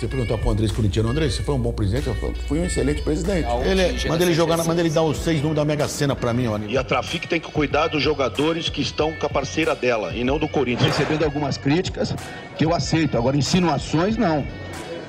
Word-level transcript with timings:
Você 0.00 0.08
perguntar 0.08 0.38
pro 0.38 0.48
Andrés 0.48 0.72
Corintiano, 0.72 1.10
Andrés, 1.10 1.34
você 1.34 1.42
foi 1.42 1.54
um 1.54 1.58
bom 1.58 1.72
presidente? 1.74 2.06
Eu 2.06 2.14
falo, 2.14 2.32
fui 2.48 2.58
um 2.58 2.64
excelente 2.64 3.02
presidente. 3.02 3.46
Ele, 3.66 4.08
manda 4.08 4.24
ele 4.24 4.32
jogar, 4.32 4.56
manda 4.64 4.80
ele 4.80 4.88
dar 4.88 5.02
os 5.02 5.18
seis 5.18 5.42
números 5.42 5.56
da 5.56 5.64
Mega 5.66 5.86
Sena 5.86 6.16
pra 6.16 6.32
mim, 6.32 6.46
ó. 6.46 6.56
E 6.56 6.78
a 6.78 6.82
Trafic 6.82 7.28
tem 7.28 7.38
que 7.38 7.52
cuidar 7.52 7.88
dos 7.88 8.02
jogadores 8.02 8.70
que 8.70 8.80
estão 8.80 9.12
com 9.12 9.26
a 9.26 9.28
parceira 9.28 9.74
dela 9.74 10.14
e 10.14 10.24
não 10.24 10.38
do 10.38 10.48
Corinthians. 10.48 10.96
Recebendo 10.96 11.22
algumas 11.22 11.58
críticas 11.58 12.14
que 12.56 12.64
eu 12.64 12.74
aceito. 12.74 13.18
Agora, 13.18 13.36
insinuações, 13.36 14.16
não. 14.16 14.42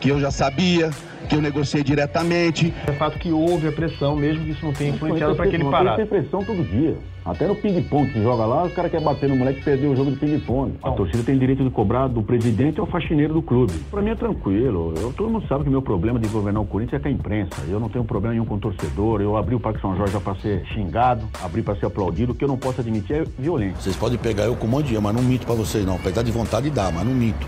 Que 0.02 0.10
eu 0.10 0.20
já 0.20 0.30
sabia, 0.30 0.90
que 1.30 1.36
eu 1.36 1.42
negociei 1.42 1.86
diretamente. 1.86 2.74
É 2.86 2.92
fato 2.92 3.18
que 3.18 3.32
houve 3.32 3.70
a 3.70 3.72
pressão, 3.72 4.18
mesmo 4.18 4.44
que 4.44 4.52
isso 4.52 4.66
não 4.66 4.74
tenha 4.74 4.94
influenciado 4.94 5.38
para 5.38 5.48
que 5.48 5.56
ele 5.56 5.72
parasse. 5.72 5.98
Tem 6.00 6.06
pressão 6.06 6.44
todo 6.44 6.66
dia. 6.66 6.98
Até 7.24 7.46
no 7.46 7.56
ping-pong 7.56 8.12
que 8.12 8.22
joga 8.22 8.46
lá, 8.46 8.64
os 8.64 8.74
caras 8.74 8.90
querem 8.90 9.06
bater 9.06 9.30
no 9.30 9.36
moleque 9.36 9.60
e 9.60 9.64
perder 9.64 9.88
o 9.88 9.96
jogo 9.96 10.12
de 10.12 10.18
ping-pong. 10.18 10.74
A 10.82 10.92
torcida 10.92 11.24
tem 11.24 11.38
direito 11.38 11.64
de 11.64 11.70
cobrar 11.70 12.08
do 12.08 12.24
presidente 12.24 12.82
ou 12.82 12.88
faxineiro 12.88 13.34
do 13.36 13.42
clube. 13.42 13.74
Pra 13.92 14.02
mim 14.02 14.10
é 14.10 14.16
tranquilo. 14.16 14.94
Eu, 14.98 15.14
todo 15.14 15.30
mundo 15.30 15.48
sabe 15.48 15.66
que 15.66 15.70
meu 15.70 15.82
problema 15.82 16.20
de 16.20 16.28
governar 16.28 16.64
o 16.64 16.66
Corinthians 16.66 17.00
é 17.00 17.04
com 17.04 17.10
a 17.10 17.12
imprensa. 17.12 17.62
Eu 17.68 17.80
não 17.80 17.90
tenho 17.90 18.04
problema 18.04 18.34
nenhum 18.34 18.46
com 18.46 18.56
o 18.56 18.60
torcedor. 18.60 19.22
Eu 19.22 19.38
abri 19.38 19.54
o 19.54 19.60
Parque 19.60 19.80
São 19.80 19.96
Jorge 19.96 20.20
pra 20.20 20.36
ser 20.36 20.66
xingado, 20.68 21.28
abri 21.44 21.62
pra 21.62 21.76
ser 21.76 21.86
aplaudido. 21.86 22.32
O 22.32 22.36
que 22.36 22.44
eu 22.44 22.48
não 22.48 22.58
posso 22.58 22.82
admitir 22.82 23.18
é 23.18 23.24
violência. 23.38 23.82
Vocês 23.82 23.96
podem 23.96 24.18
pegar 24.18 24.46
eu 24.46 24.56
com 24.56 24.66
um 24.66 24.70
monte 24.70 24.84
de 24.84 24.88
dinheiro, 24.88 25.04
mas 25.04 25.16
não 25.16 25.22
minto 25.22 25.46
pra 25.46 25.56
vocês, 25.56 25.86
não. 25.86 25.96
Apesar 25.96 26.24
de 26.24 26.32
vontade 26.32 26.72
dá, 26.72 26.92
mas 26.92 27.06
não 27.06 27.14
minto. 27.14 27.46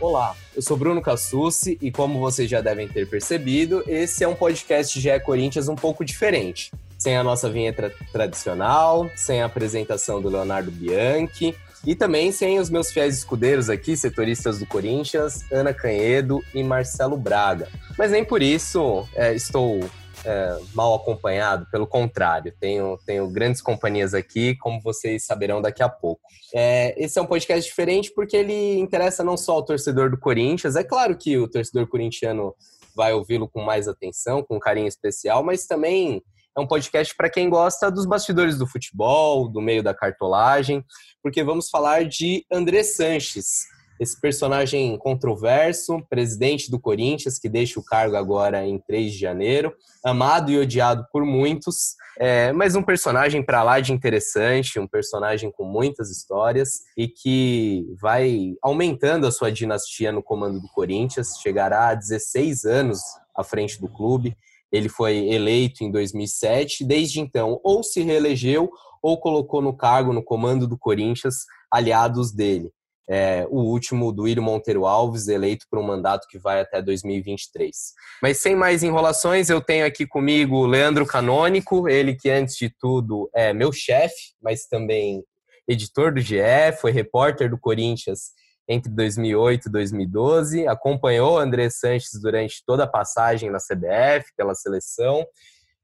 Olá, 0.00 0.34
eu 0.54 0.62
sou 0.62 0.76
Bruno 0.76 1.00
Cassucci 1.00 1.78
e 1.80 1.90
como 1.90 2.20
vocês 2.20 2.48
já 2.48 2.60
devem 2.60 2.86
ter 2.86 3.08
percebido, 3.08 3.82
esse 3.86 4.22
é 4.22 4.28
um 4.28 4.34
podcast 4.34 5.00
GE 5.00 5.20
Corinthians 5.20 5.68
um 5.68 5.74
pouco 5.74 6.04
diferente. 6.04 6.70
Sem 6.98 7.16
a 7.16 7.24
nossa 7.24 7.50
vinheta 7.50 7.92
tradicional, 8.12 9.10
sem 9.16 9.42
a 9.42 9.46
apresentação 9.46 10.20
do 10.20 10.28
Leonardo 10.28 10.70
Bianchi 10.70 11.54
e 11.84 11.94
também 11.94 12.30
sem 12.30 12.60
os 12.60 12.70
meus 12.70 12.92
fiéis 12.92 13.16
escudeiros 13.16 13.68
aqui, 13.68 13.96
setoristas 13.96 14.58
do 14.58 14.66
Corinthians, 14.66 15.44
Ana 15.50 15.74
Canhedo 15.74 16.40
e 16.54 16.62
Marcelo 16.62 17.16
Braga. 17.16 17.68
Mas 17.98 18.10
nem 18.10 18.24
por 18.24 18.42
isso 18.42 19.08
é, 19.14 19.34
estou 19.34 19.80
é, 20.24 20.58
mal 20.74 20.94
acompanhado, 20.94 21.66
pelo 21.70 21.86
contrário, 21.86 22.54
tenho, 22.60 22.98
tenho 23.04 23.28
grandes 23.28 23.60
companhias 23.60 24.14
aqui, 24.14 24.56
como 24.56 24.80
vocês 24.80 25.24
saberão 25.24 25.60
daqui 25.60 25.82
a 25.82 25.88
pouco. 25.88 26.22
É, 26.54 26.94
esse 27.02 27.18
é 27.18 27.22
um 27.22 27.26
podcast 27.26 27.68
diferente 27.68 28.12
porque 28.14 28.36
ele 28.36 28.78
interessa 28.78 29.24
não 29.24 29.36
só 29.36 29.54
ao 29.54 29.64
torcedor 29.64 30.10
do 30.10 30.18
Corinthians, 30.18 30.76
é 30.76 30.84
claro 30.84 31.16
que 31.16 31.36
o 31.38 31.48
torcedor 31.48 31.86
corintiano 31.86 32.54
vai 32.94 33.12
ouvi-lo 33.12 33.48
com 33.48 33.62
mais 33.62 33.88
atenção, 33.88 34.42
com 34.42 34.60
carinho 34.60 34.86
especial, 34.86 35.42
mas 35.42 35.66
também 35.66 36.22
é 36.56 36.60
um 36.60 36.66
podcast 36.66 37.14
para 37.16 37.30
quem 37.30 37.48
gosta 37.48 37.90
dos 37.90 38.04
bastidores 38.04 38.58
do 38.58 38.66
futebol, 38.66 39.48
do 39.48 39.60
meio 39.60 39.82
da 39.82 39.94
cartolagem, 39.94 40.84
porque 41.22 41.42
vamos 41.42 41.70
falar 41.70 42.04
de 42.04 42.44
André 42.52 42.82
Sanches 42.82 43.71
esse 44.00 44.20
personagem 44.20 44.96
controverso, 44.98 46.04
presidente 46.08 46.70
do 46.70 46.80
Corinthians, 46.80 47.38
que 47.38 47.48
deixa 47.48 47.78
o 47.78 47.84
cargo 47.84 48.16
agora 48.16 48.66
em 48.66 48.78
3 48.78 49.12
de 49.12 49.18
janeiro, 49.18 49.72
amado 50.04 50.50
e 50.50 50.58
odiado 50.58 51.06
por 51.12 51.24
muitos, 51.24 51.94
é, 52.18 52.52
mas 52.52 52.74
um 52.74 52.82
personagem 52.82 53.44
para 53.44 53.62
lá 53.62 53.80
de 53.80 53.92
interessante, 53.92 54.78
um 54.78 54.86
personagem 54.86 55.50
com 55.50 55.64
muitas 55.64 56.10
histórias 56.10 56.80
e 56.96 57.06
que 57.08 57.86
vai 58.00 58.54
aumentando 58.62 59.26
a 59.26 59.32
sua 59.32 59.52
dinastia 59.52 60.10
no 60.10 60.22
comando 60.22 60.60
do 60.60 60.68
Corinthians, 60.68 61.38
chegará 61.40 61.88
a 61.88 61.94
16 61.94 62.64
anos 62.64 63.00
à 63.36 63.44
frente 63.44 63.80
do 63.80 63.88
clube. 63.88 64.36
Ele 64.70 64.88
foi 64.88 65.28
eleito 65.28 65.84
em 65.84 65.90
2007, 65.90 66.84
desde 66.84 67.20
então 67.20 67.60
ou 67.62 67.82
se 67.82 68.02
reelegeu 68.02 68.70
ou 69.02 69.20
colocou 69.20 69.60
no 69.60 69.76
cargo 69.76 70.12
no 70.12 70.22
comando 70.22 70.66
do 70.66 70.78
Corinthians 70.78 71.44
aliados 71.70 72.32
dele 72.32 72.70
é, 73.08 73.46
o 73.50 73.60
último 73.60 74.12
do 74.12 74.26
Írio 74.26 74.42
Monteiro 74.42 74.86
Alves, 74.86 75.28
eleito 75.28 75.66
por 75.70 75.78
um 75.78 75.82
mandato 75.82 76.26
que 76.28 76.38
vai 76.38 76.60
até 76.60 76.80
2023. 76.80 77.76
Mas 78.22 78.38
sem 78.38 78.54
mais 78.54 78.82
enrolações, 78.82 79.50
eu 79.50 79.60
tenho 79.60 79.84
aqui 79.84 80.06
comigo 80.06 80.56
o 80.56 80.66
Leandro 80.66 81.06
Canônico, 81.06 81.88
ele 81.88 82.14
que 82.14 82.30
antes 82.30 82.56
de 82.56 82.70
tudo 82.70 83.28
é 83.34 83.52
meu 83.52 83.72
chefe, 83.72 84.34
mas 84.40 84.66
também 84.66 85.22
editor 85.68 86.12
do 86.12 86.20
GE, 86.20 86.72
foi 86.80 86.90
repórter 86.90 87.50
do 87.50 87.58
Corinthians 87.58 88.32
entre 88.68 88.90
2008 88.90 89.68
e 89.68 89.72
2012, 89.72 90.66
acompanhou 90.68 91.38
André 91.38 91.68
Sanches 91.68 92.20
durante 92.20 92.62
toda 92.64 92.84
a 92.84 92.88
passagem 92.88 93.50
na 93.50 93.58
CBF, 93.58 94.32
pela 94.36 94.54
seleção. 94.54 95.26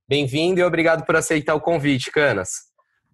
Bem-vindo 0.08 0.60
e 0.60 0.64
obrigado 0.64 1.04
por 1.04 1.16
aceitar 1.16 1.54
o 1.54 1.60
convite, 1.60 2.10
Canas. 2.10 2.67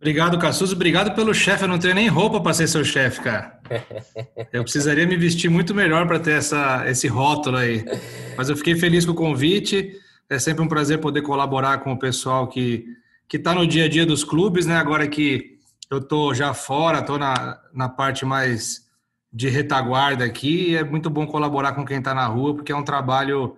Obrigado, 0.04 0.38
Cassuso. 0.38 0.74
Obrigado 0.74 1.14
pelo 1.14 1.32
chefe. 1.32 1.64
Eu 1.64 1.68
não 1.68 1.78
tenho 1.78 1.94
nem 1.94 2.08
roupa 2.08 2.38
para 2.38 2.52
ser 2.52 2.68
seu 2.68 2.84
chefe, 2.84 3.22
cara. 3.22 3.58
Eu 4.52 4.62
precisaria 4.62 5.06
me 5.06 5.16
vestir 5.16 5.48
muito 5.48 5.74
melhor 5.74 6.06
para 6.06 6.20
ter 6.20 6.32
essa, 6.32 6.84
esse 6.86 7.08
rótulo 7.08 7.56
aí. 7.56 7.82
Mas 8.36 8.50
eu 8.50 8.56
fiquei 8.56 8.76
feliz 8.76 9.06
com 9.06 9.12
o 9.12 9.14
convite. 9.14 9.98
É 10.28 10.38
sempre 10.38 10.62
um 10.62 10.68
prazer 10.68 10.98
poder 10.98 11.22
colaborar 11.22 11.78
com 11.78 11.90
o 11.90 11.98
pessoal 11.98 12.46
que 12.48 12.84
que 13.26 13.38
está 13.38 13.54
no 13.54 13.66
dia 13.66 13.86
a 13.86 13.88
dia 13.88 14.04
dos 14.04 14.22
clubes, 14.22 14.66
né? 14.66 14.76
Agora 14.76 15.08
que 15.08 15.56
eu 15.90 16.02
tô 16.02 16.34
já 16.34 16.52
fora, 16.52 17.00
tô 17.00 17.16
na, 17.16 17.58
na 17.72 17.88
parte 17.88 18.26
mais 18.26 18.82
de 19.32 19.48
retaguarda 19.48 20.22
aqui, 20.22 20.76
é 20.76 20.84
muito 20.84 21.08
bom 21.08 21.26
colaborar 21.26 21.72
com 21.72 21.82
quem 21.82 21.96
está 21.96 22.12
na 22.12 22.26
rua, 22.26 22.54
porque 22.54 22.70
é 22.70 22.76
um 22.76 22.84
trabalho 22.84 23.56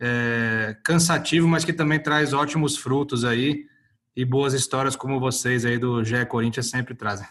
é, 0.00 0.74
cansativo, 0.82 1.46
mas 1.46 1.66
que 1.66 1.72
também 1.74 2.00
traz 2.00 2.32
ótimos 2.32 2.78
frutos 2.78 3.26
aí 3.26 3.66
e 4.16 4.24
boas 4.24 4.54
histórias 4.54 4.94
como 4.94 5.18
vocês 5.18 5.64
aí 5.64 5.78
do 5.78 6.04
GE 6.04 6.24
Corinthians 6.26 6.68
sempre 6.68 6.94
trazem. 6.94 7.26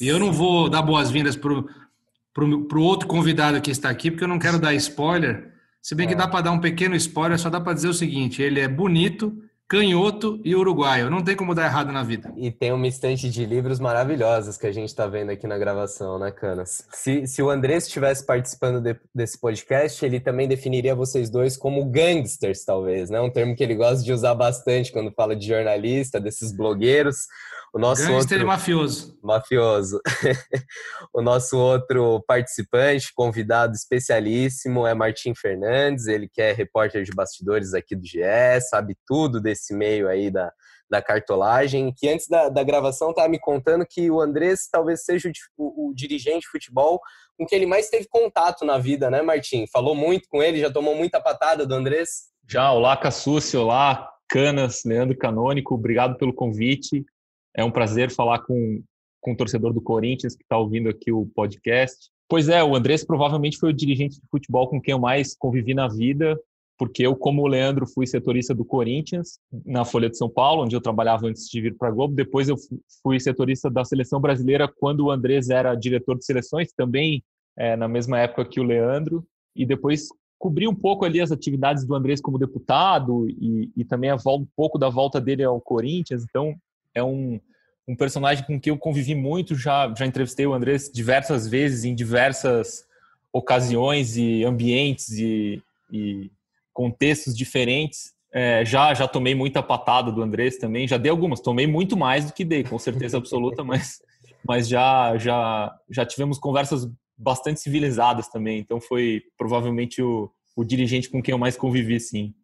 E 0.00 0.08
eu 0.08 0.18
não 0.18 0.32
vou 0.32 0.68
dar 0.68 0.82
boas-vindas 0.82 1.36
para 1.36 1.52
o 1.52 2.82
outro 2.82 3.06
convidado 3.06 3.60
que 3.60 3.70
está 3.70 3.90
aqui, 3.90 4.10
porque 4.10 4.24
eu 4.24 4.28
não 4.28 4.38
quero 4.38 4.58
dar 4.58 4.74
spoiler. 4.74 5.52
Se 5.80 5.94
bem 5.94 6.08
que 6.08 6.14
dá 6.14 6.26
para 6.26 6.42
dar 6.42 6.52
um 6.52 6.60
pequeno 6.60 6.94
spoiler, 6.96 7.38
só 7.38 7.50
dá 7.50 7.60
para 7.60 7.74
dizer 7.74 7.88
o 7.88 7.94
seguinte: 7.94 8.40
ele 8.42 8.60
é 8.60 8.68
bonito, 8.68 9.36
canhoto 9.72 10.38
e 10.44 10.54
uruguaio. 10.54 11.08
Não 11.08 11.24
tem 11.24 11.34
como 11.34 11.54
dar 11.54 11.64
errado 11.64 11.90
na 11.90 12.02
vida. 12.02 12.30
E 12.36 12.50
tem 12.50 12.72
uma 12.72 12.86
estante 12.86 13.30
de 13.30 13.46
livros 13.46 13.80
maravilhosos 13.80 14.58
que 14.58 14.66
a 14.66 14.70
gente 14.70 14.90
está 14.90 15.06
vendo 15.06 15.30
aqui 15.30 15.46
na 15.46 15.56
gravação, 15.56 16.18
né, 16.18 16.30
Canas? 16.30 16.86
Se, 16.92 17.26
se 17.26 17.42
o 17.42 17.48
André 17.48 17.78
estivesse 17.78 18.26
participando 18.26 18.82
de, 18.82 18.94
desse 19.14 19.40
podcast, 19.40 20.04
ele 20.04 20.20
também 20.20 20.46
definiria 20.46 20.94
vocês 20.94 21.30
dois 21.30 21.56
como 21.56 21.86
gangsters, 21.86 22.66
talvez, 22.66 23.08
né? 23.08 23.18
Um 23.22 23.30
termo 23.30 23.56
que 23.56 23.64
ele 23.64 23.74
gosta 23.74 24.04
de 24.04 24.12
usar 24.12 24.34
bastante 24.34 24.92
quando 24.92 25.10
fala 25.10 25.34
de 25.34 25.46
jornalista, 25.46 26.20
desses 26.20 26.52
blogueiros. 26.52 27.26
O 27.72 27.78
nosso 27.78 28.02
Gangster 28.02 28.38
outro... 28.38 28.46
mafioso. 28.46 29.18
Mafioso. 29.22 30.00
o 31.14 31.22
nosso 31.22 31.56
outro 31.58 32.22
participante, 32.26 33.12
convidado 33.14 33.74
especialíssimo, 33.74 34.86
é 34.86 34.92
Martim 34.92 35.34
Fernandes. 35.34 36.06
Ele 36.06 36.28
que 36.28 36.42
é 36.42 36.52
repórter 36.52 37.02
de 37.02 37.12
bastidores 37.12 37.72
aqui 37.72 37.96
do 37.96 38.06
GE, 38.06 38.20
sabe 38.68 38.94
tudo 39.06 39.40
desse 39.40 39.72
meio 39.72 40.06
aí 40.06 40.30
da, 40.30 40.52
da 40.92 41.00
cartolagem, 41.00 41.90
que 41.96 42.06
antes 42.06 42.28
da, 42.28 42.50
da 42.50 42.62
gravação 42.62 43.08
estava 43.08 43.26
me 43.26 43.40
contando 43.40 43.86
que 43.88 44.10
o 44.10 44.20
Andrés 44.20 44.68
talvez 44.70 45.02
seja 45.02 45.32
o, 45.56 45.86
o, 45.86 45.88
o, 45.88 45.94
dirigente 45.94 46.40
de 46.40 46.48
futebol 46.48 47.00
com 47.38 47.46
que 47.46 47.54
ele 47.54 47.64
mais 47.64 47.88
teve 47.88 48.06
contato 48.06 48.66
na 48.66 48.76
vida, 48.76 49.10
né, 49.10 49.22
Martim? 49.22 49.66
Falou 49.72 49.94
muito 49.94 50.28
com 50.28 50.42
ele, 50.42 50.60
já 50.60 50.70
tomou 50.70 50.94
muita 50.94 51.18
patada 51.18 51.64
do 51.64 51.74
Andrés? 51.74 52.30
Já, 52.46 52.70
olá, 52.70 52.94
Cassucci, 52.98 53.56
olá, 53.56 54.12
Canas, 54.28 54.82
Leandro 54.84 55.16
Canônico, 55.16 55.74
obrigado 55.74 56.18
pelo 56.18 56.34
convite. 56.34 57.06
É 57.54 57.64
um 57.64 57.70
prazer 57.70 58.10
falar 58.10 58.40
com, 58.40 58.82
com 59.20 59.32
o 59.32 59.36
torcedor 59.36 59.72
do 59.72 59.80
Corinthians 59.80 60.34
que 60.34 60.42
está 60.42 60.56
ouvindo 60.56 60.88
aqui 60.88 61.12
o 61.12 61.26
podcast. 61.34 62.10
Pois 62.28 62.48
é, 62.48 62.64
o 62.64 62.74
Andrés 62.74 63.04
provavelmente 63.04 63.58
foi 63.58 63.70
o 63.70 63.74
dirigente 63.74 64.20
de 64.20 64.26
futebol 64.30 64.68
com 64.68 64.80
quem 64.80 64.92
eu 64.92 64.98
mais 64.98 65.36
convivi 65.36 65.74
na 65.74 65.86
vida, 65.86 66.38
porque 66.78 67.06
eu, 67.06 67.14
como 67.14 67.42
o 67.42 67.46
Leandro, 67.46 67.86
fui 67.86 68.06
setorista 68.06 68.54
do 68.54 68.64
Corinthians 68.64 69.38
na 69.64 69.84
Folha 69.84 70.08
de 70.08 70.16
São 70.16 70.28
Paulo, 70.28 70.62
onde 70.62 70.74
eu 70.74 70.80
trabalhava 70.80 71.26
antes 71.26 71.48
de 71.48 71.60
vir 71.60 71.76
para 71.76 71.88
a 71.88 71.90
Globo. 71.92 72.14
Depois 72.14 72.48
eu 72.48 72.56
fui 73.02 73.20
setorista 73.20 73.70
da 73.70 73.84
seleção 73.84 74.20
brasileira 74.20 74.66
quando 74.66 75.00
o 75.04 75.10
Andrés 75.10 75.50
era 75.50 75.74
diretor 75.74 76.16
de 76.16 76.24
seleções, 76.24 76.72
também 76.72 77.22
é, 77.56 77.76
na 77.76 77.86
mesma 77.86 78.18
época 78.18 78.46
que 78.46 78.58
o 78.58 78.64
Leandro. 78.64 79.24
E 79.54 79.66
depois 79.66 80.08
cobri 80.38 80.66
um 80.66 80.74
pouco 80.74 81.04
ali 81.04 81.20
as 81.20 81.30
atividades 81.30 81.84
do 81.84 81.94
Andrés 81.94 82.20
como 82.20 82.38
deputado 82.38 83.28
e, 83.28 83.70
e 83.76 83.84
também 83.84 84.10
a 84.10 84.16
volta, 84.16 84.42
um 84.42 84.48
pouco 84.56 84.76
da 84.76 84.88
volta 84.88 85.20
dele 85.20 85.44
ao 85.44 85.60
Corinthians. 85.60 86.24
Então, 86.28 86.52
é 86.94 87.02
um, 87.02 87.40
um 87.86 87.96
personagem 87.96 88.44
com 88.44 88.60
quem 88.60 88.70
eu 88.70 88.78
convivi 88.78 89.14
muito, 89.14 89.54
já, 89.54 89.92
já 89.96 90.06
entrevistei 90.06 90.46
o 90.46 90.54
Andrés 90.54 90.90
diversas 90.92 91.48
vezes, 91.48 91.84
em 91.84 91.94
diversas 91.94 92.84
ocasiões 93.32 94.16
e 94.16 94.44
ambientes 94.44 95.10
e, 95.12 95.62
e 95.90 96.30
contextos 96.72 97.36
diferentes. 97.36 98.12
É, 98.34 98.64
já 98.64 98.94
já 98.94 99.06
tomei 99.06 99.34
muita 99.34 99.62
patada 99.62 100.10
do 100.10 100.22
Andrés 100.22 100.56
também, 100.56 100.88
já 100.88 100.96
dei 100.96 101.10
algumas, 101.10 101.40
tomei 101.40 101.66
muito 101.66 101.98
mais 101.98 102.24
do 102.24 102.32
que 102.32 102.44
dei, 102.44 102.64
com 102.64 102.78
certeza 102.78 103.18
absoluta, 103.18 103.62
mas, 103.64 104.00
mas 104.46 104.66
já, 104.68 105.16
já, 105.18 105.74
já 105.90 106.06
tivemos 106.06 106.38
conversas 106.38 106.88
bastante 107.16 107.60
civilizadas 107.60 108.28
também. 108.28 108.58
Então 108.58 108.80
foi 108.80 109.22
provavelmente 109.36 110.02
o, 110.02 110.30
o 110.56 110.64
dirigente 110.64 111.10
com 111.10 111.22
quem 111.22 111.32
eu 111.32 111.38
mais 111.38 111.56
convivi, 111.56 112.00
sim. 112.00 112.34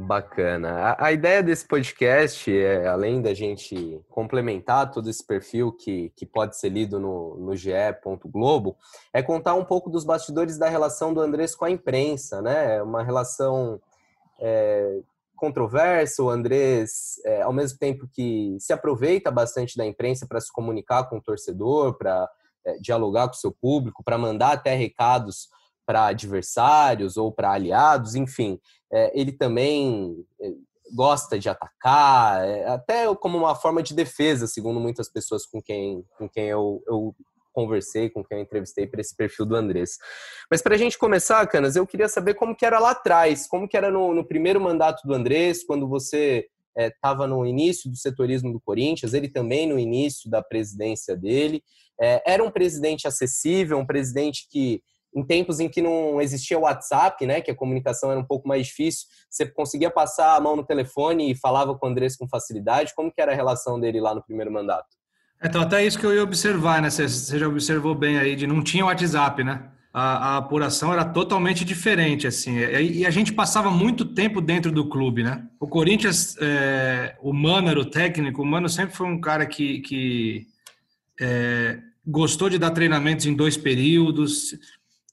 Bacana. 0.00 0.70
A, 0.78 1.06
a, 1.06 1.12
ideia 1.12 1.42
desse 1.42 1.66
podcast 1.66 2.50
é, 2.50 2.86
além 2.86 3.20
da 3.20 3.34
gente 3.34 4.00
complementar 4.08 4.90
todo 4.90 5.08
esse 5.10 5.24
perfil 5.24 5.72
que, 5.72 6.10
que 6.16 6.24
pode 6.24 6.56
ser 6.56 6.70
lido 6.70 6.98
no, 6.98 7.36
no 7.36 7.54
GE. 7.54 7.70
Globo, 8.24 8.76
é 9.12 9.22
contar 9.22 9.54
um 9.54 9.64
pouco 9.64 9.90
dos 9.90 10.04
bastidores 10.04 10.56
da 10.56 10.68
relação 10.68 11.12
do 11.12 11.20
Andrés 11.20 11.54
com 11.54 11.64
a 11.64 11.70
imprensa, 11.70 12.40
né? 12.40 12.76
É 12.76 12.82
uma 12.82 13.02
relação 13.02 13.80
é, 14.40 15.00
controversa. 15.36 16.22
O 16.22 16.30
Andrés, 16.30 17.20
é, 17.24 17.42
ao 17.42 17.52
mesmo 17.52 17.78
tempo 17.78 18.08
que 18.12 18.56
se 18.58 18.72
aproveita 18.72 19.30
bastante 19.30 19.76
da 19.76 19.84
imprensa 19.84 20.26
para 20.26 20.40
se 20.40 20.50
comunicar 20.52 21.04
com 21.08 21.18
o 21.18 21.22
torcedor, 21.22 21.98
para 21.98 22.28
é, 22.64 22.78
dialogar 22.78 23.28
com 23.28 23.34
o 23.34 23.38
seu 23.38 23.52
público, 23.52 24.02
para 24.02 24.18
mandar 24.18 24.52
até 24.52 24.74
recados 24.74 25.48
para 25.90 26.06
adversários 26.06 27.16
ou 27.16 27.32
para 27.32 27.50
aliados, 27.50 28.14
enfim, 28.14 28.60
é, 28.92 29.10
ele 29.20 29.32
também 29.32 30.24
é, 30.40 30.52
gosta 30.94 31.36
de 31.36 31.48
atacar, 31.48 32.46
é, 32.46 32.64
até 32.68 33.12
como 33.16 33.36
uma 33.36 33.56
forma 33.56 33.82
de 33.82 33.92
defesa, 33.92 34.46
segundo 34.46 34.78
muitas 34.78 35.10
pessoas 35.10 35.44
com 35.44 35.60
quem, 35.60 36.04
com 36.16 36.28
quem 36.28 36.46
eu, 36.46 36.80
eu 36.86 37.12
conversei, 37.52 38.08
com 38.08 38.22
quem 38.22 38.38
eu 38.38 38.44
entrevistei 38.44 38.86
para 38.86 39.00
esse 39.00 39.16
perfil 39.16 39.44
do 39.44 39.56
Andrés. 39.56 39.98
Mas 40.48 40.62
para 40.62 40.76
a 40.76 40.78
gente 40.78 40.96
começar, 40.96 41.44
Canas, 41.48 41.74
eu 41.74 41.84
queria 41.84 42.08
saber 42.08 42.34
como 42.34 42.54
que 42.54 42.64
era 42.64 42.78
lá 42.78 42.92
atrás, 42.92 43.48
como 43.48 43.66
que 43.66 43.76
era 43.76 43.90
no, 43.90 44.14
no 44.14 44.24
primeiro 44.24 44.60
mandato 44.60 45.04
do 45.04 45.12
Andrés, 45.12 45.64
quando 45.64 45.88
você 45.88 46.46
estava 46.76 47.24
é, 47.24 47.26
no 47.26 47.44
início 47.44 47.90
do 47.90 47.96
setorismo 47.96 48.52
do 48.52 48.60
Corinthians, 48.60 49.12
ele 49.12 49.28
também 49.28 49.66
no 49.66 49.76
início 49.76 50.30
da 50.30 50.40
presidência 50.40 51.16
dele. 51.16 51.64
É, 52.00 52.22
era 52.34 52.44
um 52.44 52.50
presidente 52.50 53.08
acessível, 53.08 53.76
um 53.76 53.84
presidente 53.84 54.46
que 54.48 54.80
em 55.14 55.24
tempos 55.24 55.60
em 55.60 55.68
que 55.68 55.82
não 55.82 56.20
existia 56.20 56.58
o 56.58 56.62
WhatsApp, 56.62 57.26
né, 57.26 57.40
que 57.40 57.50
a 57.50 57.54
comunicação 57.54 58.10
era 58.10 58.20
um 58.20 58.24
pouco 58.24 58.46
mais 58.46 58.66
difícil, 58.66 59.06
você 59.28 59.46
conseguia 59.46 59.90
passar 59.90 60.36
a 60.36 60.40
mão 60.40 60.56
no 60.56 60.64
telefone 60.64 61.32
e 61.32 61.34
falava 61.34 61.74
com 61.76 61.86
o 61.86 61.90
Andrés 61.90 62.16
com 62.16 62.28
facilidade. 62.28 62.94
Como 62.94 63.12
que 63.12 63.20
era 63.20 63.32
a 63.32 63.34
relação 63.34 63.78
dele 63.78 64.00
lá 64.00 64.14
no 64.14 64.22
primeiro 64.22 64.52
mandato? 64.52 64.88
Então, 65.42 65.62
até 65.62 65.84
isso 65.84 65.98
que 65.98 66.04
eu 66.04 66.14
ia 66.14 66.22
observar, 66.22 66.82
né? 66.82 66.90
Você 66.90 67.38
já 67.38 67.48
observou 67.48 67.94
bem 67.94 68.18
aí, 68.18 68.36
de 68.36 68.46
não 68.46 68.62
tinha 68.62 68.84
WhatsApp, 68.84 69.42
né? 69.42 69.70
A, 69.92 70.34
a 70.34 70.36
apuração 70.36 70.92
era 70.92 71.04
totalmente 71.04 71.64
diferente, 71.64 72.26
assim. 72.26 72.58
E, 72.58 73.06
a 73.06 73.10
gente 73.10 73.32
passava 73.32 73.70
muito 73.70 74.04
tempo 74.04 74.40
dentro 74.40 74.70
do 74.70 74.88
clube, 74.88 75.22
né? 75.22 75.44
O 75.58 75.66
Corinthians, 75.66 76.36
é, 76.40 77.16
o 77.20 77.32
Mano 77.32 77.70
era 77.70 77.80
o 77.80 77.84
técnico, 77.84 78.42
o 78.42 78.46
Mano 78.46 78.68
sempre 78.68 78.94
foi 78.94 79.06
um 79.06 79.20
cara 79.20 79.46
que, 79.46 79.80
que 79.80 80.46
é, 81.20 81.78
gostou 82.06 82.50
de 82.50 82.58
dar 82.58 82.70
treinamentos 82.70 83.26
em 83.26 83.34
dois 83.34 83.56
períodos, 83.56 84.54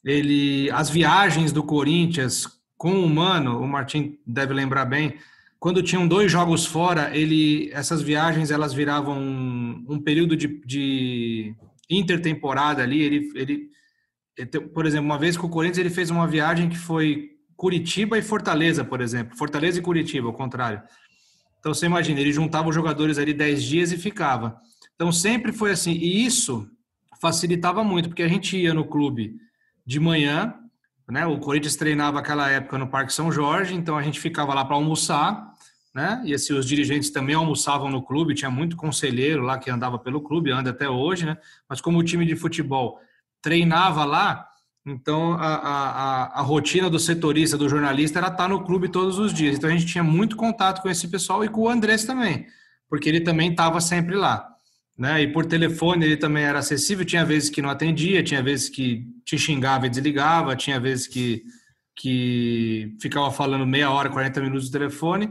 ele 0.04 0.70
as 0.72 0.90
viagens 0.90 1.52
do 1.52 1.64
Corinthians 1.64 2.48
com 2.78 3.04
o 3.04 3.10
Mano, 3.10 3.60
o 3.60 3.68
Martin 3.68 4.20
deve 4.26 4.54
lembrar 4.54 4.86
bem, 4.86 5.16
quando 5.60 5.82
tinham 5.82 6.08
dois 6.08 6.32
jogos 6.32 6.66
fora, 6.66 7.16
ele 7.18 7.72
essas 7.74 8.02
viagens 8.02 8.52
elas 8.52 8.74
viravam 8.74 9.20
um, 9.20 9.86
um 9.90 10.00
período 10.00 10.38
de, 10.38 10.48
de, 10.66 11.56
intertemporada 11.90 12.84
ali. 12.84 13.02
Ele, 13.02 13.32
ele, 13.36 14.58
por 14.74 14.86
exemplo, 14.86 15.06
uma 15.06 15.18
vez 15.18 15.36
com 15.36 15.48
o 15.48 15.50
Corinthians 15.50 15.80
ele 15.80 15.90
fez 15.90 16.12
uma 16.12 16.28
viagem 16.28 16.70
que 16.70 16.78
foi 16.78 17.32
Curitiba 17.56 18.18
e 18.20 18.22
Fortaleza, 18.22 18.86
por 18.86 19.02
exemplo, 19.02 19.36
Fortaleza 19.36 19.80
e 19.80 19.82
Curitiba, 19.82 20.28
ao 20.28 20.34
contrário. 20.34 20.82
Então 21.60 21.74
você 21.74 21.88
imagina, 21.88 22.20
ele 22.20 22.32
juntava 22.32 22.70
os 22.70 22.76
jogadores 22.76 23.18
ali 23.18 23.34
10 23.34 23.64
dias 23.64 23.92
e 23.92 23.98
ficava. 23.98 24.62
Então 24.94 25.12
sempre 25.12 25.52
foi 25.52 25.72
assim, 25.72 25.94
e 25.94 26.24
isso 26.24 26.70
facilitava 27.20 27.84
muito, 27.84 28.10
porque 28.10 28.22
a 28.22 28.28
gente 28.28 28.56
ia 28.56 28.76
no 28.76 28.86
clube 28.86 29.36
de 29.88 30.02
manhã, 30.02 30.54
né? 31.10 31.26
O 31.26 31.40
Corinthians 31.40 31.78
treinava 31.78 32.20
aquela 32.20 32.50
época 32.52 32.78
no 32.78 32.90
Parque 32.90 33.14
São 33.14 33.32
Jorge, 33.32 33.74
então 33.74 33.98
a 33.98 34.04
gente 34.04 34.20
ficava 34.20 34.54
lá 34.54 34.66
para 34.66 34.76
almoçar, 34.76 35.54
né? 35.96 36.22
E 36.26 36.34
assim, 36.34 36.54
os 36.54 36.66
dirigentes 36.66 37.10
também 37.10 37.34
almoçavam 37.34 37.90
no 37.90 38.04
clube, 38.04 38.36
tinha 38.36 38.52
muito 38.52 38.76
conselheiro 38.76 39.44
lá 39.44 39.58
que 39.58 39.72
andava 39.72 39.98
pelo 39.98 40.20
clube, 40.20 40.52
anda 40.52 40.72
até 40.72 40.90
hoje, 40.90 41.26
né? 41.26 41.38
Mas 41.70 41.80
como 41.80 41.98
o 41.98 42.04
time 42.04 42.26
de 42.26 42.36
futebol 42.36 43.00
treinava 43.42 44.04
lá, 44.04 44.46
então 44.86 45.34
a, 45.34 45.56
a, 45.56 46.40
a, 46.40 46.42
rotina 46.42 46.90
do 46.90 47.00
setorista, 47.00 47.58
do 47.58 47.70
jornalista, 47.70 48.20
era 48.20 48.28
estar 48.28 48.50
no 48.50 48.64
clube 48.66 48.90
todos 48.90 49.18
os 49.18 49.34
dias. 49.34 49.56
Então 49.56 49.70
a 49.70 49.74
gente 49.74 49.86
tinha 49.86 50.04
muito 50.04 50.36
contato 50.36 50.82
com 50.82 50.90
esse 50.90 51.08
pessoal 51.08 51.46
e 51.46 51.50
com 51.50 51.62
o 51.62 51.70
Andrés 51.70 52.04
também, 52.04 52.46
porque 52.90 53.08
ele 53.08 53.22
também 53.22 53.52
estava 53.52 53.80
sempre 53.80 54.16
lá 54.16 54.57
né? 54.98 55.22
E 55.22 55.28
por 55.32 55.46
telefone 55.46 56.06
ele 56.06 56.18
também 56.18 56.44
era 56.44 56.60
acessível. 56.60 57.06
Tinha 57.06 57.24
vezes 57.24 57.50
que 57.50 57.62
não 57.62 57.70
atendia, 57.70 58.24
tinha 58.24 58.42
vezes 58.42 58.68
que 58.68 59.06
te 59.24 59.38
xingava 59.38 59.86
e 59.86 59.90
desligava, 59.90 60.56
tinha 60.56 60.80
vezes 60.80 61.06
que, 61.06 61.44
que 61.96 62.96
ficava 63.00 63.32
falando 63.32 63.66
meia 63.66 63.92
hora, 63.92 64.10
40 64.10 64.42
minutos 64.42 64.66
no 64.66 64.72
telefone. 64.72 65.30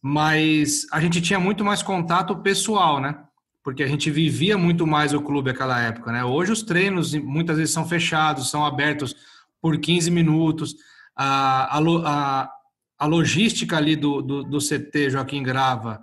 Mas 0.00 0.86
a 0.92 1.00
gente 1.00 1.20
tinha 1.20 1.40
muito 1.40 1.64
mais 1.64 1.82
contato 1.82 2.36
pessoal, 2.36 3.00
né? 3.00 3.18
Porque 3.62 3.82
a 3.82 3.86
gente 3.86 4.10
vivia 4.10 4.56
muito 4.56 4.86
mais 4.86 5.12
o 5.12 5.20
clube 5.20 5.50
naquela 5.50 5.80
época, 5.80 6.12
né? 6.12 6.24
Hoje 6.24 6.52
os 6.52 6.62
treinos 6.62 7.12
muitas 7.14 7.58
vezes 7.58 7.74
são 7.74 7.86
fechados, 7.86 8.48
são 8.48 8.64
abertos 8.64 9.14
por 9.60 9.78
15 9.78 10.10
minutos. 10.10 10.74
A, 11.14 11.78
a, 11.78 11.80
a, 11.80 12.50
a 12.98 13.06
logística 13.06 13.76
ali 13.76 13.96
do, 13.96 14.22
do, 14.22 14.44
do 14.44 14.58
CT 14.58 15.10
Joaquim 15.10 15.42
Grava 15.42 16.00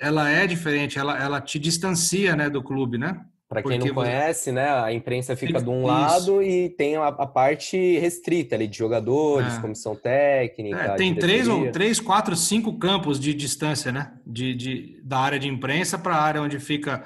ela 0.00 0.30
é 0.30 0.46
diferente, 0.46 0.98
ela, 0.98 1.18
ela 1.18 1.40
te 1.40 1.58
distancia, 1.58 2.36
né, 2.36 2.50
do 2.50 2.62
clube, 2.62 2.98
né? 2.98 3.24
Para 3.48 3.62
quem 3.62 3.78
não 3.78 3.94
conhece, 3.94 4.50
né, 4.50 4.68
a 4.68 4.92
imprensa 4.92 5.36
fica 5.36 5.62
de 5.62 5.68
um 5.70 5.78
Isso. 5.78 5.86
lado 5.86 6.42
e 6.42 6.68
tem 6.70 6.96
a, 6.96 7.06
a, 7.06 7.26
parte 7.26 7.96
restrita 7.98 8.56
ali 8.56 8.66
de 8.66 8.76
jogadores, 8.76 9.56
é. 9.56 9.60
comissão 9.60 9.94
técnica. 9.94 10.78
É, 10.78 10.94
tem 10.96 11.14
três 11.14 11.46
ou 11.46 11.70
três, 11.70 12.00
quatro, 12.00 12.34
cinco 12.34 12.76
campos 12.76 13.20
de 13.20 13.32
distância, 13.32 13.92
né, 13.92 14.12
de, 14.26 14.54
de 14.54 15.00
da 15.04 15.18
área 15.18 15.38
de 15.38 15.46
imprensa 15.46 15.96
para 15.96 16.16
a 16.16 16.20
área 16.20 16.42
onde 16.42 16.58
fica 16.58 17.04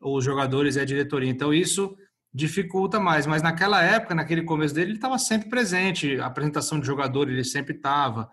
os 0.00 0.24
jogadores 0.24 0.76
e 0.76 0.80
a 0.80 0.84
diretoria. 0.84 1.28
Então 1.28 1.52
isso 1.52 1.96
dificulta 2.32 3.00
mais. 3.00 3.26
Mas 3.26 3.42
naquela 3.42 3.82
época, 3.82 4.14
naquele 4.14 4.42
começo 4.42 4.74
dele, 4.74 4.90
ele 4.90 4.98
estava 4.98 5.18
sempre 5.18 5.48
presente. 5.48 6.20
A 6.20 6.26
apresentação 6.26 6.78
de 6.78 6.86
jogador 6.86 7.28
ele 7.28 7.44
sempre 7.44 7.74
estava 7.74 8.30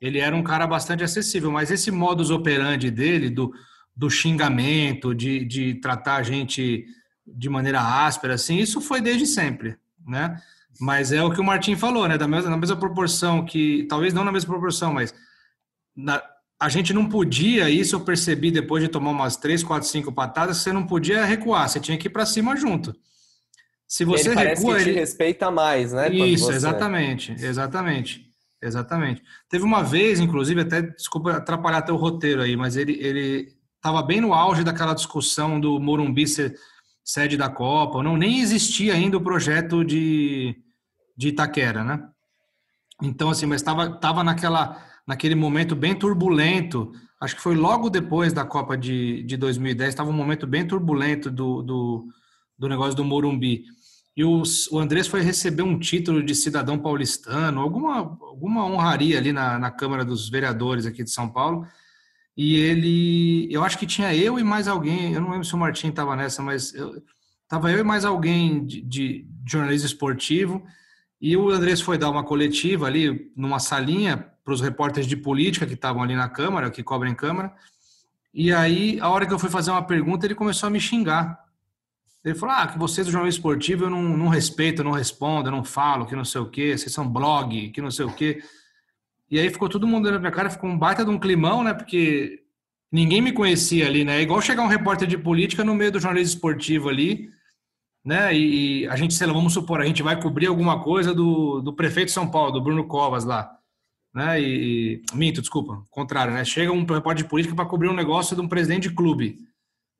ele 0.00 0.18
era 0.18 0.34
um 0.34 0.42
cara 0.42 0.66
bastante 0.66 1.02
acessível, 1.02 1.50
mas 1.50 1.70
esse 1.70 1.90
modus 1.90 2.30
operandi 2.30 2.90
dele, 2.90 3.30
do, 3.30 3.52
do 3.94 4.10
xingamento, 4.10 5.14
de, 5.14 5.44
de 5.44 5.74
tratar 5.74 6.16
a 6.16 6.22
gente 6.22 6.86
de 7.26 7.48
maneira 7.48 7.80
áspera, 7.80 8.34
assim, 8.34 8.58
isso 8.58 8.80
foi 8.80 9.00
desde 9.00 9.26
sempre, 9.26 9.76
né? 10.06 10.40
Mas 10.78 11.10
é 11.10 11.22
o 11.22 11.32
que 11.32 11.40
o 11.40 11.44
Martin 11.44 11.74
falou, 11.74 12.06
né? 12.06 12.18
Da 12.18 12.28
mesma, 12.28 12.50
na 12.50 12.56
mesma 12.56 12.76
proporção 12.76 13.44
que, 13.44 13.86
talvez 13.88 14.12
não 14.12 14.24
na 14.24 14.30
mesma 14.30 14.52
proporção, 14.52 14.92
mas 14.92 15.14
na, 15.96 16.22
a 16.60 16.68
gente 16.68 16.92
não 16.92 17.08
podia, 17.08 17.68
isso 17.70 17.96
eu 17.96 18.00
percebi 18.00 18.50
depois 18.50 18.82
de 18.82 18.88
tomar 18.88 19.10
umas 19.10 19.36
três, 19.36 19.64
quatro, 19.64 19.88
cinco 19.88 20.12
patadas, 20.12 20.58
você 20.58 20.72
não 20.72 20.86
podia 20.86 21.24
recuar, 21.24 21.68
você 21.68 21.80
tinha 21.80 21.96
que 21.96 22.08
ir 22.08 22.10
para 22.10 22.26
cima 22.26 22.54
junto. 22.56 22.94
Se 23.88 24.04
você 24.04 24.30
ele 24.30 24.40
recua, 24.40 24.80
ele 24.80 24.92
respeita 24.92 25.50
mais, 25.50 25.92
né? 25.92 26.10
Isso, 26.10 26.46
você... 26.46 26.54
exatamente, 26.54 27.32
exatamente. 27.32 28.25
Exatamente. 28.60 29.22
Teve 29.48 29.64
uma 29.64 29.82
vez, 29.82 30.18
inclusive, 30.18 30.60
até 30.62 30.82
desculpa 30.82 31.32
atrapalhar 31.32 31.82
teu 31.82 31.96
roteiro 31.96 32.42
aí, 32.42 32.56
mas 32.56 32.76
ele 32.76 32.92
ele 33.00 33.54
estava 33.76 34.02
bem 34.02 34.20
no 34.20 34.34
auge 34.34 34.64
daquela 34.64 34.94
discussão 34.94 35.60
do 35.60 35.78
Morumbi 35.78 36.26
ser 36.26 36.58
sede 37.04 37.36
da 37.36 37.48
Copa, 37.48 38.02
não 38.02 38.16
nem 38.16 38.40
existia 38.40 38.94
ainda 38.94 39.16
o 39.16 39.22
projeto 39.22 39.84
de, 39.84 40.56
de 41.16 41.28
Itaquera, 41.28 41.84
né? 41.84 42.08
Então 43.00 43.30
assim, 43.30 43.46
mas 43.46 43.60
estava 43.60 43.90
tava 43.98 44.24
naquela 44.24 44.82
naquele 45.06 45.34
momento 45.36 45.76
bem 45.76 45.94
turbulento. 45.94 46.92
Acho 47.20 47.36
que 47.36 47.42
foi 47.42 47.54
logo 47.54 47.88
depois 47.88 48.32
da 48.32 48.44
Copa 48.44 48.76
de, 48.76 49.22
de 49.22 49.36
2010, 49.36 49.90
estava 49.90 50.10
um 50.10 50.12
momento 50.12 50.46
bem 50.46 50.66
turbulento 50.66 51.30
do, 51.30 51.62
do, 51.62 52.06
do 52.58 52.68
negócio 52.68 52.94
do 52.94 53.04
Morumbi 53.04 53.64
e 54.16 54.24
o, 54.24 54.42
Andrés 54.78 55.06
foi 55.06 55.20
receber 55.20 55.62
um 55.62 55.78
título 55.78 56.22
de 56.22 56.34
cidadão 56.34 56.78
paulistano, 56.78 57.60
alguma, 57.60 57.98
alguma 57.98 58.64
honraria 58.64 59.18
ali 59.18 59.30
na, 59.30 59.58
na 59.58 59.70
Câmara 59.70 60.06
dos 60.06 60.30
Vereadores 60.30 60.86
aqui 60.86 61.04
de 61.04 61.10
São 61.10 61.28
Paulo. 61.28 61.66
E 62.34 62.56
ele, 62.56 63.46
eu 63.50 63.62
acho 63.62 63.78
que 63.78 63.86
tinha 63.86 64.14
eu 64.14 64.38
e 64.38 64.44
mais 64.44 64.68
alguém, 64.68 65.12
eu 65.12 65.20
não 65.20 65.30
lembro 65.30 65.44
se 65.44 65.54
o 65.54 65.58
Martim 65.58 65.88
estava 65.88 66.16
nessa, 66.16 66.42
mas 66.42 66.74
eu, 66.74 67.02
tava 67.46 67.70
eu 67.70 67.78
e 67.78 67.82
mais 67.82 68.06
alguém 68.06 68.64
de, 68.64 68.80
de, 68.80 69.26
jornalismo 69.46 69.86
esportivo. 69.86 70.64
E 71.20 71.36
o 71.36 71.50
Andrés 71.50 71.82
foi 71.82 71.98
dar 71.98 72.08
uma 72.10 72.24
coletiva 72.24 72.86
ali 72.86 73.30
numa 73.36 73.58
salinha 73.58 74.32
para 74.42 74.54
os 74.54 74.62
repórteres 74.62 75.06
de 75.06 75.16
política 75.16 75.66
que 75.66 75.74
estavam 75.74 76.02
ali 76.02 76.14
na 76.14 76.28
Câmara, 76.28 76.70
que 76.70 76.82
cobrem 76.82 77.14
Câmara. 77.14 77.52
E 78.32 78.50
aí, 78.52 78.98
a 79.00 79.10
hora 79.10 79.26
que 79.26 79.32
eu 79.32 79.38
fui 79.38 79.50
fazer 79.50 79.70
uma 79.70 79.82
pergunta, 79.82 80.26
ele 80.26 80.34
começou 80.34 80.68
a 80.68 80.70
me 80.70 80.80
xingar. 80.80 81.45
Ele 82.26 82.34
falou: 82.34 82.56
ah, 82.56 82.66
que 82.66 82.76
vocês 82.76 83.06
do 83.06 83.12
jornalismo 83.12 83.38
esportivo 83.38 83.84
eu 83.84 83.90
não, 83.90 84.02
não 84.02 84.26
respeito, 84.26 84.80
eu 84.80 84.84
não 84.84 84.90
respondo, 84.90 85.46
eu 85.46 85.52
não 85.52 85.62
falo, 85.62 86.06
que 86.06 86.16
não 86.16 86.24
sei 86.24 86.40
o 86.40 86.50
quê, 86.50 86.76
vocês 86.76 86.92
são 86.92 87.08
blog, 87.08 87.70
que 87.70 87.80
não 87.80 87.90
sei 87.90 88.04
o 88.04 88.12
quê. 88.12 88.42
E 89.30 89.38
aí 89.38 89.48
ficou 89.48 89.68
todo 89.68 89.86
mundo 89.86 90.08
pra 90.08 90.18
minha 90.18 90.32
cara, 90.32 90.50
ficou 90.50 90.68
um 90.68 90.76
baita 90.76 91.04
de 91.04 91.10
um 91.10 91.20
climão, 91.20 91.62
né? 91.62 91.72
Porque 91.72 92.42
ninguém 92.90 93.20
me 93.20 93.32
conhecia 93.32 93.86
ali, 93.86 94.04
né? 94.04 94.18
É 94.18 94.22
igual 94.22 94.42
chegar 94.42 94.62
um 94.62 94.68
repórter 94.68 95.06
de 95.06 95.16
política 95.16 95.62
no 95.62 95.74
meio 95.74 95.92
do 95.92 96.00
jornalismo 96.00 96.34
esportivo 96.34 96.88
ali, 96.88 97.30
né? 98.04 98.36
E, 98.36 98.88
a 98.88 98.96
gente, 98.96 99.14
sei 99.14 99.28
lá, 99.28 99.32
vamos 99.32 99.52
supor, 99.52 99.80
a 99.80 99.86
gente 99.86 100.02
vai 100.02 100.20
cobrir 100.20 100.46
alguma 100.46 100.82
coisa 100.82 101.14
do, 101.14 101.60
do 101.60 101.72
prefeito 101.74 102.08
de 102.08 102.12
São 102.12 102.28
Paulo, 102.28 102.50
do 102.50 102.60
Bruno 102.60 102.88
Covas 102.88 103.24
lá, 103.24 103.56
né? 104.12 104.40
E, 104.40 105.00
minto, 105.14 105.40
desculpa, 105.40 105.80
contrário, 105.90 106.34
né? 106.34 106.44
Chega 106.44 106.72
um 106.72 106.84
repórter 106.84 107.22
de 107.22 107.30
política 107.30 107.54
para 107.54 107.66
cobrir 107.66 107.88
um 107.88 107.94
negócio 107.94 108.34
de 108.34 108.42
um 108.42 108.48
presidente 108.48 108.88
de 108.88 108.94
clube, 108.96 109.38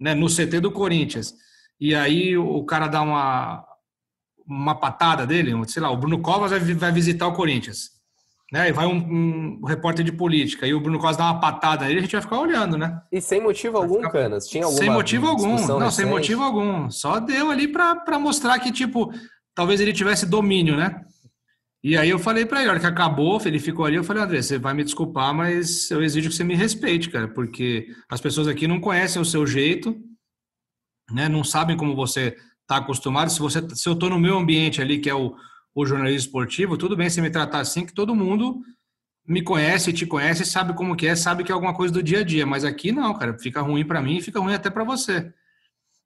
né? 0.01 0.13
No 0.13 0.27
CT 0.27 0.59
do 0.59 0.73
Corinthians. 0.73 1.46
E 1.81 1.95
aí 1.95 2.37
o 2.37 2.65
cara 2.65 2.89
dá 2.89 3.03
uma 3.03 3.65
uma 4.49 4.77
patada 4.77 5.27
dele, 5.27 5.53
sei 5.67 5.83
lá, 5.83 5.91
o 5.91 5.97
Bruno 5.97 6.21
Covas 6.21 6.53
vai, 6.53 6.61
vai 6.61 6.93
visitar 6.93 7.27
o 7.27 7.33
Corinthians 7.33 7.97
né? 8.53 8.69
E 8.69 8.73
vai 8.73 8.87
um, 8.87 8.97
um, 8.97 9.65
repórter 9.67 10.05
de 10.05 10.13
política 10.13 10.67
e 10.67 10.75
o 10.75 10.81
Bruno 10.81 10.99
Costa 10.99 11.23
dá 11.23 11.31
uma 11.31 11.41
patada 11.41 11.85
aí, 11.85 11.97
a 11.97 12.01
gente 12.01 12.13
vai 12.13 12.23
ficar 12.23 12.41
olhando, 12.41 12.79
né? 12.79 13.01
E 13.11 13.21
sem 13.21 13.41
motivo 13.41 13.77
algum, 13.77 13.97
ficar... 13.97 14.11
Canas? 14.11 14.47
Tinha 14.47 14.65
alguma 14.65 14.83
Sem 14.83 14.91
motivo 14.91 15.27
algum, 15.27 15.67
não, 15.67 15.79
recente? 15.79 15.95
sem 15.95 16.07
motivo 16.07 16.43
algum. 16.43 16.91
Só 16.91 17.19
deu 17.19 17.51
ali 17.51 17.69
para 17.69 18.19
mostrar 18.19 18.59
que, 18.61 18.71
tipo, 18.71 19.13
talvez 19.55 19.81
ele 19.81 19.93
tivesse 19.93 20.27
domínio, 20.27 20.77
né? 20.77 21.01
E 21.83 21.97
aí 21.97 22.11
eu 22.11 22.19
falei 22.19 22.47
para 22.47 22.61
ele, 22.61 22.69
a 22.69 22.73
hora 22.73 22.81
que 22.81 22.87
acabou, 22.87 23.41
ele 23.45 23.59
ficou 23.59 23.85
ali, 23.85 23.97
eu 23.97 24.05
falei, 24.05 24.23
André, 24.23 24.43
você 24.43 24.59
vai 24.59 24.75
me 24.75 24.83
desculpar, 24.83 25.33
mas 25.33 25.91
eu 25.91 26.03
exijo 26.03 26.31
que 26.31 26.35
você 26.35 26.43
me 26.43 26.55
respeite, 26.55 27.11
cara, 27.11 27.29
porque 27.29 27.89
as 28.09 28.21
pessoas 28.21 28.49
aqui 28.49 28.67
não 28.67 28.81
conhecem 28.81 29.23
o 29.23 29.25
seu 29.25 29.47
jeito, 29.47 29.97
né? 31.11 31.29
Não 31.29 31.45
sabem 31.45 31.77
como 31.77 31.95
você 31.95 32.37
está 32.63 32.79
acostumado. 32.79 33.31
Se 33.31 33.39
você, 33.39 33.67
se 33.75 33.89
eu 33.89 33.93
estou 33.93 34.11
no 34.11 34.19
meu 34.19 34.39
ambiente 34.39 34.81
ali, 34.81 34.99
que 34.99 35.11
é 35.11 35.15
o 35.15 35.37
o 35.77 35.85
jornalismo 35.85 36.27
esportivo, 36.27 36.79
tudo 36.79 36.97
bem 36.97 37.11
se 37.11 37.21
me 37.21 37.29
tratar 37.29 37.61
assim, 37.61 37.85
que 37.85 37.93
todo 37.93 38.15
mundo 38.15 38.63
me 39.29 39.43
conhece, 39.43 39.93
te 39.93 40.07
conhece, 40.07 40.43
sabe 40.47 40.73
como 40.73 40.97
que 40.97 41.07
é, 41.07 41.15
sabe 41.15 41.45
que 41.45 41.53
é 41.53 41.55
alguma 41.55 41.75
coisa 41.75 41.93
do 41.93 42.03
dia 42.03 42.21
a 42.21 42.25
dia, 42.25 42.47
mas 42.47 42.65
aqui 42.65 42.91
não, 42.91 43.13
cara, 43.13 43.39
fica 43.39 43.61
ruim 43.61 43.85
para 43.85 44.01
mim 44.01 44.23
fica 44.23 44.41
ruim 44.41 44.55
até 44.55 44.71
para 44.71 44.85
você. 44.85 45.31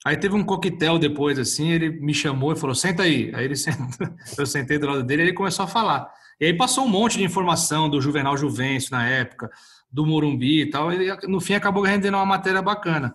Aí 0.04 0.16
teve 0.16 0.34
um 0.34 0.42
coquetel 0.42 0.98
depois, 0.98 1.38
assim, 1.38 1.70
ele 1.70 1.88
me 1.88 2.12
chamou 2.12 2.52
e 2.52 2.56
falou, 2.56 2.74
senta 2.74 3.04
aí. 3.04 3.30
Aí 3.32 3.44
ele 3.44 3.54
senta, 3.54 4.12
eu 4.36 4.46
sentei 4.46 4.76
do 4.76 4.88
lado 4.88 5.04
dele 5.04 5.22
e 5.22 5.24
ele 5.26 5.32
começou 5.34 5.64
a 5.64 5.68
falar. 5.68 6.10
E 6.40 6.46
aí 6.46 6.56
passou 6.56 6.84
um 6.84 6.88
monte 6.88 7.18
de 7.18 7.22
informação 7.22 7.88
do 7.88 8.00
Juvenal 8.00 8.36
Juvencio 8.36 8.90
na 8.90 9.06
época, 9.06 9.50
do 9.92 10.04
Morumbi 10.04 10.62
e 10.62 10.70
tal, 10.70 10.92
e 10.92 11.28
no 11.28 11.40
fim 11.40 11.54
acabou 11.54 11.84
rendendo 11.84 12.14
uma 12.14 12.26
matéria 12.26 12.62
bacana. 12.62 13.14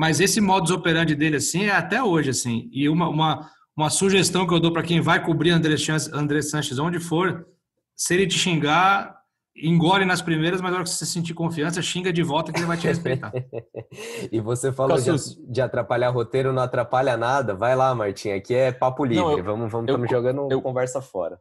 Mas 0.00 0.18
esse 0.18 0.40
modus 0.40 0.70
operandi 0.70 1.14
dele, 1.14 1.36
assim, 1.36 1.64
é 1.64 1.72
até 1.72 2.02
hoje, 2.02 2.30
assim. 2.30 2.70
E 2.72 2.88
uma, 2.88 3.06
uma, 3.06 3.50
uma 3.76 3.90
sugestão 3.90 4.46
que 4.46 4.54
eu 4.54 4.58
dou 4.58 4.72
para 4.72 4.82
quem 4.82 4.98
vai 4.98 5.22
cobrir 5.22 5.50
André, 5.50 5.76
Sanches, 5.76 6.10
André 6.10 6.40
Sanches 6.40 6.78
onde 6.78 6.98
for, 6.98 7.46
se 7.94 8.14
ele 8.14 8.26
te 8.26 8.38
xingar, 8.38 9.14
engole 9.54 10.06
nas 10.06 10.22
primeiras, 10.22 10.62
mas 10.62 10.70
na 10.70 10.78
hora 10.78 10.84
que 10.84 10.90
você 10.90 11.04
sentir 11.04 11.34
confiança, 11.34 11.82
xinga 11.82 12.10
de 12.10 12.22
volta 12.22 12.50
que 12.50 12.60
ele 12.60 12.66
vai 12.66 12.78
te 12.78 12.86
respeitar. 12.86 13.30
e 14.32 14.40
você 14.40 14.72
falou 14.72 14.98
de, 14.98 15.10
de, 15.52 15.60
atrapalhar 15.60 16.08
roteiro, 16.08 16.50
não 16.50 16.62
atrapalha 16.62 17.14
nada. 17.18 17.54
Vai 17.54 17.76
lá, 17.76 17.94
Martim, 17.94 18.30
aqui 18.30 18.54
é 18.54 18.72
papo 18.72 19.04
livre. 19.04 19.22
Não, 19.22 19.36
eu, 19.36 19.44
vamos 19.44 19.70
vamos 19.70 19.86
eu, 19.86 20.08
jogando 20.08 20.50
eu, 20.50 20.62
conversa 20.62 21.02
fora. 21.02 21.38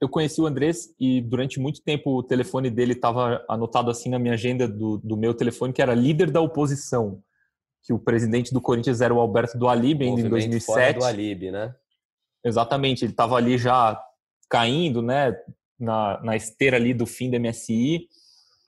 Eu 0.00 0.08
conheci 0.08 0.40
o 0.40 0.46
Andrés 0.46 0.94
e 0.98 1.20
durante 1.20 1.60
muito 1.60 1.82
tempo 1.82 2.16
o 2.16 2.22
telefone 2.22 2.70
dele 2.70 2.94
estava 2.94 3.44
anotado 3.46 3.90
assim 3.90 4.08
na 4.08 4.18
minha 4.18 4.32
agenda 4.32 4.66
do, 4.66 4.96
do 4.96 5.14
meu 5.14 5.34
telefone, 5.34 5.74
que 5.74 5.82
era 5.82 5.92
líder 5.92 6.30
da 6.30 6.40
oposição 6.40 7.22
que 7.82 7.92
o 7.92 7.98
presidente 7.98 8.52
do 8.52 8.60
Corinthians 8.60 9.00
era 9.00 9.12
o 9.12 9.20
Alberto 9.20 9.58
do 9.58 9.68
Alib 9.68 10.02
ainda 10.02 10.20
em 10.20 10.28
2007. 10.28 10.98
do 10.98 11.04
Alib, 11.04 11.50
né? 11.50 11.74
Exatamente, 12.44 13.04
ele 13.04 13.12
estava 13.12 13.36
ali 13.36 13.58
já 13.58 14.00
caindo, 14.48 15.00
né, 15.00 15.34
na, 15.78 16.20
na 16.22 16.36
esteira 16.36 16.76
ali 16.76 16.92
do 16.92 17.06
fim 17.06 17.30
da 17.30 17.38
MSI. 17.38 18.06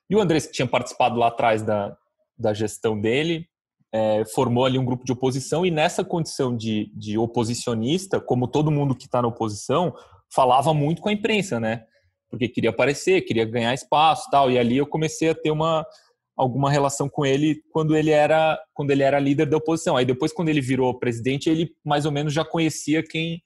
E 0.09 0.17
o 0.17 0.21
Andrés, 0.21 0.47
que 0.47 0.53
tinha 0.53 0.67
participado 0.67 1.17
lá 1.17 1.29
atrás 1.29 1.63
da, 1.63 1.97
da 2.39 2.53
gestão 2.53 3.01
dele, 3.01 3.49
é, 3.93 4.25
formou 4.25 4.65
ali 4.65 4.79
um 4.79 4.85
grupo 4.85 5.05
de 5.05 5.13
oposição 5.13 5.65
e 5.65 5.71
nessa 5.71 6.05
condição 6.05 6.57
de, 6.57 6.91
de 6.97 7.17
oposicionista, 7.17 8.21
como 8.21 8.49
todo 8.49 8.71
mundo 8.71 8.95
que 8.95 9.05
está 9.05 9.23
na 9.23 9.29
oposição, 9.29 9.95
falava 10.35 10.75
muito 10.75 11.01
com 11.01 11.09
a 11.09 11.13
imprensa, 11.13 11.61
né? 11.61 11.85
Porque 12.29 12.49
queria 12.49 12.71
aparecer, 12.71 13.23
queria 13.23 13.45
ganhar 13.45 13.73
espaço 13.73 14.29
tal. 14.31 14.51
E 14.51 14.59
ali 14.59 14.77
eu 14.77 14.87
comecei 14.87 15.31
a 15.31 15.35
ter 15.35 15.53
uma, 15.53 15.87
alguma 16.37 16.71
relação 16.71 17.09
com 17.09 17.25
ele 17.25 17.63
quando 17.71 17.97
ele 17.97 18.11
era 18.11 18.59
quando 18.73 18.91
ele 18.91 19.03
era 19.03 19.19
líder 19.19 19.47
da 19.47 19.57
oposição. 19.57 19.97
Aí 19.97 20.05
depois 20.05 20.33
quando 20.33 20.49
ele 20.49 20.61
virou 20.61 20.99
presidente, 20.99 21.49
ele 21.49 21.73
mais 21.85 22.05
ou 22.07 22.13
menos 22.13 22.33
já 22.33 22.45
conhecia 22.45 23.03
quem 23.03 23.43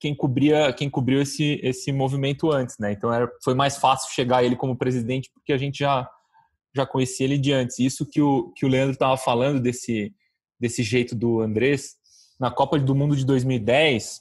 quem 0.00 0.14
cobria 0.14 0.72
quem 0.72 0.90
cobriu 0.90 1.22
esse 1.22 1.60
esse 1.62 1.92
movimento 1.92 2.50
antes, 2.50 2.76
né? 2.78 2.92
Então 2.92 3.12
era, 3.12 3.30
foi 3.44 3.54
mais 3.54 3.76
fácil 3.76 4.12
chegar 4.12 4.42
ele 4.42 4.56
como 4.56 4.76
presidente 4.76 5.30
porque 5.32 5.52
a 5.52 5.58
gente 5.58 5.78
já 5.78 6.08
já 6.74 6.86
conhecia 6.86 7.26
ele 7.26 7.38
de 7.38 7.52
antes. 7.52 7.78
Isso 7.78 8.06
que 8.08 8.20
o 8.20 8.52
que 8.56 8.64
o 8.64 8.68
Leandro 8.68 8.92
estava 8.94 9.16
falando 9.16 9.60
desse 9.60 10.14
desse 10.58 10.82
jeito 10.82 11.14
do 11.14 11.40
Andrés 11.40 11.96
na 12.40 12.50
Copa 12.50 12.78
do 12.78 12.94
Mundo 12.94 13.14
de 13.14 13.24
2010, 13.24 14.20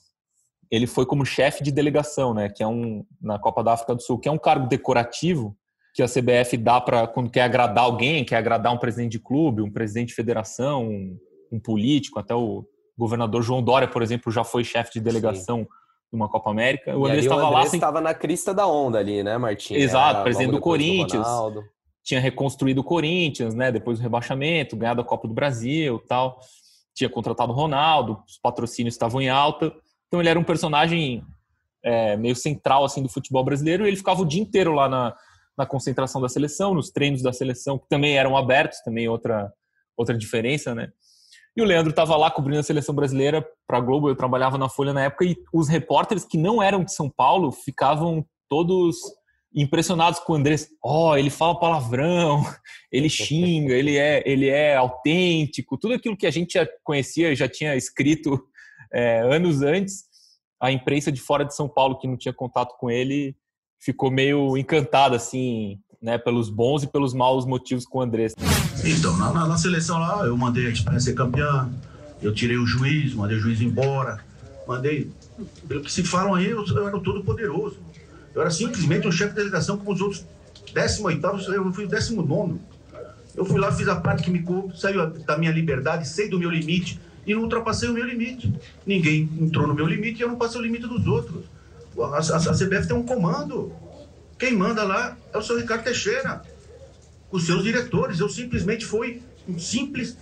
ele 0.70 0.86
foi 0.86 1.06
como 1.06 1.26
chefe 1.26 1.64
de 1.64 1.72
delegação, 1.72 2.34
né, 2.34 2.50
que 2.50 2.62
é 2.62 2.68
um 2.68 3.06
na 3.20 3.40
Copa 3.40 3.64
da 3.64 3.74
África 3.74 3.96
do 3.96 4.02
Sul, 4.02 4.20
que 4.20 4.30
é 4.30 4.32
um 4.32 4.38
cargo 4.38 4.68
decorativo 4.68 5.58
que 5.94 6.02
a 6.02 6.08
CBF 6.08 6.58
dá 6.58 6.80
para 6.80 7.08
quando 7.08 7.30
quer 7.30 7.42
agradar 7.42 7.84
alguém, 7.84 8.24
quer 8.24 8.38
agradar 8.38 8.74
um 8.74 8.78
presidente 8.78 9.14
de 9.14 9.20
clube, 9.20 9.62
um 9.62 9.72
presidente 9.72 10.10
de 10.10 10.16
federação, 10.16 10.88
um, 10.88 11.18
um 11.52 11.60
político, 11.60 12.20
até 12.20 12.34
o 12.34 12.66
governador 12.98 13.42
João 13.42 13.62
Dória, 13.62 13.88
por 13.88 14.02
exemplo, 14.02 14.32
já 14.32 14.44
foi 14.44 14.64
chefe 14.64 14.94
de 14.94 15.02
delegação 15.02 15.60
Sim. 15.60 15.68
numa 16.12 16.30
Copa 16.30 16.50
América. 16.50 16.98
O 16.98 17.06
André 17.06 17.20
estava 17.20 17.50
lá. 17.50 17.66
Sem... 17.66 17.78
estava 17.78 18.00
na 18.00 18.14
crista 18.14 18.54
da 18.54 18.66
onda 18.68 19.00
ali, 19.00 19.24
né, 19.24 19.38
Martim? 19.38 19.74
Exato, 19.74 20.16
Era 20.16 20.24
presidente 20.24 20.52
do 20.52 20.60
Corinthians. 20.60 21.28
Do 21.28 21.64
tinha 22.04 22.20
reconstruído 22.20 22.82
o 22.82 22.84
Corinthians, 22.84 23.54
né, 23.54 23.72
depois 23.72 24.00
do 24.00 24.02
rebaixamento, 24.02 24.76
ganhado 24.76 25.02
a 25.02 25.06
Copa 25.06 25.28
do 25.28 25.34
Brasil, 25.34 26.00
tal. 26.08 26.40
Tinha 26.96 27.10
contratado 27.10 27.52
o 27.52 27.56
Ronaldo, 27.56 28.22
os 28.28 28.38
patrocínios 28.38 28.96
estavam 28.96 29.22
em 29.22 29.30
alta. 29.30 29.72
Então 30.08 30.20
ele 30.20 30.30
era 30.30 30.40
um 30.40 30.44
personagem 30.44 31.24
é, 31.84 32.18
meio 32.18 32.36
central 32.36 32.84
assim 32.84 33.04
do 33.04 33.10
futebol 33.10 33.44
brasileiro. 33.44 33.86
E 33.86 33.88
ele 33.88 33.98
ficava 33.98 34.22
o 34.22 34.26
dia 34.26 34.42
inteiro 34.42 34.74
lá 34.74 34.90
na 34.90 35.16
na 35.58 35.66
concentração 35.66 36.22
da 36.22 36.30
seleção, 36.30 36.74
nos 36.74 36.90
treinos 36.90 37.22
da 37.22 37.34
seleção, 37.34 37.78
que 37.78 37.88
também 37.90 38.18
eram 38.18 38.38
abertos, 38.38 38.80
também 38.82 39.08
outra, 39.08 39.52
outra 39.96 40.18
diferença, 40.18 40.74
né? 40.74 40.90
E 41.56 41.62
o 41.62 41.66
Leandro 41.66 41.90
estava 41.90 42.16
lá 42.16 42.32
cobrindo 42.32 42.60
a 42.60 42.64
seleção 42.64 42.96
brasileira 42.96 43.46
para 43.68 43.78
a 43.78 43.82
Globo, 43.82 44.08
eu 44.08 44.16
trabalhava 44.16 44.58
na 44.58 44.70
Folha 44.70 44.94
na 44.94 45.04
época, 45.04 45.26
e 45.26 45.36
os 45.54 45.68
repórteres 45.68 46.24
que 46.24 46.38
não 46.38 46.64
eram 46.64 46.84
de 46.84 46.94
São 46.94 47.10
Paulo 47.10 47.52
ficavam 47.52 48.26
todos 48.48 48.98
impressionados 49.54 50.20
com 50.22 50.32
o 50.32 50.36
Andrés. 50.38 50.70
Ó, 50.82 51.12
oh, 51.12 51.18
ele 51.18 51.30
fala 51.30 51.60
palavrão, 51.60 52.42
ele 52.92 53.10
xinga, 53.10 53.74
ele 53.74 53.98
é, 53.98 54.24
ele 54.26 54.48
é 54.48 54.78
autêntico, 54.78 55.78
tudo 55.78 55.94
aquilo 55.94 56.16
que 56.16 56.26
a 56.26 56.32
gente 56.32 56.54
já 56.54 56.68
conhecia, 56.84 57.36
já 57.36 57.50
tinha 57.50 57.76
escrito 57.76 58.42
é, 58.94 59.20
anos 59.20 59.62
antes, 59.62 60.06
a 60.60 60.72
imprensa 60.72 61.12
de 61.12 61.20
fora 61.20 61.44
de 61.44 61.54
São 61.54 61.68
Paulo 61.68 61.98
que 61.98 62.08
não 62.08 62.16
tinha 62.16 62.34
contato 62.34 62.78
com 62.78 62.90
ele 62.90 63.36
ficou 63.82 64.12
meio 64.12 64.56
encantado, 64.58 65.16
assim, 65.16 65.80
né, 66.02 66.18
pelos 66.18 66.50
bons 66.50 66.84
e 66.84 66.88
pelos 66.88 67.14
maus 67.14 67.46
motivos 67.46 67.86
com 67.86 67.98
o 67.98 68.02
Andrés. 68.02 68.34
Então, 68.86 69.18
na, 69.18 69.34
na, 69.34 69.48
na 69.48 69.58
seleção 69.58 70.00
lá, 70.00 70.26
eu 70.26 70.38
mandei 70.38 70.68
a 70.68 70.70
Espanha 70.70 71.00
ser 71.00 71.14
campeã, 71.14 71.70
eu 72.22 72.34
tirei 72.34 72.58
o 72.58 72.66
juiz, 72.66 73.14
mandei 73.14 73.38
o 73.38 73.40
juiz 73.40 73.60
embora, 73.60 74.24
mandei. 74.68 75.12
Pelo 75.68 75.82
que 75.82 75.92
se 75.92 76.04
falam 76.04 76.36
aí, 76.36 76.50
eu, 76.50 76.64
eu 76.66 76.88
era 76.88 77.00
todo 77.00 77.24
poderoso. 77.24 77.78
Eu 78.34 78.42
era 78.42 78.52
simplesmente 78.52 79.08
um 79.08 79.12
chefe 79.12 79.32
de 79.32 79.38
delegação 79.38 79.78
como 79.78 79.92
os 79.92 80.00
outros 80.00 80.26
18, 80.74 81.52
eu 81.52 81.74
fui 81.74 81.86
o 81.86 81.88
19. 81.88 82.60
Eu 83.36 83.46
fui 83.46 83.60
lá, 83.60 83.72
fiz 83.72 83.88
a 83.88 83.96
parte 83.96 84.24
que 84.24 84.30
me 84.30 84.42
coube, 84.42 84.78
saiu 84.80 85.10
da 85.10 85.38
minha 85.38 85.52
liberdade, 85.52 86.08
sei 86.08 86.30
do 86.30 86.38
meu 86.38 86.50
limite 86.50 87.00
e 87.26 87.34
não 87.34 87.44
ultrapassei 87.44 87.90
o 87.90 87.94
meu 87.94 88.06
limite. 88.06 88.54
Ninguém 88.86 89.30
entrou 89.40 89.68
no 89.68 89.74
meu 89.74 89.86
limite 89.86 90.20
e 90.20 90.22
eu 90.24 90.28
não 90.28 90.36
passei 90.36 90.60
o 90.60 90.64
limite 90.64 90.88
dos 90.88 91.06
outros. 91.08 91.44
A, 91.98 92.18
a, 92.18 92.18
a 92.20 92.54
CBF 92.54 92.88
tem 92.88 92.96
um 92.96 93.06
comando. 93.06 93.72
Quem 94.38 94.56
manda 94.56 94.84
lá 94.84 95.18
é 95.34 95.38
o 95.38 95.42
seu 95.42 95.58
Ricardo 95.58 95.84
Teixeira, 95.84 96.42
os 97.32 97.46
seus 97.46 97.64
diretores. 97.64 98.20
Eu 98.20 98.30
simplesmente 98.30 98.86
fui 98.86 99.22
um 99.48 99.58
simples 99.60 100.18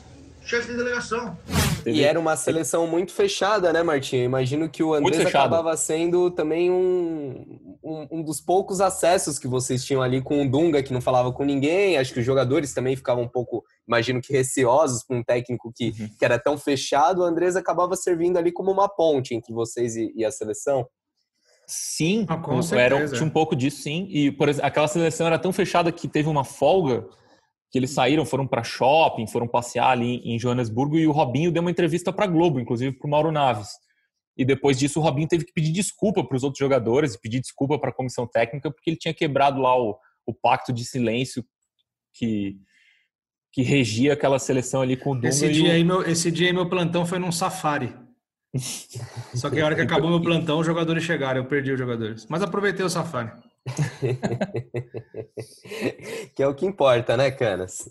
chefe 0.50 0.72
de 0.72 0.78
delegação. 0.78 1.38
E 1.86 2.04
era 2.04 2.20
uma 2.20 2.36
seleção 2.36 2.88
muito 2.88 3.14
fechada, 3.14 3.72
né, 3.72 3.84
Martinho? 3.84 4.24
Imagino 4.24 4.68
que 4.68 4.82
o 4.82 4.94
Andrés 4.94 5.26
acabava 5.26 5.76
sendo 5.78 6.32
também 6.32 6.72
um, 6.72 7.78
um, 7.84 8.08
um, 8.12 8.24
dos 8.24 8.42
poucos 8.42 8.82
acessos 8.82 9.38
que 9.38 9.48
vocês 9.48 9.86
tinham 9.86 10.02
ali 10.02 10.22
com 10.22 10.42
o 10.42 10.50
Dunga, 10.50 10.82
que 10.82 10.92
não 10.92 11.02
falava 11.02 11.32
com 11.32 11.44
ninguém. 11.44 11.98
Acho 11.98 12.14
que 12.14 12.20
os 12.20 12.26
jogadores 12.26 12.74
também 12.74 12.96
ficavam 12.96 13.24
um 13.24 13.28
pouco, 13.28 13.64
imagino 13.88 14.22
que 14.22 14.34
receosos 14.34 15.04
com 15.04 15.18
um 15.18 15.24
técnico 15.24 15.72
que, 15.74 15.94
uhum. 16.00 16.10
que 16.18 16.26
era 16.26 16.40
tão 16.40 16.58
fechado. 16.58 17.22
O 17.22 17.26
Andrés 17.26 17.56
acabava 17.56 17.96
servindo 17.96 18.38
ali 18.38 18.52
como 18.52 18.72
uma 18.72 18.90
ponte 18.90 19.36
entre 19.36 19.54
vocês 19.54 19.96
e, 19.96 20.12
e 20.16 20.26
a 20.26 20.32
seleção. 20.32 20.88
Sim, 21.72 22.26
ah, 22.28 22.42
era, 22.76 23.08
tinha 23.08 23.24
um 23.24 23.30
pouco 23.30 23.56
disso, 23.56 23.84
sim. 23.84 24.08
E 24.10 24.32
por 24.32 24.50
exemplo, 24.50 24.68
aquela 24.68 24.88
seleção 24.88 25.28
era 25.28 25.38
tão 25.38 25.54
fechada 25.54 25.92
que 25.92 26.08
teve 26.08 26.28
uma 26.28 26.44
folga 26.44 27.08
que 27.72 27.78
eles 27.78 27.92
saíram, 27.92 28.26
foram 28.26 28.48
para 28.48 28.64
shopping, 28.64 29.28
foram 29.28 29.48
passear 29.48 29.92
ali 29.92 30.16
em 30.26 30.40
Joanesburgo 30.40 30.98
e 30.98 31.06
o 31.06 31.12
Robinho 31.12 31.52
deu 31.52 31.62
uma 31.62 31.70
entrevista 31.70 32.12
para 32.12 32.26
Globo, 32.26 32.60
inclusive 32.60 32.98
para 32.98 33.08
o 33.08 33.12
Mauro 33.12 33.32
Naves. 33.32 33.70
E 34.36 34.44
depois 34.44 34.80
disso 34.80 35.00
o 35.00 35.04
Robinho 35.04 35.28
teve 35.28 35.46
que 35.46 35.54
pedir 35.54 35.72
desculpa 35.72 36.24
para 36.24 36.36
os 36.36 36.44
outros 36.44 36.58
jogadores, 36.58 37.16
pedir 37.16 37.40
desculpa 37.40 37.78
para 37.78 37.92
a 37.92 37.94
comissão 37.94 38.26
técnica 38.26 38.72
porque 38.72 38.90
ele 38.90 38.98
tinha 38.98 39.14
quebrado 39.14 39.62
lá 39.62 39.80
o, 39.80 39.96
o 40.26 40.34
pacto 40.34 40.74
de 40.74 40.84
silêncio 40.84 41.46
que 42.16 42.58
que 43.52 43.64
regia 43.64 44.14
aquela 44.14 44.38
seleção 44.38 44.82
ali 44.82 44.96
com 44.96 45.12
o 45.12 45.16
Dunga 45.16 45.30
esse 45.30 45.52
dia 45.52 45.70
o... 45.70 45.72
aí 45.72 45.84
meu, 45.84 46.04
esse 46.04 46.32
dia 46.32 46.48
aí 46.48 46.54
meu 46.54 46.70
plantão 46.70 47.04
foi 47.04 47.18
num 47.18 47.32
safari 47.32 47.92
Só 49.36 49.50
que 49.50 49.60
a 49.60 49.66
hora 49.66 49.76
que 49.76 49.82
acabou 49.82 50.10
meu 50.10 50.22
plantão, 50.22 50.60
os 50.60 50.66
jogadores 50.66 51.04
chegaram, 51.04 51.42
eu 51.42 51.46
perdi 51.46 51.72
os 51.72 51.80
jogadores. 51.80 52.26
Mas 52.30 52.42
aproveitei 52.42 52.86
o 52.86 52.90
safari. 52.90 53.32
que 56.36 56.42
é 56.42 56.48
o 56.48 56.56
que 56.56 56.66
importa, 56.66 57.16
né, 57.16 57.30
Canas? 57.30 57.90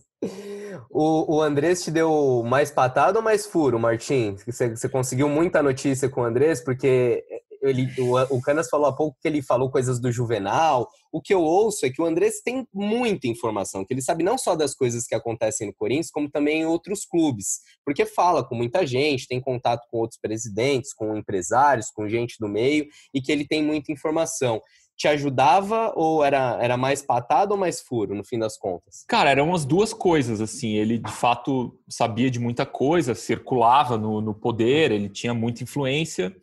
O, 0.90 1.36
o 1.36 1.42
Andrés 1.42 1.84
te 1.84 1.90
deu 1.90 2.42
mais 2.44 2.70
patada 2.70 3.18
ou 3.18 3.24
mais 3.24 3.46
furo, 3.46 3.78
Martim? 3.78 4.36
Você, 4.46 4.74
você 4.74 4.88
conseguiu 4.88 5.28
muita 5.28 5.62
notícia 5.62 6.08
com 6.08 6.22
o 6.22 6.24
Andrés? 6.24 6.60
Porque 6.60 7.24
ele, 7.68 7.88
o, 8.00 8.36
o 8.36 8.40
Canas 8.40 8.68
falou 8.68 8.86
há 8.86 8.92
pouco 8.94 9.16
que 9.20 9.28
ele 9.28 9.42
falou 9.42 9.70
coisas 9.70 10.00
do 10.00 10.10
Juvenal. 10.10 10.88
O 11.12 11.20
que 11.20 11.32
eu 11.32 11.42
ouço 11.42 11.86
é 11.86 11.90
que 11.90 12.00
o 12.00 12.04
Andrés 12.04 12.40
tem 12.40 12.66
muita 12.72 13.26
informação, 13.26 13.84
que 13.84 13.94
ele 13.94 14.02
sabe 14.02 14.22
não 14.22 14.36
só 14.36 14.54
das 14.54 14.74
coisas 14.74 15.06
que 15.06 15.14
acontecem 15.14 15.66
no 15.66 15.74
Corinthians, 15.74 16.10
como 16.10 16.30
também 16.30 16.62
em 16.62 16.66
outros 16.66 17.04
clubes. 17.04 17.60
Porque 17.84 18.04
fala 18.04 18.44
com 18.44 18.54
muita 18.54 18.86
gente, 18.86 19.26
tem 19.26 19.40
contato 19.40 19.86
com 19.90 19.98
outros 19.98 20.20
presidentes, 20.20 20.92
com 20.92 21.16
empresários, 21.16 21.90
com 21.90 22.08
gente 22.08 22.36
do 22.38 22.48
meio, 22.48 22.86
e 23.14 23.20
que 23.20 23.32
ele 23.32 23.46
tem 23.46 23.62
muita 23.62 23.92
informação 23.92 24.60
te 24.98 25.06
ajudava 25.06 25.92
ou 25.94 26.24
era, 26.24 26.58
era 26.60 26.76
mais 26.76 27.00
patado 27.00 27.52
ou 27.52 27.56
mais 27.56 27.80
furo, 27.80 28.16
no 28.16 28.24
fim 28.24 28.36
das 28.36 28.58
contas? 28.58 29.04
Cara, 29.06 29.30
eram 29.30 29.54
as 29.54 29.64
duas 29.64 29.94
coisas, 29.94 30.40
assim. 30.40 30.74
Ele, 30.74 30.98
de 30.98 31.12
fato, 31.12 31.78
sabia 31.88 32.28
de 32.28 32.40
muita 32.40 32.66
coisa, 32.66 33.14
circulava 33.14 33.96
no, 33.96 34.20
no 34.20 34.34
poder, 34.34 34.90
ele 34.90 35.08
tinha 35.08 35.32
muita 35.32 35.62
influência. 35.62 36.36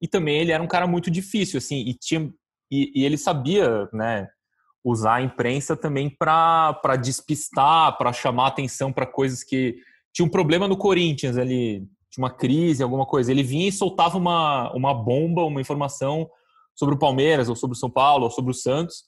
E 0.00 0.08
também 0.08 0.40
ele 0.40 0.52
era 0.52 0.62
um 0.62 0.68
cara 0.68 0.86
muito 0.86 1.10
difícil, 1.10 1.58
assim, 1.58 1.80
e, 1.86 1.94
tinha, 1.94 2.32
e, 2.70 2.92
e 2.94 3.04
ele 3.04 3.16
sabia, 3.16 3.88
né, 3.92 4.28
usar 4.84 5.16
a 5.16 5.22
imprensa 5.22 5.76
também 5.76 6.08
para 6.08 6.96
despistar, 7.00 7.96
para 7.98 8.12
chamar 8.12 8.48
atenção 8.48 8.92
para 8.92 9.06
coisas 9.06 9.42
que... 9.42 9.76
Tinha 10.14 10.26
um 10.26 10.30
problema 10.30 10.66
no 10.66 10.76
Corinthians, 10.76 11.36
ele 11.36 11.86
tinha 12.10 12.24
uma 12.24 12.30
crise, 12.30 12.82
alguma 12.82 13.04
coisa. 13.04 13.30
Ele 13.30 13.42
vinha 13.42 13.68
e 13.68 13.72
soltava 13.72 14.16
uma, 14.16 14.72
uma 14.72 14.94
bomba, 14.94 15.44
uma 15.44 15.60
informação 15.60 16.28
sobre 16.74 16.94
o 16.94 16.98
Palmeiras, 16.98 17.48
ou 17.48 17.54
sobre 17.54 17.76
o 17.76 17.78
São 17.78 17.90
Paulo, 17.90 18.24
ou 18.24 18.30
sobre 18.30 18.50
o 18.50 18.54
Santos, 18.54 19.04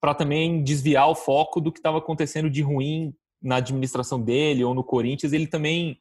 para 0.00 0.14
também 0.14 0.62
desviar 0.62 1.08
o 1.08 1.14
foco 1.14 1.60
do 1.60 1.72
que 1.72 1.80
estava 1.80 1.98
acontecendo 1.98 2.48
de 2.48 2.62
ruim 2.62 3.12
na 3.42 3.56
administração 3.56 4.20
dele 4.20 4.64
ou 4.64 4.74
no 4.74 4.84
Corinthians. 4.84 5.32
Ele 5.32 5.46
também 5.46 5.98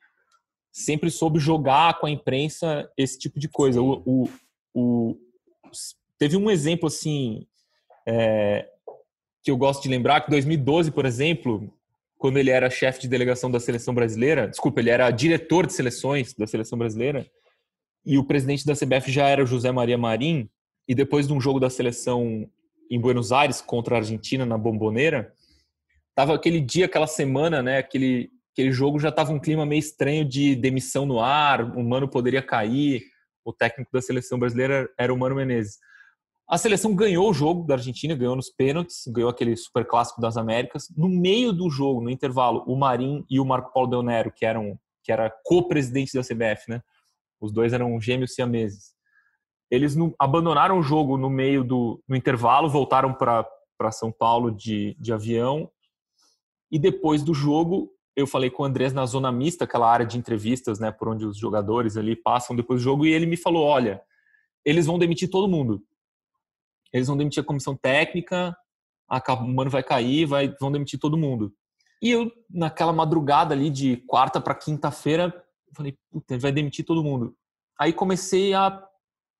sempre 0.73 1.11
soube 1.11 1.37
jogar 1.37 1.99
com 1.99 2.07
a 2.07 2.11
imprensa 2.11 2.89
esse 2.97 3.19
tipo 3.19 3.39
de 3.39 3.47
coisa. 3.47 3.79
O, 3.79 4.01
o, 4.03 4.29
o 4.73 5.17
teve 6.17 6.35
um 6.35 6.49
exemplo 6.49 6.87
assim 6.87 7.45
é, 8.07 8.67
que 9.43 9.51
eu 9.51 9.55
gosto 9.55 9.83
de 9.83 9.89
lembrar 9.89 10.21
que 10.21 10.31
2012, 10.31 10.89
por 10.89 11.05
exemplo, 11.05 11.71
quando 12.17 12.37
ele 12.37 12.49
era 12.49 12.71
chefe 12.71 13.01
de 13.01 13.07
delegação 13.07 13.51
da 13.51 13.59
seleção 13.59 13.93
brasileira, 13.93 14.47
desculpa, 14.47 14.79
ele 14.79 14.89
era 14.89 15.11
diretor 15.11 15.67
de 15.67 15.73
seleções 15.73 16.33
da 16.33 16.47
seleção 16.47 16.77
brasileira 16.77 17.27
e 18.03 18.17
o 18.17 18.23
presidente 18.23 18.65
da 18.65 18.73
CBF 18.73 19.11
já 19.11 19.27
era 19.27 19.45
José 19.45 19.71
Maria 19.71 19.97
Marim 19.97 20.49
e 20.87 20.95
depois 20.95 21.27
de 21.27 21.33
um 21.33 21.39
jogo 21.39 21.59
da 21.59 21.69
seleção 21.69 22.49
em 22.89 22.99
Buenos 22.99 23.31
Aires 23.31 23.61
contra 23.61 23.95
a 23.95 23.99
Argentina 23.99 24.45
na 24.45 24.57
Bomboneira, 24.57 25.33
tava 26.15 26.33
aquele 26.33 26.59
dia, 26.59 26.85
aquela 26.85 27.07
semana, 27.07 27.61
né, 27.61 27.77
aquele 27.77 28.32
aquele 28.53 28.71
jogo 28.71 28.99
já 28.99 29.11
tava 29.11 29.33
um 29.33 29.39
clima 29.39 29.65
meio 29.65 29.79
estranho 29.79 30.23
de 30.23 30.55
demissão 30.55 31.05
no 31.05 31.19
ar, 31.19 31.61
o 31.75 31.83
Mano 31.83 32.07
poderia 32.07 32.41
cair, 32.41 33.03
o 33.43 33.51
técnico 33.51 33.91
da 33.91 34.01
seleção 34.01 34.39
brasileira 34.39 34.89
era 34.97 35.13
o 35.13 35.17
Mano 35.17 35.35
Menezes. 35.35 35.77
A 36.47 36.57
seleção 36.57 36.95
ganhou 36.95 37.29
o 37.29 37.33
jogo 37.33 37.65
da 37.65 37.75
Argentina, 37.75 38.15
ganhou 38.15 38.35
nos 38.35 38.49
pênaltis, 38.49 39.03
ganhou 39.07 39.29
aquele 39.29 39.55
super 39.57 39.85
clássico 39.85 40.21
das 40.21 40.37
Américas. 40.37 40.87
No 40.95 41.09
meio 41.09 41.51
do 41.51 41.69
jogo, 41.69 42.01
no 42.01 42.09
intervalo, 42.09 42.63
o 42.67 42.75
Marim 42.75 43.25
e 43.29 43.39
o 43.39 43.45
Marco 43.45 43.73
Paulo 43.73 43.89
Del 43.89 44.03
Nero, 44.03 44.31
que 44.31 44.45
eram 44.45 44.79
que 45.03 45.11
era 45.11 45.29
co-presidente 45.43 46.13
da 46.13 46.21
CBF, 46.21 46.69
né? 46.69 46.81
Os 47.41 47.51
dois 47.51 47.73
eram 47.73 47.99
gêmeos 47.99 48.33
siameses 48.33 48.93
eles 49.73 49.95
não, 49.95 50.13
abandonaram 50.19 50.77
o 50.77 50.83
jogo 50.83 51.17
no 51.17 51.31
meio 51.31 51.63
do 51.63 51.99
no 52.07 52.15
intervalo, 52.15 52.69
voltaram 52.69 53.11
para 53.11 53.91
São 53.91 54.11
Paulo 54.11 54.51
de, 54.51 54.95
de 54.99 55.11
avião. 55.11 55.67
E 56.71 56.77
depois 56.77 57.23
do 57.23 57.33
jogo, 57.33 57.89
eu 58.15 58.27
falei 58.27 58.49
com 58.49 58.63
o 58.63 58.65
Andrés 58.65 58.93
na 58.93 59.05
zona 59.05 59.31
mista, 59.31 59.63
aquela 59.63 59.89
área 59.89 60.05
de 60.05 60.17
entrevistas, 60.17 60.79
né, 60.79 60.91
por 60.91 61.09
onde 61.09 61.25
os 61.25 61.37
jogadores 61.37 61.97
ali 61.97 62.15
passam 62.15 62.55
depois 62.55 62.81
do 62.81 62.83
jogo, 62.83 63.05
e 63.05 63.11
ele 63.11 63.25
me 63.25 63.37
falou: 63.37 63.65
olha, 63.65 64.01
eles 64.63 64.85
vão 64.85 64.99
demitir 64.99 65.29
todo 65.29 65.47
mundo. 65.47 65.83
Eles 66.91 67.07
vão 67.07 67.17
demitir 67.17 67.41
a 67.41 67.45
comissão 67.45 67.75
técnica, 67.75 68.55
a 69.09 69.35
Mano 69.35 69.69
vai 69.69 69.81
cair, 69.81 70.25
vai, 70.25 70.53
vão 70.59 70.71
demitir 70.71 70.99
todo 70.99 71.17
mundo. 71.17 71.51
E 72.01 72.11
eu, 72.11 72.31
naquela 72.49 72.93
madrugada 72.93 73.53
ali 73.53 73.69
de 73.69 73.97
quarta 73.97 74.39
para 74.39 74.53
quinta-feira, 74.53 75.33
falei, 75.73 75.97
puta, 76.11 76.37
vai 76.37 76.51
demitir 76.51 76.85
todo 76.85 77.03
mundo. 77.03 77.35
Aí 77.79 77.91
comecei 77.93 78.53
a 78.53 78.83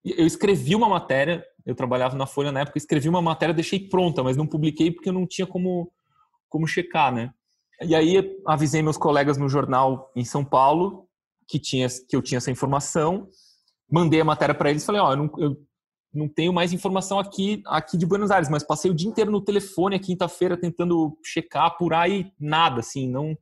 eu 0.03 0.27
escrevi 0.27 0.75
uma 0.75 0.89
matéria, 0.89 1.45
eu 1.65 1.73
trabalhava 1.73 2.15
na 2.17 2.25
Folha 2.25 2.51
na 2.51 2.59
época, 2.61 2.77
escrevi 2.77 3.07
uma 3.07 3.21
matéria, 3.21 3.53
deixei 3.53 3.79
pronta, 3.87 4.21
mas 4.21 4.35
não 4.35 4.45
publiquei 4.45 4.91
porque 4.91 5.07
eu 5.07 5.13
não 5.13 5.25
tinha 5.25 5.47
como, 5.47 5.91
como 6.49 6.67
checar, 6.67 7.13
né? 7.13 7.33
E 7.81 7.95
aí 7.95 8.39
avisei 8.45 8.81
meus 8.81 8.97
colegas 8.97 9.37
no 9.37 9.49
jornal 9.49 10.11
em 10.15 10.23
São 10.23 10.43
Paulo 10.45 11.07
que, 11.47 11.59
tinha, 11.59 11.87
que 12.07 12.15
eu 12.15 12.21
tinha 12.21 12.37
essa 12.37 12.51
informação, 12.51 13.27
mandei 13.91 14.21
a 14.21 14.25
matéria 14.25 14.55
para 14.55 14.69
eles 14.69 14.83
e 14.83 14.85
falei, 14.85 15.01
ó, 15.01 15.09
oh, 15.09 15.11
eu, 15.11 15.17
não, 15.17 15.31
eu 15.37 15.57
não 16.13 16.27
tenho 16.29 16.53
mais 16.53 16.71
informação 16.73 17.19
aqui, 17.19 17.61
aqui 17.65 17.97
de 17.97 18.05
Buenos 18.05 18.31
Aires, 18.31 18.49
mas 18.49 18.63
passei 18.63 18.89
o 18.89 18.93
dia 18.93 19.09
inteiro 19.09 19.31
no 19.31 19.43
telefone 19.43 19.95
a 19.95 19.99
quinta-feira 19.99 20.57
tentando 20.57 21.17
checar, 21.23 21.65
apurar 21.65 22.09
e 22.09 22.31
nada, 22.39 22.79
assim, 22.79 23.09
não, 23.09 23.37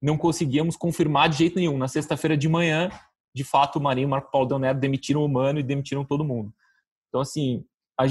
não 0.00 0.16
conseguíamos 0.16 0.76
confirmar 0.76 1.28
de 1.28 1.38
jeito 1.38 1.56
nenhum. 1.56 1.78
Na 1.78 1.88
sexta-feira 1.88 2.36
de 2.36 2.48
manhã, 2.48 2.90
de 3.34 3.42
fato, 3.42 3.78
o 3.78 3.82
Marinho 3.82 4.04
e 4.04 4.06
o 4.06 4.10
Marco 4.10 4.30
Paulo 4.30 4.46
Del 4.46 4.74
demitiram 4.74 5.24
o 5.24 5.28
Mano 5.28 5.58
e 5.58 5.62
demitiram 5.62 6.04
todo 6.04 6.24
mundo. 6.24 6.52
Então, 7.08 7.20
assim, 7.20 7.64
a, 7.98 8.04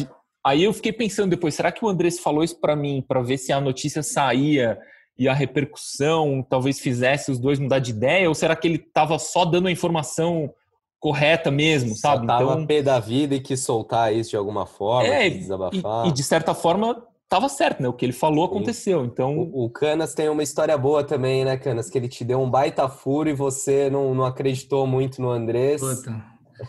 aí 0.46 0.63
eu 0.63 0.74
fiquei 0.74 0.92
pensando 0.92 1.30
depois, 1.30 1.56
será 1.56 1.72
que 1.72 1.86
o 1.86 1.88
Andrés 1.88 2.20
falou 2.20 2.44
isso 2.44 2.60
para 2.60 2.76
mim, 2.76 3.04
para 3.08 3.22
ver 3.22 3.38
se 3.38 3.54
a 3.54 3.62
notícia 3.62 4.04
saía 4.04 4.80
e 5.17 5.28
a 5.28 5.34
repercussão 5.34 6.45
talvez 6.47 6.80
fizesse 6.80 7.32
os 7.32 7.39
dois 7.39 7.60
mudar 7.60 7.80
de 7.80 7.91
ideia? 7.91 8.28
Ou 8.28 8.36
será 8.36 8.56
que 8.56 8.67
ele 8.67 8.78
estava 8.78 9.17
só 9.19 9.45
dando 9.45 9.67
a 9.67 9.71
informação 9.71 10.54
correta 10.99 11.52
mesmo, 11.52 11.95
sabe? 11.95 12.21
Só 12.21 12.28
tava 12.28 12.54
então, 12.54 12.65
pé 12.65 12.82
da 12.82 12.97
vida 12.99 13.36
e 13.36 13.41
quis 13.41 13.60
soltar 13.60 14.13
isso 14.13 14.30
de 14.30 14.38
alguma 14.38 14.65
forma, 14.65 15.13
é, 15.13 15.30
desabafar. 15.30 16.06
E, 16.06 16.10
e, 16.10 16.12
de 16.13 16.23
certa 16.23 16.54
forma 16.54 17.06
estava 17.23 17.49
certo, 17.49 17.82
né? 17.82 17.89
O 17.89 17.93
que 17.93 18.06
ele 18.06 18.13
falou 18.13 18.45
aconteceu. 18.45 19.04
Então 19.04 19.38
o, 19.38 19.65
o, 19.65 19.69
Canas 19.69 20.13
tem 20.13 20.30
uma 20.30 20.43
história 20.43 20.78
boa 20.78 21.04
também, 21.04 21.43
né, 21.43 21.58
Canas? 21.58 21.89
Que 21.89 21.97
ele 21.97 22.08
te 22.08 22.23
deu 22.23 22.39
um 22.39 22.49
baita 22.49 22.88
furo 22.88 23.28
e 23.30 23.34
você 23.34 23.89
não, 23.89 24.13
não 24.13 24.23
acreditou 24.23 24.86
muito 24.86 25.21
no 25.21 25.30
Andrés. 25.30 25.82
Puta. 25.82 26.23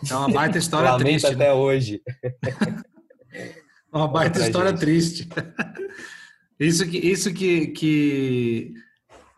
É 0.09 0.15
uma 0.15 0.27
baita 0.27 0.57
história 0.57 0.97
triste. 0.97 1.27
até 1.27 1.35
né? 1.35 1.53
hoje. 1.53 2.01
uma 3.93 4.07
baita 4.07 4.39
história 4.39 4.71
gente. 4.71 4.79
triste. 4.79 5.29
Isso 6.59 6.87
que, 6.87 6.97
isso 6.97 7.33
que, 7.33 7.67
que 7.67 8.73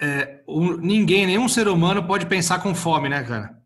é, 0.01 0.41
um, 0.47 0.77
ninguém, 0.77 1.25
nenhum 1.25 1.49
ser 1.49 1.67
humano 1.67 2.05
pode 2.05 2.25
pensar 2.25 2.59
com 2.59 2.75
fome, 2.75 3.09
né, 3.09 3.23
cara? 3.23 3.57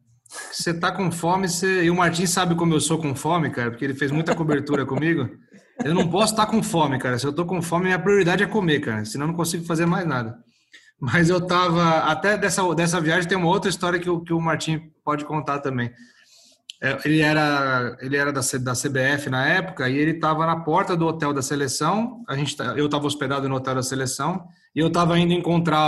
Você 0.52 0.74
tá 0.74 0.92
com 0.92 1.12
fome, 1.12 1.50
você... 1.50 1.84
e 1.84 1.90
o 1.90 1.96
Martins 1.96 2.30
sabe 2.30 2.56
como 2.56 2.74
eu 2.74 2.80
sou 2.80 2.98
com 2.98 3.14
fome, 3.14 3.50
cara, 3.50 3.70
porque 3.70 3.84
ele 3.84 3.94
fez 3.94 4.12
muita 4.12 4.34
cobertura 4.34 4.86
comigo. 4.86 5.30
Eu 5.84 5.94
não 5.94 6.08
posso 6.08 6.34
estar 6.34 6.46
com 6.46 6.64
fome, 6.64 6.98
cara. 7.00 7.20
Se 7.20 7.26
eu 7.26 7.34
tô 7.34 7.46
com 7.46 7.62
fome, 7.62 7.86
minha 7.86 8.00
prioridade 8.00 8.44
é 8.44 8.48
comer, 8.48 8.80
cara. 8.80 9.04
Senão 9.04 9.26
eu 9.26 9.30
não 9.30 9.36
consigo 9.36 9.66
fazer 9.66 9.86
mais 9.86 10.06
nada. 10.06 10.38
Mas 11.00 11.30
eu 11.30 11.42
tava. 11.42 12.00
Até 12.00 12.38
dessa, 12.38 12.64
dessa 12.76 13.02
viagem 13.02 13.28
tem 13.28 13.38
uma 13.38 13.48
outra 13.48 13.70
história 13.70 14.00
que, 14.00 14.10
o, 14.10 14.22
que 14.22 14.32
o 14.32 14.40
Martim 14.40 14.92
pode 15.04 15.26
contar 15.26 15.60
também. 15.60 15.92
É, 16.84 16.98
ele 17.06 17.22
era, 17.22 17.96
ele 18.02 18.18
era 18.18 18.34
da, 18.34 18.42
da 18.42 18.74
CBF 18.74 19.30
na 19.30 19.46
época 19.48 19.88
e 19.88 19.96
ele 19.96 20.12
estava 20.12 20.48
na 20.48 20.56
porta 20.56 20.98
do 20.98 21.06
hotel 21.06 21.32
da 21.32 21.42
seleção. 21.42 22.24
A 22.28 22.36
gente, 22.36 22.58
tá, 22.58 22.74
eu 22.76 22.86
estava 22.86 23.06
hospedado 23.06 23.48
no 23.48 23.56
hotel 23.56 23.76
da 23.76 23.84
seleção 23.84 24.48
e 24.76 24.80
eu 24.80 24.88
estava 24.88 25.20
indo 25.20 25.32
encontrar 25.32 25.80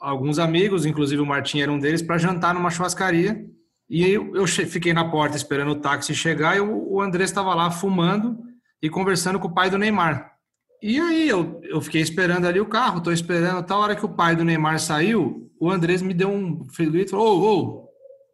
alguns 0.00 0.40
amigos, 0.40 0.84
inclusive 0.84 1.22
o 1.22 1.26
Martim 1.26 1.60
era 1.60 1.70
um 1.70 1.78
deles, 1.78 2.02
para 2.02 2.18
jantar 2.18 2.54
numa 2.54 2.70
churrascaria. 2.70 3.46
E 3.88 4.02
eu, 4.08 4.34
eu 4.34 4.46
fiquei 4.46 4.92
na 4.92 5.08
porta 5.08 5.36
esperando 5.36 5.72
o 5.72 5.80
táxi 5.80 6.12
chegar 6.12 6.56
e 6.56 6.60
o, 6.60 6.94
o 6.94 7.00
André 7.00 7.22
estava 7.22 7.54
lá 7.54 7.70
fumando 7.70 8.36
e 8.82 8.90
conversando 8.90 9.38
com 9.38 9.46
o 9.46 9.54
pai 9.54 9.70
do 9.70 9.78
Neymar. 9.78 10.32
E 10.82 10.98
aí 10.98 11.28
eu, 11.28 11.60
eu 11.62 11.80
fiquei 11.80 12.00
esperando 12.00 12.46
ali 12.46 12.58
o 12.58 12.66
carro, 12.66 13.00
tô 13.00 13.12
esperando, 13.12 13.64
tal 13.64 13.80
hora 13.80 13.94
que 13.94 14.04
o 14.04 14.08
pai 14.08 14.34
do 14.34 14.44
Neymar 14.44 14.80
saiu, 14.80 15.48
o 15.60 15.70
Andrés 15.70 16.02
me 16.02 16.12
deu 16.12 16.28
um 16.28 16.66
grito, 16.76 17.16
ô, 17.16 17.38
ô. 17.38 17.88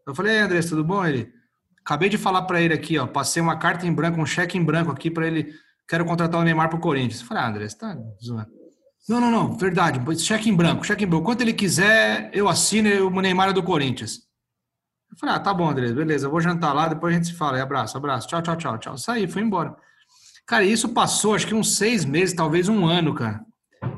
Eu 0.06 0.14
falei, 0.14 0.36
Ei, 0.36 0.40
Andrés, 0.40 0.70
tudo 0.70 0.82
bom? 0.82 1.04
Ele, 1.04 1.30
acabei 1.88 2.10
de 2.10 2.18
falar 2.18 2.42
para 2.42 2.60
ele 2.60 2.74
aqui, 2.74 2.98
ó, 2.98 3.06
passei 3.06 3.40
uma 3.40 3.56
carta 3.56 3.86
em 3.86 3.92
branco, 3.92 4.20
um 4.20 4.26
cheque 4.26 4.58
em 4.58 4.62
branco 4.62 4.92
aqui 4.92 5.10
para 5.10 5.26
ele, 5.26 5.54
quero 5.88 6.04
contratar 6.04 6.38
o 6.38 6.44
Neymar 6.44 6.68
pro 6.68 6.78
Corinthians. 6.78 7.22
Eu 7.22 7.26
falei, 7.26 7.42
ah, 7.42 7.48
Andrés, 7.48 7.72
tá 7.72 7.96
zoando. 8.22 8.50
Não, 9.08 9.18
não, 9.22 9.30
não, 9.30 9.56
verdade, 9.56 9.98
cheque 10.20 10.50
em 10.50 10.54
branco, 10.54 10.84
cheque 10.84 11.04
em 11.04 11.06
branco. 11.06 11.24
Quanto 11.24 11.40
ele 11.40 11.54
quiser, 11.54 12.30
eu 12.34 12.46
assino 12.46 13.06
o 13.06 13.20
Neymar 13.22 13.48
é 13.48 13.52
do 13.54 13.62
Corinthians. 13.62 14.18
Eu 15.10 15.16
falei, 15.16 15.36
ah, 15.36 15.40
tá 15.40 15.54
bom, 15.54 15.70
Andrés, 15.70 15.92
beleza, 15.92 16.28
vou 16.28 16.42
jantar 16.42 16.74
lá, 16.74 16.88
depois 16.88 17.14
a 17.14 17.16
gente 17.16 17.28
se 17.28 17.34
fala. 17.34 17.56
E 17.56 17.62
abraço, 17.62 17.96
abraço, 17.96 18.28
tchau, 18.28 18.42
tchau, 18.42 18.56
tchau, 18.56 18.78
tchau. 18.78 18.98
Saí, 18.98 19.26
fui 19.26 19.40
embora. 19.40 19.74
Cara, 20.46 20.64
isso 20.64 20.90
passou 20.90 21.34
acho 21.34 21.46
que 21.46 21.54
uns 21.54 21.78
seis 21.78 22.04
meses, 22.04 22.34
talvez 22.34 22.68
um 22.68 22.84
ano, 22.84 23.14
cara. 23.14 23.40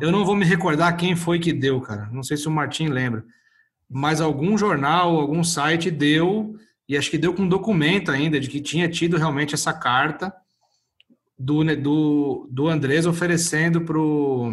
Eu 0.01 0.13
não 0.13 0.25
vou 0.25 0.37
me 0.37 0.45
recordar 0.45 0.97
quem 0.97 1.17
foi 1.17 1.41
que 1.41 1.53
deu, 1.53 1.81
cara. 1.81 2.09
Não 2.13 2.23
sei 2.23 2.37
se 2.37 2.47
o 2.47 2.53
Martim 2.53 2.87
lembra. 2.87 3.25
Mas 3.89 4.21
algum 4.21 4.57
jornal, 4.57 5.17
algum 5.17 5.43
site 5.43 5.91
deu 5.91 6.55
e 6.91 6.97
acho 6.97 7.09
que 7.09 7.17
deu 7.17 7.33
com 7.33 7.43
um 7.43 7.49
documento 7.49 8.11
ainda 8.11 8.41
de 8.41 8.49
que 8.49 8.61
tinha 8.61 8.89
tido 8.89 9.17
realmente 9.17 9.55
essa 9.55 9.73
carta 9.73 10.35
do, 11.39 11.63
do, 11.77 12.49
do 12.51 12.67
Andrés 12.67 13.07
oferecendo 13.07 13.83
pro 13.83 14.53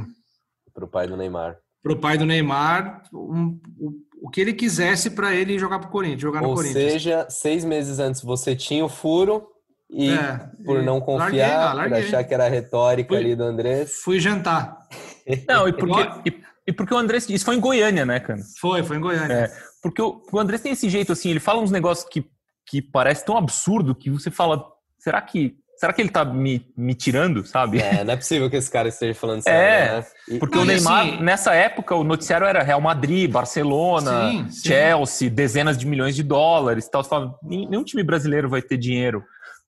pro 0.72 0.88
pai 0.88 1.08
do 1.08 1.18
Neymar. 1.18 1.58
Pro 1.82 1.98
pai 1.98 2.16
do 2.16 2.28
Neymar 2.28 3.02
um, 3.12 3.60
o, 3.80 3.92
o 4.22 4.30
que 4.30 4.40
ele 4.40 4.54
quisesse 4.54 5.10
para 5.10 5.34
ele 5.34 5.58
jogar 5.58 5.80
pro 5.80 5.90
Corinthians, 5.90 6.22
jogar 6.22 6.44
no 6.44 6.50
Ou 6.50 6.54
Corinthians. 6.54 6.84
Ou 6.84 6.92
seja, 6.92 7.28
seis 7.28 7.66
meses 7.66 7.98
antes 7.98 8.22
você 8.22 8.56
tinha 8.56 8.86
o 8.86 8.90
furo 8.90 9.48
e 9.90 10.08
É, 10.08 10.38
por 10.64 10.84
não 10.84 11.00
larguei 11.00 11.16
confiar, 11.42 11.72
por 11.72 11.78
larguei. 11.78 12.00
achar 12.04 12.24
que 12.24 12.34
era 12.36 12.46
a 12.46 12.50
retórica 12.50 13.16
Fui- 13.16 13.18
ali 13.18 13.36
do 13.36 13.44
Andrés. 13.46 13.94
Fui 14.04 14.20
jantar. 14.20 14.78
Não, 15.50 15.68
e 15.68 15.74
porque, 15.74 16.30
e, 16.30 16.44
e 16.68 16.74
porque 16.74 16.94
o 16.94 16.98
Andrés. 16.98 17.30
Isso 17.30 17.46
foi 17.46 17.56
em 17.56 17.60
Goiânia, 17.60 18.06
né, 18.06 18.20
cara? 18.20 18.40
Foi, 18.60 18.84
foi 18.84 18.98
em 18.98 19.02
Goiânia. 19.02 19.34
É, 19.34 19.52
porque 19.82 20.02
o, 20.02 20.22
o 20.32 20.40
Andrés 20.40 20.62
tem 20.62 20.72
esse 20.74 20.90
jeito, 20.90 21.12
assim, 21.14 21.30
ele 21.30 21.40
fala 21.40 21.62
uns 21.62 21.72
negócios 21.72 22.08
que, 22.10 22.26
que 22.68 22.82
parece 22.82 23.24
tão 23.26 23.38
absurdo 23.38 23.96
que 23.96 24.10
você 24.10 24.30
fala, 24.30 24.64
será 25.00 25.22
que. 25.22 25.56
Será 25.80 25.94
que 25.94 26.02
ele 26.02 26.10
tá 26.10 26.26
me, 26.26 26.66
me 26.76 26.96
tirando, 26.96 27.46
sabe? 27.46 27.80
É, 27.80 28.04
não 28.04 28.14
é 28.14 28.18
possível 28.18 28.50
que 28.50 28.56
esse 28.56 28.72
cara 28.72 28.88
esteja 28.90 29.14
falando 29.14 29.44
sério, 29.44 29.60
É, 29.62 30.00
né? 30.00 30.06
E- 30.28 30.40
Porque 30.40 30.56
Não, 30.56 30.64
o 30.64 30.66
Neymar, 30.66 31.06
assim- 31.06 31.22
nessa 31.22 31.54
época, 31.54 31.94
o 31.94 32.04
noticiário 32.04 32.48
era 32.48 32.64
Real 32.64 32.82
Madrid, 32.82 33.30
Barcelona, 33.30 34.32
Sim, 34.32 34.50
sim. 34.50 34.70
Chelsea, 34.70 35.30
dezenas 35.30 35.78
de 35.78 35.86
milhões 35.86 36.16
de 36.16 36.24
dólares 36.24 36.86
e 36.88 36.90
tal. 36.90 37.04
Você 37.04 37.10
fala, 37.10 37.36
"Nem- 37.44 37.70
nenhum 37.70 37.84
time 37.84 38.02
brasileiro 38.02 38.50
vai 38.50 38.60
ter 38.60 38.76
dinheiro 38.76 39.24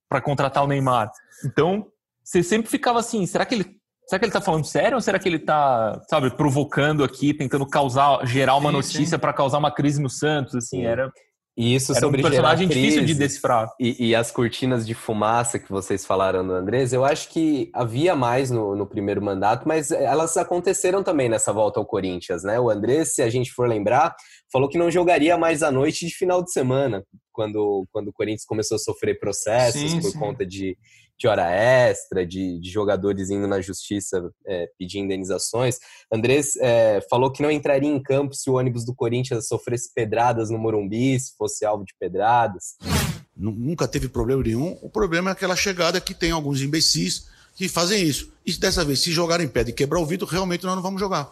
para 0.10 0.20
contratar 0.20 0.64
o 0.64 0.68
Neymar. 0.68 1.12
Então, 1.46 1.86
você 2.24 2.42
sempre 2.42 2.72
ficava 2.72 2.98
assim, 2.98 3.24
será 3.28 3.46
que 3.46 3.54
ele. 3.54 3.79
Será 4.10 4.18
que 4.20 4.26
ele 4.26 4.32
tá 4.32 4.42
falando 4.42 4.66
sério 4.66 4.96
ou 4.96 5.02
será 5.02 5.20
que 5.20 5.30
ele 5.30 5.38
tá, 5.38 6.02
sabe, 6.10 6.32
provocando 6.36 7.04
aqui, 7.04 7.32
tentando 7.32 7.64
causar, 7.68 8.26
gerar 8.26 8.56
uma 8.56 8.72
Sim, 8.72 8.76
notícia 8.78 9.20
para 9.20 9.32
causar 9.32 9.60
uma 9.60 9.72
crise 9.72 10.02
no 10.02 10.10
Santos? 10.10 10.56
Assim, 10.56 10.78
Sim. 10.78 10.86
era, 10.86 11.12
E 11.56 11.76
isso 11.76 11.92
era 11.92 12.00
um 12.00 12.10
sobre 12.10 12.24
personagem 12.24 12.68
gerar 12.68 12.80
difícil 12.80 13.02
de 13.02 13.06
crise. 13.06 13.20
decifrar. 13.20 13.70
E, 13.80 14.08
e 14.08 14.16
as 14.16 14.32
cortinas 14.32 14.88
de 14.88 14.96
fumaça 14.96 15.60
que 15.60 15.70
vocês 15.70 16.08
falaram 16.08 16.44
do 16.46 16.54
Andrés, 16.54 16.92
eu 16.92 17.06
acho 17.06 17.30
que 17.30 17.70
havia 17.72 18.16
mais 18.16 18.50
no, 18.50 18.76
no 18.76 18.88
primeiro 18.88 19.22
mandato, 19.22 19.68
mas 19.68 19.92
elas 19.92 20.36
aconteceram 20.38 21.04
também 21.04 21.30
nessa 21.30 21.54
volta 21.54 21.80
ao 21.80 21.86
Corinthians, 21.86 22.44
né? 22.44 22.60
O 22.60 22.68
Andrés, 22.68 23.14
se 23.14 23.22
a 23.22 23.30
gente 23.30 23.52
for 23.52 23.70
lembrar, 23.70 24.16
falou 24.52 24.68
que 24.68 24.78
não 24.80 24.90
jogaria 24.90 25.38
mais 25.38 25.62
à 25.62 25.70
noite 25.72 26.08
de 26.08 26.16
final 26.16 26.44
de 26.44 26.52
semana, 26.52 27.04
quando, 27.32 27.86
quando 27.92 28.08
o 28.08 28.14
Corinthians 28.14 28.44
começou 28.46 28.76
a 28.76 28.80
sofrer 28.80 29.20
processos 29.20 29.92
Sim, 29.92 30.02
por 30.02 30.10
sim. 30.10 30.18
conta 30.20 30.44
de, 30.46 30.76
de 31.20 31.28
hora 31.28 31.52
extra, 31.52 32.26
de, 32.26 32.60
de 32.60 32.72
jogadores 32.72 33.30
indo 33.30 33.46
na 33.46 33.60
justiça 33.60 34.32
é, 34.48 34.70
pedir 34.80 35.00
indenizações. 35.00 35.78
Andrés 36.12 36.56
é, 36.56 37.06
falou 37.10 37.30
que 37.30 37.42
não 37.42 37.52
entraria 37.52 37.90
em 37.90 38.02
campo 38.02 38.34
se 38.34 38.50
o 38.50 38.54
ônibus 38.54 38.86
do 38.86 38.96
Corinthians 38.96 39.48
sofresse 39.48 39.92
pedradas 39.94 40.50
no 40.50 40.58
Morumbi, 40.58 41.20
se 41.20 41.36
fosse 41.38 41.66
alvo 41.66 41.84
de 41.84 41.94
pedradas. 42.00 42.76
Nu- 43.36 43.52
Nunca 43.52 43.86
teve 43.88 44.08
problema 44.08 44.42
nenhum. 44.42 44.78
O 44.82 44.90
problema 44.90 45.30
é 45.32 45.34
aquela 45.34 45.56
chegada 45.58 46.00
que 46.00 46.14
tem 46.14 46.32
alguns 46.32 46.62
imbecis 46.62 47.28
que 47.54 47.68
fazem 47.68 48.02
isso. 48.02 48.32
E 48.46 48.54
dessa 48.54 48.86
vez, 48.86 49.02
se 49.02 49.12
jogarem 49.12 49.46
em 49.46 49.50
pé 49.50 49.62
e 49.68 49.74
quebrar 49.74 50.00
o 50.00 50.06
vidro, 50.06 50.26
realmente 50.26 50.66
nós 50.66 50.76
não 50.76 50.82
vamos 50.82 51.02
jogar. 51.02 51.30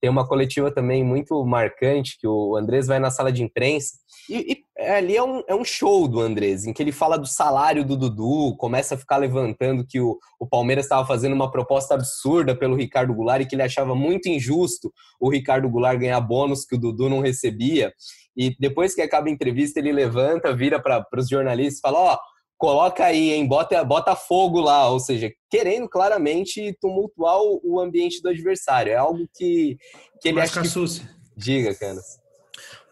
Tem 0.00 0.10
uma 0.10 0.26
coletiva 0.26 0.70
também 0.70 1.04
muito 1.04 1.44
marcante 1.44 2.16
que 2.18 2.26
o 2.26 2.56
Andrés 2.56 2.86
vai 2.86 2.98
na 2.98 3.10
sala 3.10 3.30
de 3.30 3.42
imprensa 3.42 3.98
e, 4.30 4.52
e 4.52 4.82
ali 4.92 5.16
é 5.16 5.22
um, 5.22 5.42
é 5.48 5.54
um 5.54 5.64
show 5.64 6.06
do 6.06 6.20
Andrés, 6.20 6.64
em 6.64 6.72
que 6.72 6.80
ele 6.80 6.92
fala 6.92 7.18
do 7.18 7.26
salário 7.26 7.84
do 7.84 7.96
Dudu, 7.96 8.56
começa 8.56 8.94
a 8.94 8.98
ficar 8.98 9.16
levantando 9.16 9.84
que 9.84 10.00
o, 10.00 10.18
o 10.38 10.46
Palmeiras 10.46 10.84
estava 10.84 11.04
fazendo 11.04 11.32
uma 11.32 11.50
proposta 11.50 11.94
absurda 11.94 12.54
pelo 12.54 12.76
Ricardo 12.76 13.12
Goulart 13.12 13.42
e 13.42 13.46
que 13.46 13.56
ele 13.56 13.62
achava 13.62 13.92
muito 13.94 14.28
injusto 14.28 14.92
o 15.20 15.28
Ricardo 15.28 15.68
Goulart 15.68 15.98
ganhar 15.98 16.20
bônus 16.20 16.64
que 16.64 16.76
o 16.76 16.78
Dudu 16.78 17.08
não 17.08 17.20
recebia. 17.20 17.92
E 18.36 18.56
depois 18.58 18.94
que 18.94 19.02
acaba 19.02 19.28
a 19.28 19.32
entrevista, 19.32 19.80
ele 19.80 19.92
levanta, 19.92 20.54
vira 20.54 20.80
para 20.80 21.04
os 21.16 21.28
jornalistas 21.28 21.78
e 21.78 21.80
fala: 21.80 21.98
Ó, 21.98 22.18
coloca 22.60 23.06
aí, 23.06 23.32
hein, 23.32 23.46
bota, 23.46 23.82
bota 23.82 24.14
fogo 24.14 24.60
lá. 24.60 24.86
Ou 24.90 25.00
seja, 25.00 25.32
querendo 25.48 25.88
claramente 25.88 26.76
tumultuar 26.78 27.38
o, 27.40 27.80
ambiente 27.80 28.20
do 28.22 28.28
adversário. 28.28 28.92
É 28.92 28.96
algo 28.96 29.26
que, 29.34 29.78
que 30.20 30.28
ele 30.28 30.38
Mas, 30.38 30.56
acha 30.56 30.62
que. 30.62 31.08
Diga, 31.34 31.74
Canas. 31.74 32.20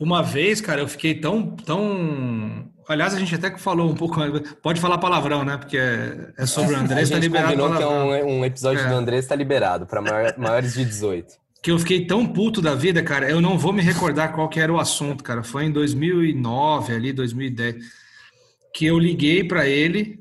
Uma 0.01 0.23
vez, 0.23 0.61
cara, 0.63 0.81
eu 0.81 0.89
fiquei 0.89 1.15
tão, 1.15 1.55
tão. 1.55 2.67
Aliás, 2.89 3.13
a 3.15 3.19
gente 3.19 3.35
até 3.35 3.51
que 3.51 3.61
falou 3.61 3.91
um 3.91 3.95
pouco. 3.95 4.17
Pode 4.63 4.81
falar 4.81 4.97
palavrão, 4.97 5.45
né? 5.45 5.59
Porque 5.59 5.77
é, 5.77 6.33
é 6.39 6.47
sobre 6.47 6.75
o 6.75 6.77
A 6.79 6.81
Andrés, 6.81 7.11
tá 7.11 7.19
liberado 7.19 7.77
que 7.77 7.83
é 7.83 7.87
um, 7.87 8.39
um 8.39 8.45
episódio 8.45 8.83
É. 8.83 8.89
do 8.89 8.95
Andrés 8.95 9.25
está 9.25 9.35
liberado 9.35 9.87
para 9.87 10.01
maiores 10.39 10.73
de 10.73 10.85
18. 10.85 11.35
Que 11.61 11.73
eu 11.73 11.79
fiquei 11.79 12.07
tão 12.07 12.25
puto 12.25 12.63
da 12.63 12.75
vida, 12.75 13.03
cara. 13.03 13.29
Eu 13.29 13.41
não 13.41 13.59
vou 13.59 13.73
me 13.73 13.83
recordar 13.83 14.33
qual 14.33 14.49
que 14.49 14.61
era 14.61 14.73
o 14.73 14.79
assunto, 14.79 15.23
cara. 15.23 15.43
Foi 15.43 15.65
em 15.65 15.73
2009, 15.73 16.95
ali, 16.95 17.13
2010, 17.13 17.77
que 18.79 18.87
eu 18.87 18.97
liguei 18.97 19.43
para 19.43 19.67
ele 19.67 20.21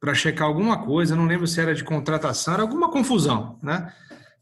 para 0.00 0.12
checar 0.12 0.48
alguma 0.48 0.76
coisa. 0.84 1.14
Não 1.14 1.24
lembro 1.24 1.46
se 1.46 1.60
era 1.60 1.72
de 1.72 1.84
contratação, 1.84 2.54
era 2.54 2.62
alguma 2.64 2.90
confusão, 2.90 3.60
né? 3.62 3.92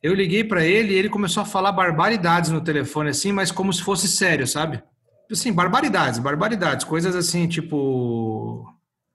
Eu 0.02 0.14
liguei 0.14 0.42
para 0.42 0.64
ele 0.64 0.94
e 0.94 0.96
ele 0.96 1.10
começou 1.10 1.42
a 1.42 1.46
falar 1.46 1.70
barbaridades 1.70 2.48
no 2.48 2.62
telefone, 2.62 3.10
assim, 3.10 3.32
mas 3.32 3.52
como 3.52 3.70
se 3.70 3.82
fosse 3.82 4.08
sério, 4.08 4.46
sabe? 4.46 4.82
Assim, 5.30 5.52
barbaridades, 5.52 6.18
barbaridades, 6.18 6.86
coisas 6.86 7.14
assim, 7.14 7.46
tipo 7.46 8.66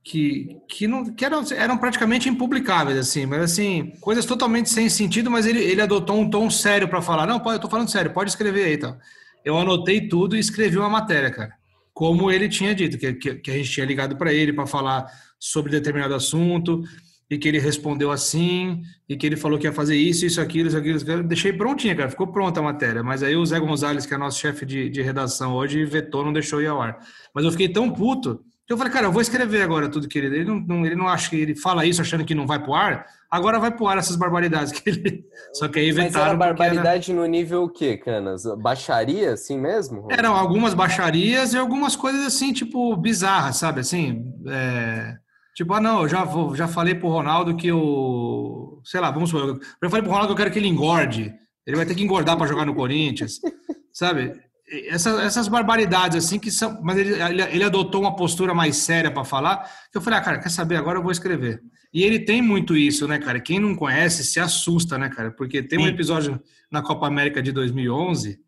que, 0.04 0.56
que, 0.70 0.88
não, 0.88 1.12
que 1.12 1.26
eram, 1.26 1.44
eram 1.52 1.76
praticamente 1.80 2.30
impublicáveis, 2.30 3.00
assim, 3.00 3.26
mas 3.26 3.42
assim, 3.42 3.94
coisas 4.00 4.28
totalmente 4.28 4.70
sem 4.70 4.88
sentido, 4.90 5.32
mas 5.32 5.48
ele, 5.48 5.60
ele 5.60 5.82
adotou 5.82 6.20
um 6.20 6.30
tom 6.30 6.52
sério 6.52 6.88
para 6.88 7.02
falar, 7.02 7.26
não, 7.26 7.40
pode, 7.40 7.56
eu 7.56 7.62
tô 7.62 7.68
falando 7.68 7.90
sério, 7.90 8.14
pode 8.14 8.30
escrever 8.30 8.66
aí, 8.66 8.76
então. 8.76 8.96
Eu 9.44 9.58
anotei 9.58 10.08
tudo 10.08 10.36
e 10.36 10.40
escrevi 10.40 10.78
uma 10.78 10.90
matéria, 10.90 11.32
cara. 11.32 11.65
Como 11.96 12.30
ele 12.30 12.50
tinha 12.50 12.76
dito, 12.76 12.98
que, 12.98 13.14
que, 13.14 13.50
a 13.50 13.54
gente 13.54 13.72
tinha 13.72 13.86
ligado 13.86 14.18
para 14.18 14.34
ele 14.34 14.52
para 14.52 14.68
falar 14.68 15.10
sobre 15.40 15.72
determinado 15.72 16.14
assunto, 16.14 16.84
e 17.30 17.38
que 17.38 17.48
ele 17.48 17.58
respondeu 17.58 18.12
assim, 18.12 18.82
e 19.08 19.16
que 19.16 19.26
ele 19.26 19.38
falou 19.38 19.58
que 19.58 19.66
ia 19.66 19.72
fazer 19.72 19.96
isso, 19.96 20.26
isso, 20.26 20.42
aquilo, 20.42 20.68
isso, 20.68 20.78
aquilo, 20.78 20.98
isso, 20.98 21.06
aquilo. 21.10 21.24
Deixei 21.24 21.54
prontinha, 21.54 21.96
cara, 21.96 22.10
ficou 22.10 22.28
pronta 22.28 22.60
a 22.60 22.64
matéria. 22.64 23.02
Mas 23.02 23.24
aí 23.24 23.38
o 23.38 23.46
Zé 23.46 23.58
Gonzalez, 23.60 24.06
que 24.06 24.14
é 24.14 24.18
nosso 24.18 24.40
chefe 24.40 24.66
de, 24.66 24.90
de 24.90 25.02
redação 25.02 25.54
hoje, 25.54 25.86
vetou, 25.86 26.26
não 26.26 26.34
deixou 26.34 26.62
ir 26.62 26.68
ao 26.68 26.82
ar. 26.82 27.00
Mas 27.34 27.46
eu 27.46 27.52
fiquei 27.52 27.70
tão 27.70 27.90
puto 27.90 28.44
que 28.68 28.74
eu 28.74 28.78
falei, 28.78 28.92
cara, 28.92 29.06
eu 29.06 29.12
vou 29.12 29.22
escrever 29.22 29.62
agora 29.62 29.88
tudo 29.90 30.08
que 30.08 30.18
ele. 30.18 30.28
Ele 30.38 30.46
não, 30.46 30.60
não- 30.60 30.86
ele 30.86 30.96
não 30.96 31.08
acha 31.08 31.30
que 31.30 31.36
ele 31.36 31.56
fala 31.56 31.86
isso 31.86 32.02
achando 32.02 32.26
que 32.26 32.34
não 32.34 32.48
vai 32.48 32.58
pro 32.62 32.74
ar, 32.74 33.06
agora 33.30 33.60
vai 33.60 33.70
pro 33.72 33.88
ar 33.88 33.98
essas 33.98 34.16
barbaridades 34.16 34.72
que 34.72 34.90
ele. 34.90 35.24
Só 35.54 35.68
que 35.68 35.78
aí 35.80 35.94
Mas 35.94 36.06
vetaram. 36.06 36.26
era 36.32 36.38
porque 36.38 36.44
era- 36.64 36.74
barbaridade 36.74 37.14
no 37.14 37.26
nível 37.26 37.64
o 37.64 37.70
quê, 37.70 37.96
Canas? 37.98 38.44
Baixaria, 38.60 39.34
assim 39.34 39.60
mesmo? 39.60 40.08
Eram 40.10 40.36
algumas 40.36 40.74
baixarias 40.74 41.54
e 41.54 41.58
algumas 41.58 41.96
coisas 41.96 42.26
assim, 42.26 42.52
tipo, 42.54 42.96
bizarras, 42.98 43.58
sabe? 43.58 43.82
Assim, 43.82 44.26
é, 44.48 45.16
tipo, 45.56 45.72
ah, 45.74 45.80
não, 45.80 46.02
eu 46.02 46.08
já, 46.10 46.24
vou, 46.24 46.56
já 46.56 46.68
falei 46.68 46.96
pro 46.96 47.10
Ronaldo 47.10 47.56
que 47.56 47.68
eu. 47.68 48.82
Sei 48.84 49.00
lá, 49.00 49.12
vamos 49.12 49.30
supor, 49.30 49.60
eu 49.82 49.90
falei 49.90 50.02
pro 50.04 50.12
Ronaldo 50.12 50.28
que 50.28 50.34
eu 50.34 50.38
quero 50.44 50.52
que 50.52 50.60
ele 50.60 50.68
engorde. 50.68 51.34
Ele 51.68 51.76
vai 51.78 51.86
ter 51.86 51.96
que 51.96 52.04
engordar 52.04 52.38
para 52.38 52.46
jogar 52.48 52.66
no 52.66 52.76
Corinthians, 52.76 53.40
sabe? 53.94 54.34
Essas, 54.88 55.20
essas 55.24 55.48
barbaridades, 55.48 56.26
assim, 56.26 56.40
que 56.40 56.50
são. 56.50 56.82
Mas 56.82 56.98
ele, 56.98 57.22
ele, 57.22 57.42
ele 57.42 57.64
adotou 57.64 58.02
uma 58.02 58.16
postura 58.16 58.54
mais 58.54 58.78
séria 58.78 59.12
para 59.12 59.24
falar, 59.24 59.70
que 59.92 59.98
eu 59.98 60.02
falei, 60.02 60.20
ah, 60.20 60.22
cara, 60.24 60.40
quer 60.40 60.50
saber? 60.50 60.76
Agora 60.76 60.98
eu 60.98 61.04
vou 61.04 61.12
escrever. 61.12 61.62
E 61.94 62.04
ele 62.04 62.20
tem 62.20 62.42
muito 62.42 62.76
isso, 62.76 63.08
né, 63.08 63.20
cara? 63.20 63.40
Quem 63.40 63.60
não 63.60 63.76
conhece 63.76 64.24
se 64.24 64.40
assusta, 64.40 64.98
né, 64.98 65.08
cara? 65.10 65.32
Porque 65.32 65.64
tem 65.64 65.80
um 65.80 65.88
episódio 65.88 66.42
na 66.70 66.82
Copa 66.82 67.08
América 67.08 67.42
de 67.42 67.52
2011 67.52 68.40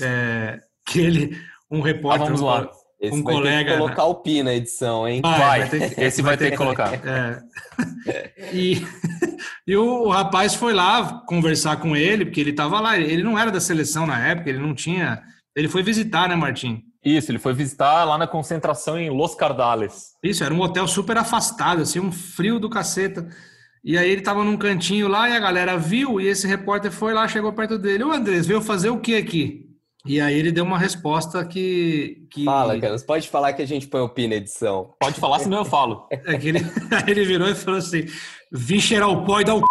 é, 0.00 0.60
que 0.86 1.00
ele, 1.00 1.38
um 1.70 1.82
Ah, 1.82 1.86
repórter, 1.86 2.26
vamos 2.26 2.40
lá. 2.40 2.70
Esse 2.98 3.14
um 3.14 3.22
vai 3.22 3.34
colega, 3.34 3.58
ter 3.58 3.72
que 3.72 3.78
colocar 3.78 4.04
o 4.04 4.14
pi 4.22 4.42
na 4.42 4.54
edição, 4.54 5.06
hein? 5.06 5.20
Vai, 5.20 5.38
Vai, 5.38 5.68
ter 5.68 6.00
esse 6.02 6.22
vai 6.22 6.36
ter 6.36 6.52
que 6.52 6.56
colocar. 6.56 6.94
é. 7.04 8.32
E, 8.54 8.80
e 9.66 9.76
o 9.76 10.08
rapaz 10.08 10.54
foi 10.54 10.72
lá 10.72 11.22
conversar 11.26 11.76
com 11.76 11.94
ele, 11.94 12.24
porque 12.24 12.40
ele 12.40 12.50
estava 12.50 12.80
lá. 12.80 12.98
Ele 12.98 13.22
não 13.22 13.38
era 13.38 13.50
da 13.50 13.60
seleção 13.60 14.06
na 14.06 14.26
época, 14.26 14.48
ele 14.48 14.58
não 14.58 14.74
tinha. 14.74 15.22
Ele 15.56 15.68
foi 15.68 15.82
visitar, 15.82 16.28
né, 16.28 16.36
Martim? 16.36 16.84
Isso, 17.02 17.30
ele 17.30 17.38
foi 17.38 17.54
visitar 17.54 18.04
lá 18.04 18.18
na 18.18 18.26
concentração 18.26 18.98
em 18.98 19.08
Los 19.08 19.34
Cardales. 19.34 20.10
Isso, 20.22 20.44
era 20.44 20.52
um 20.52 20.60
hotel 20.60 20.86
super 20.86 21.16
afastado, 21.16 21.80
assim, 21.80 21.98
um 21.98 22.12
frio 22.12 22.60
do 22.60 22.68
caceta. 22.68 23.26
E 23.82 23.96
aí 23.96 24.10
ele 24.10 24.20
tava 24.20 24.44
num 24.44 24.56
cantinho 24.56 25.08
lá 25.08 25.30
e 25.30 25.32
a 25.32 25.38
galera 25.38 25.78
viu, 25.78 26.20
e 26.20 26.26
esse 26.26 26.46
repórter 26.46 26.90
foi 26.90 27.14
lá, 27.14 27.26
chegou 27.26 27.52
perto 27.52 27.78
dele. 27.78 28.04
Ô 28.04 28.12
Andrés, 28.12 28.46
veio 28.46 28.60
fazer 28.60 28.90
o 28.90 28.98
que 28.98 29.16
aqui? 29.16 29.64
E 30.04 30.20
aí 30.20 30.38
ele 30.38 30.52
deu 30.52 30.64
uma 30.64 30.78
resposta 30.78 31.44
que. 31.44 32.18
que 32.30 32.44
Fala, 32.44 32.78
Canas. 32.78 33.02
Pode 33.02 33.28
falar 33.28 33.52
que 33.52 33.62
a 33.62 33.66
gente 33.66 33.88
põe 33.88 34.00
o 34.00 34.08
pi 34.08 34.28
na 34.28 34.36
edição. 34.36 34.94
Pode 35.00 35.18
falar, 35.18 35.40
senão 35.40 35.58
eu 35.58 35.64
falo. 35.64 36.06
É 36.26 36.38
que 36.38 36.48
ele, 36.48 36.58
aí 36.90 37.10
ele 37.10 37.24
virou 37.24 37.48
e 37.48 37.54
falou 37.54 37.78
assim: 37.78 38.04
vim 38.52 38.78
cheirar 38.78 39.08
o 39.08 39.24
pó 39.24 39.40
e 39.40 39.44
dar 39.44 39.56
o. 39.56 39.64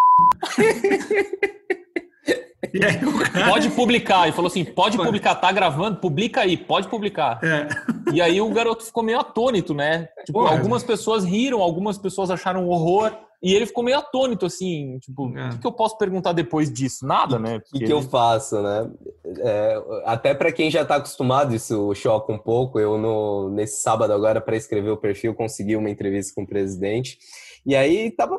e 0.58 1.75
aí 2.84 3.04
o 3.04 3.18
cara. 3.18 3.48
Pode 3.48 3.70
publicar. 3.70 4.28
E 4.28 4.32
falou 4.32 4.48
assim: 4.48 4.64
pode 4.64 4.96
publicar, 4.96 5.34
tá 5.36 5.50
gravando? 5.52 5.98
Publica 5.98 6.40
aí, 6.42 6.56
pode 6.56 6.88
publicar. 6.88 7.38
É, 7.42 7.68
E 8.12 8.20
aí 8.20 8.40
o 8.40 8.48
garoto 8.50 8.84
ficou 8.84 9.02
meio 9.02 9.18
atônito, 9.20 9.74
né? 9.74 10.08
Tipo, 10.24 10.40
Porra. 10.40 10.52
algumas 10.56 10.82
pessoas 10.84 11.24
riram, 11.24 11.60
algumas 11.60 11.98
pessoas 11.98 12.30
acharam 12.30 12.64
um 12.64 12.68
horror. 12.68 13.12
E 13.42 13.52
ele 13.54 13.66
ficou 13.66 13.84
meio 13.84 13.98
atônito, 13.98 14.46
assim, 14.46 14.98
tipo, 14.98 15.26
o 15.28 15.38
É. 15.38 15.50
que, 15.50 15.58
que 15.58 15.66
eu 15.66 15.70
posso 15.70 15.96
perguntar 15.98 16.32
depois 16.32 16.72
disso? 16.72 17.06
Nada, 17.06 17.38
né? 17.38 17.56
O 17.58 17.60
que, 17.78 17.84
que 17.84 17.92
eu 17.92 17.98
ele- 17.98 18.08
faço, 18.08 18.60
né? 18.62 18.90
É, 19.40 19.82
até 20.06 20.34
para 20.34 20.50
quem 20.50 20.70
já 20.70 20.82
está 20.82 20.96
acostumado, 20.96 21.54
isso 21.54 21.94
choca 21.94 22.32
um 22.32 22.38
pouco. 22.38 22.80
Eu, 22.80 22.96
no, 22.96 23.50
nesse 23.50 23.82
sábado, 23.82 24.12
agora, 24.12 24.40
para 24.40 24.56
escrever 24.56 24.88
o 24.90 24.96
perfil, 24.96 25.34
consegui 25.34 25.76
uma 25.76 25.90
entrevista 25.90 26.32
com 26.34 26.42
o 26.42 26.46
presidente. 26.46 27.18
E 27.66 27.74
aí 27.74 28.12
tava 28.12 28.38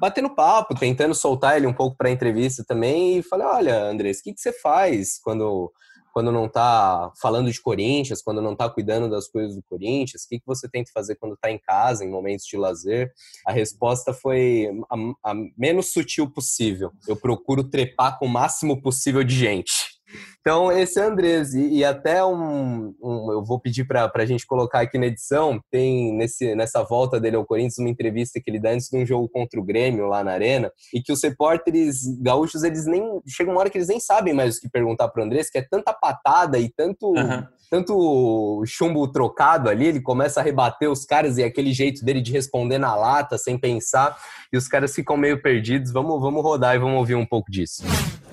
batendo 0.00 0.34
papo, 0.34 0.74
tentando 0.74 1.14
soltar 1.14 1.56
ele 1.56 1.66
um 1.66 1.72
pouco 1.72 1.96
para 1.96 2.10
entrevista 2.10 2.64
também. 2.66 3.18
E 3.18 3.22
falei: 3.22 3.46
Olha, 3.46 3.84
Andrés, 3.84 4.18
o 4.18 4.22
que, 4.24 4.34
que 4.34 4.40
você 4.40 4.52
faz 4.52 5.16
quando, 5.22 5.72
quando 6.12 6.32
não 6.32 6.48
tá 6.48 7.12
falando 7.22 7.52
de 7.52 7.62
Corinthians, 7.62 8.20
quando 8.20 8.42
não 8.42 8.56
tá 8.56 8.68
cuidando 8.68 9.08
das 9.08 9.28
coisas 9.28 9.54
do 9.54 9.62
Corinthians? 9.62 10.24
O 10.24 10.28
que, 10.28 10.40
que 10.40 10.46
você 10.46 10.68
tenta 10.68 10.90
fazer 10.92 11.14
quando 11.14 11.36
tá 11.36 11.52
em 11.52 11.58
casa, 11.58 12.04
em 12.04 12.10
momentos 12.10 12.46
de 12.46 12.56
lazer? 12.56 13.12
A 13.46 13.52
resposta 13.52 14.12
foi 14.12 14.68
a, 14.90 15.30
a 15.30 15.34
menos 15.56 15.92
sutil 15.92 16.28
possível. 16.28 16.90
Eu 17.06 17.14
procuro 17.14 17.62
trepar 17.62 18.18
com 18.18 18.26
o 18.26 18.28
máximo 18.28 18.82
possível 18.82 19.22
de 19.22 19.36
gente. 19.36 19.97
Então, 20.40 20.72
esse 20.72 20.98
é 20.98 21.04
o 21.06 21.10
Andrés. 21.10 21.52
E, 21.54 21.68
e 21.78 21.84
até 21.84 22.24
um, 22.24 22.94
um- 23.02 23.32
Eu 23.32 23.44
vou 23.44 23.60
pedir 23.60 23.84
para 23.86 24.10
a 24.14 24.26
gente 24.26 24.46
colocar 24.46 24.80
aqui 24.80 24.96
na 24.98 25.06
edição. 25.06 25.60
Tem 25.70 26.14
nesse, 26.16 26.54
nessa 26.54 26.82
volta 26.82 27.20
dele 27.20 27.36
ao 27.36 27.44
Corinthians 27.44 27.78
uma 27.78 27.88
entrevista 27.90 28.40
que 28.42 28.50
ele 28.50 28.58
dá 28.60 28.70
antes 28.70 28.88
de 28.88 28.96
um 28.96 29.04
jogo 29.04 29.28
contra 29.28 29.60
o 29.60 29.64
Grêmio 29.64 30.06
lá 30.06 30.24
na 30.24 30.32
Arena. 30.32 30.70
E 30.94 31.02
que 31.02 31.12
os 31.12 31.22
repórteres 31.22 31.98
gaúchos, 32.22 32.62
eles 32.62 32.86
nem. 32.86 33.02
Chega 33.26 33.50
uma 33.50 33.60
hora 33.60 33.70
que 33.70 33.76
eles 33.78 33.88
nem 33.88 34.00
sabem 34.00 34.32
mais 34.32 34.56
o 34.56 34.60
que 34.60 34.68
perguntar 34.70 35.08
para 35.08 35.22
o 35.22 35.24
Andrés, 35.26 35.50
que 35.50 35.58
é 35.58 35.62
tanta 35.62 35.92
patada 35.92 36.58
e 36.58 36.68
tanto 36.70 37.16
Aham. 37.16 37.46
tanto 37.70 38.62
chumbo 38.66 39.06
trocado 39.08 39.68
ali, 39.68 39.86
ele 39.86 40.00
começa 40.00 40.40
a 40.40 40.42
rebater 40.42 40.90
os 40.90 41.04
caras 41.04 41.36
e 41.36 41.44
aquele 41.44 41.72
jeito 41.72 42.02
dele 42.02 42.22
de 42.22 42.32
responder 42.32 42.78
na 42.78 42.94
lata, 42.96 43.36
sem 43.36 43.58
pensar, 43.58 44.16
e 44.50 44.56
os 44.56 44.66
caras 44.66 44.94
ficam 44.94 45.18
meio 45.18 45.42
perdidos. 45.42 45.92
Vamos, 45.92 46.18
vamos 46.20 46.42
rodar 46.42 46.74
e 46.74 46.78
vamos 46.78 46.96
ouvir 46.98 47.14
um 47.14 47.26
pouco 47.26 47.50
disso. 47.50 47.82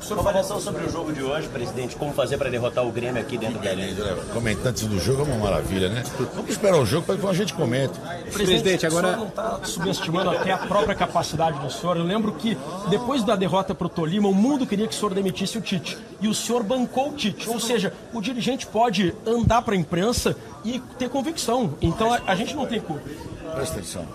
Sua 0.06 0.20
avaliação 0.20 0.62
sobre 0.62 0.86
o 0.86 0.92
jogo 0.92 1.12
de 1.12 1.24
hoje, 1.24 1.48
presidente, 1.48 1.96
como 1.96 2.14
fazer 2.14 2.38
para 2.38 2.48
derrotar 2.48 2.86
o 2.86 2.92
Grêmio 2.92 3.20
aqui 3.20 3.40
dentro 3.40 3.60
da 3.60 3.72
arena? 3.72 4.16
Comentantes 4.32 4.84
do 4.84 5.00
jogo 5.00 5.24
é 5.24 5.26
uma 5.26 5.46
maravilha, 5.46 5.90
né? 5.90 6.04
Vamos 6.36 6.52
esperar 6.52 6.78
o 6.78 6.86
jogo 6.86 7.08
para 7.08 7.18
que 7.18 7.26
a 7.26 7.34
gente 7.34 7.56
comente. 7.56 8.00
Presidente, 8.32 8.86
agora... 8.86 9.08
O 9.08 9.12
senhor 9.12 9.20
não 9.20 9.28
está 9.30 9.60
subestimando 9.64 10.30
até 10.30 10.52
a 10.52 10.60
própria 10.60 10.94
capacidade 10.94 11.58
do 11.58 11.72
senhor. 11.72 11.98
Eu 11.98 12.04
lembro 12.04 12.34
que 12.34 12.56
depois 12.88 13.24
da 13.24 13.36
derrota 13.36 13.74
para 13.74 13.88
o 13.88 13.90
Tolima, 13.90 14.30
o 14.30 14.34
mundo 14.36 14.68
queria 14.68 14.88
que 14.88 14.94
o 14.94 14.96
senhor 14.96 15.12
demitisse 15.12 15.58
o 15.58 15.62
Tite. 15.62 15.98
E 16.22 16.28
o 16.28 16.36
senhor 16.36 16.62
bancou 16.62 17.10
o 17.10 17.14
Tite. 17.14 17.50
Ou 17.50 17.60
seja, 17.60 17.92
o 18.14 18.22
dirigente 18.22 18.68
pode 18.68 19.12
andar 19.26 19.64
para 19.64 19.74
a 19.74 19.78
imprensa 19.78 20.38
e 20.64 20.80
ter 21.00 21.10
convicção. 21.10 21.74
Então 21.82 22.14
a, 22.14 22.22
a 22.28 22.36
gente 22.36 22.56
não 22.56 22.68
tem 22.68 22.80
culpa. 22.80 23.10
Presta 23.56 23.80
atenção. 23.80 24.06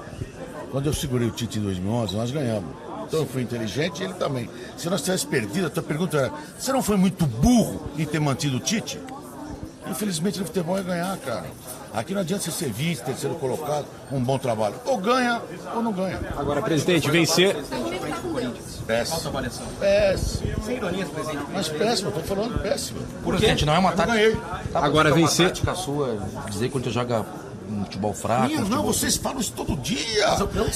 Quando 0.71 0.87
eu 0.87 0.95
segurei 0.95 1.27
o 1.27 1.33
Tite 1.33 1.59
em 1.59 1.63
2011, 1.63 2.15
nós 2.15 2.31
ganhamos. 2.31 2.90
Então 3.11 3.21
eu 3.23 3.27
fui 3.27 3.43
inteligente 3.43 3.99
e 4.01 4.05
ele 4.05 4.15
também. 4.15 4.49
Se 4.77 4.89
nós 4.89 5.03
tivéssemos 5.03 5.29
perdido, 5.37 5.67
a 5.67 5.71
tua 5.71 5.83
pergunta 5.83 6.17
era: 6.17 6.33
você 6.57 6.73
não 6.73 6.81
foi 6.81 6.97
muito 6.97 7.27
burro 7.27 7.91
em 7.99 8.05
ter 8.07 8.21
mantido 8.21 8.59
o 8.59 8.61
Tite? 8.61 9.01
Infelizmente 9.89 10.39
no 10.39 10.45
futebol 10.47 10.79
é 10.79 10.83
ganhar, 10.83 11.17
cara. 11.19 11.47
Aqui 11.93 12.15
não 12.15 12.21
adianta 12.21 12.45
você 12.45 12.53
ser 12.53 12.71
vice, 12.71 13.03
terceiro 13.03 13.35
colocado, 13.35 13.85
um 14.13 14.21
bom 14.23 14.39
trabalho. 14.39 14.77
Ou 14.85 14.97
ganha 14.99 15.43
ou 15.75 15.83
não 15.83 15.93
ganha. 15.93 16.21
Agora, 16.37 16.63
presidente, 16.63 17.11
vencer. 17.11 17.57
Péssimo. 18.87 19.33
Péssimo. 19.81 20.47
Mas 21.53 21.69
péssimo, 21.69 22.11
eu 22.11 22.13
tô 22.13 22.21
falando 22.21 22.63
péssimo. 22.63 23.01
Presidente, 23.25 23.67
não 23.67 23.75
é 23.75 23.79
uma 23.81 23.91
Eu 23.91 23.97
tática. 23.97 24.15
ganhei. 24.17 24.37
Agora 24.73 25.09
é 25.09 25.13
uma 25.13 25.19
vencer- 25.21 25.49
tática 25.49 25.75
sua 25.75 26.17
dizer 26.49 26.67
que 26.67 26.71
quando 26.73 26.85
você 26.85 26.91
joga 26.91 27.27
um 27.71 27.85
futebol 27.85 28.13
fraco. 28.13 28.49
Minha, 28.49 28.61
um 28.61 28.69
não, 28.69 28.83
vocês 28.83 29.17
falam 29.17 29.41
isso 29.41 29.53
todo 29.53 29.77
dia. 29.77 30.27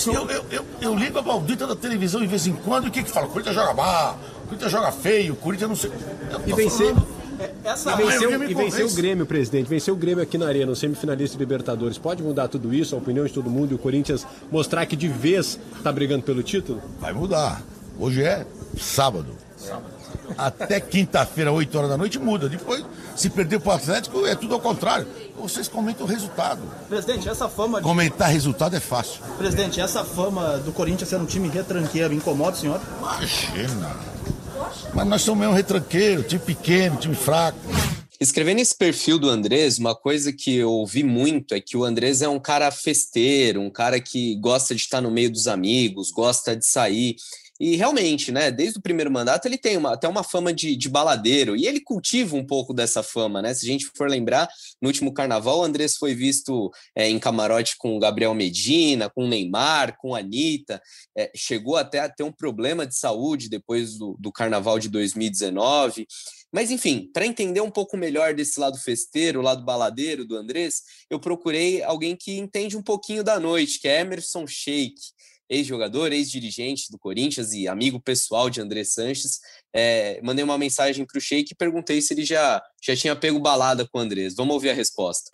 Eu, 0.06 0.30
eu, 0.30 0.44
eu, 0.50 0.64
eu 0.80 0.94
ligo 0.94 1.18
a 1.18 1.22
maldita 1.22 1.66
da 1.66 1.76
televisão 1.76 2.20
de 2.20 2.26
vez 2.26 2.46
em 2.46 2.52
quando 2.54 2.84
e 2.86 2.88
o 2.88 2.90
que 2.90 3.02
que 3.02 3.10
fala? 3.10 3.26
O 3.26 3.30
Corinthians 3.30 3.54
joga 3.54 3.74
mal, 3.74 4.18
o 4.44 4.46
Corinthians 4.48 4.72
joga 4.72 4.92
feio, 4.92 5.32
o 5.34 5.36
Corinthians 5.36 5.68
não 5.68 5.76
sei. 5.76 5.90
Eu 6.30 6.40
E 6.46 6.52
vencer. 6.52 6.94
falando. 6.94 7.24
Essa... 7.64 7.90
E 7.90 8.02
eu 8.02 8.38
venceu, 8.38 8.86
e 8.86 8.92
o. 8.92 8.94
Grêmio, 8.94 9.26
presidente. 9.26 9.68
Venceu 9.68 9.94
o 9.94 9.96
Grêmio 9.96 10.22
aqui 10.22 10.38
na 10.38 10.46
Arena, 10.46 10.70
um 10.70 10.74
semifinalista 10.74 11.36
de 11.36 11.42
Libertadores. 11.42 11.98
Pode 11.98 12.22
mudar 12.22 12.48
tudo 12.48 12.72
isso, 12.72 12.94
a 12.94 12.98
opinião 12.98 13.26
de 13.26 13.32
todo 13.32 13.50
mundo 13.50 13.72
e 13.72 13.74
o 13.74 13.78
Corinthians 13.78 14.26
mostrar 14.52 14.86
que 14.86 14.94
de 14.94 15.08
vez 15.08 15.58
está 15.76 15.90
brigando 15.90 16.22
pelo 16.22 16.42
título? 16.42 16.80
Vai 17.00 17.12
mudar. 17.12 17.60
Hoje 17.98 18.22
é 18.22 18.46
sábado. 18.78 19.34
Até 20.38 20.80
quinta-feira, 20.80 21.52
8 21.52 21.76
horas 21.76 21.90
da 21.90 21.96
noite, 21.96 22.18
muda. 22.18 22.48
Depois, 22.48 22.84
se 23.16 23.30
perder 23.30 23.60
pro 23.60 23.72
Atlético, 23.72 24.26
é 24.26 24.34
tudo 24.34 24.54
ao 24.54 24.60
contrário. 24.60 25.06
Vocês 25.36 25.68
comentam 25.68 26.06
o 26.06 26.08
resultado. 26.08 26.62
Presidente, 26.88 27.28
essa 27.28 27.48
fama 27.48 27.78
de... 27.78 27.84
Comentar 27.84 28.30
resultado 28.30 28.76
é 28.76 28.80
fácil. 28.80 29.20
Presidente, 29.36 29.80
essa 29.80 30.04
fama 30.04 30.58
do 30.58 30.72
Corinthians 30.72 31.08
ser 31.08 31.16
um 31.16 31.26
time 31.26 31.48
retranqueiro 31.48 32.14
incomoda 32.14 32.56
o 32.56 32.60
senhor? 32.60 32.80
Imagina. 32.98 33.96
Mas 34.94 35.06
nós 35.06 35.22
somos 35.22 35.40
mesmo 35.40 35.54
retranqueiro, 35.54 36.22
time 36.22 36.40
pequeno, 36.40 36.96
time 36.96 37.14
fraco. 37.14 37.58
Escrevendo 38.20 38.60
esse 38.60 38.74
perfil 38.74 39.18
do 39.18 39.28
Andrés, 39.28 39.78
uma 39.78 39.94
coisa 39.94 40.32
que 40.32 40.54
eu 40.56 40.70
ouvi 40.70 41.02
muito 41.02 41.54
é 41.54 41.60
que 41.60 41.76
o 41.76 41.84
Andrés 41.84 42.22
é 42.22 42.28
um 42.28 42.38
cara 42.38 42.70
festeiro, 42.70 43.60
um 43.60 43.70
cara 43.70 44.00
que 44.00 44.36
gosta 44.36 44.74
de 44.74 44.80
estar 44.80 45.00
no 45.00 45.10
meio 45.10 45.30
dos 45.30 45.48
amigos, 45.48 46.10
gosta 46.10 46.56
de 46.56 46.64
sair. 46.64 47.16
E 47.60 47.76
realmente, 47.76 48.32
né, 48.32 48.50
desde 48.50 48.78
o 48.78 48.82
primeiro 48.82 49.10
mandato 49.10 49.46
ele 49.46 49.56
tem 49.56 49.76
uma, 49.76 49.92
até 49.92 50.08
uma 50.08 50.24
fama 50.24 50.52
de, 50.52 50.74
de 50.74 50.88
baladeiro, 50.88 51.56
e 51.56 51.66
ele 51.66 51.80
cultiva 51.80 52.34
um 52.36 52.44
pouco 52.44 52.74
dessa 52.74 53.02
fama, 53.02 53.40
né? 53.40 53.54
Se 53.54 53.64
a 53.64 53.68
gente 53.68 53.90
for 53.96 54.08
lembrar, 54.08 54.48
no 54.82 54.88
último 54.88 55.14
carnaval, 55.14 55.60
o 55.60 55.62
Andrés 55.62 55.96
foi 55.96 56.14
visto 56.14 56.70
é, 56.96 57.08
em 57.08 57.18
camarote 57.18 57.76
com 57.78 57.96
o 57.96 58.00
Gabriel 58.00 58.34
Medina, 58.34 59.08
com 59.08 59.24
o 59.24 59.28
Neymar, 59.28 59.96
com 59.98 60.14
a 60.14 60.18
Anitta, 60.18 60.82
é, 61.16 61.30
chegou 61.34 61.76
até 61.76 62.00
a 62.00 62.08
ter 62.08 62.24
um 62.24 62.32
problema 62.32 62.86
de 62.86 62.96
saúde 62.96 63.48
depois 63.48 63.96
do, 63.96 64.16
do 64.18 64.32
carnaval 64.32 64.78
de 64.78 64.88
2019. 64.88 66.06
Mas, 66.52 66.70
enfim, 66.70 67.10
para 67.12 67.26
entender 67.26 67.60
um 67.60 67.70
pouco 67.70 67.96
melhor 67.96 68.32
desse 68.32 68.60
lado 68.60 68.78
festeiro, 68.78 69.40
o 69.40 69.42
lado 69.42 69.64
baladeiro 69.64 70.24
do 70.24 70.36
Andrés, 70.36 70.82
eu 71.10 71.18
procurei 71.18 71.82
alguém 71.82 72.16
que 72.16 72.38
entende 72.38 72.76
um 72.76 72.82
pouquinho 72.82 73.24
da 73.24 73.40
noite, 73.40 73.80
que 73.80 73.88
é 73.88 74.00
Emerson 74.00 74.46
Sheik, 74.46 74.94
ex-jogador, 75.54 76.12
ex-dirigente 76.12 76.90
do 76.90 76.98
Corinthians 76.98 77.52
e 77.52 77.68
amigo 77.68 78.00
pessoal 78.00 78.50
de 78.50 78.60
André 78.60 78.84
Sanches. 78.84 79.40
É, 79.72 80.20
mandei 80.22 80.44
uma 80.44 80.58
mensagem 80.58 81.04
para 81.04 81.18
o 81.18 81.20
Sheik 81.20 81.52
e 81.52 81.56
perguntei 81.56 82.00
se 82.00 82.14
ele 82.14 82.24
já, 82.24 82.62
já 82.82 82.96
tinha 82.96 83.14
pego 83.16 83.38
balada 83.38 83.86
com 83.86 83.98
o 83.98 84.00
Andrés. 84.00 84.34
Vamos 84.34 84.54
ouvir 84.54 84.70
a 84.70 84.74
resposta. 84.74 85.30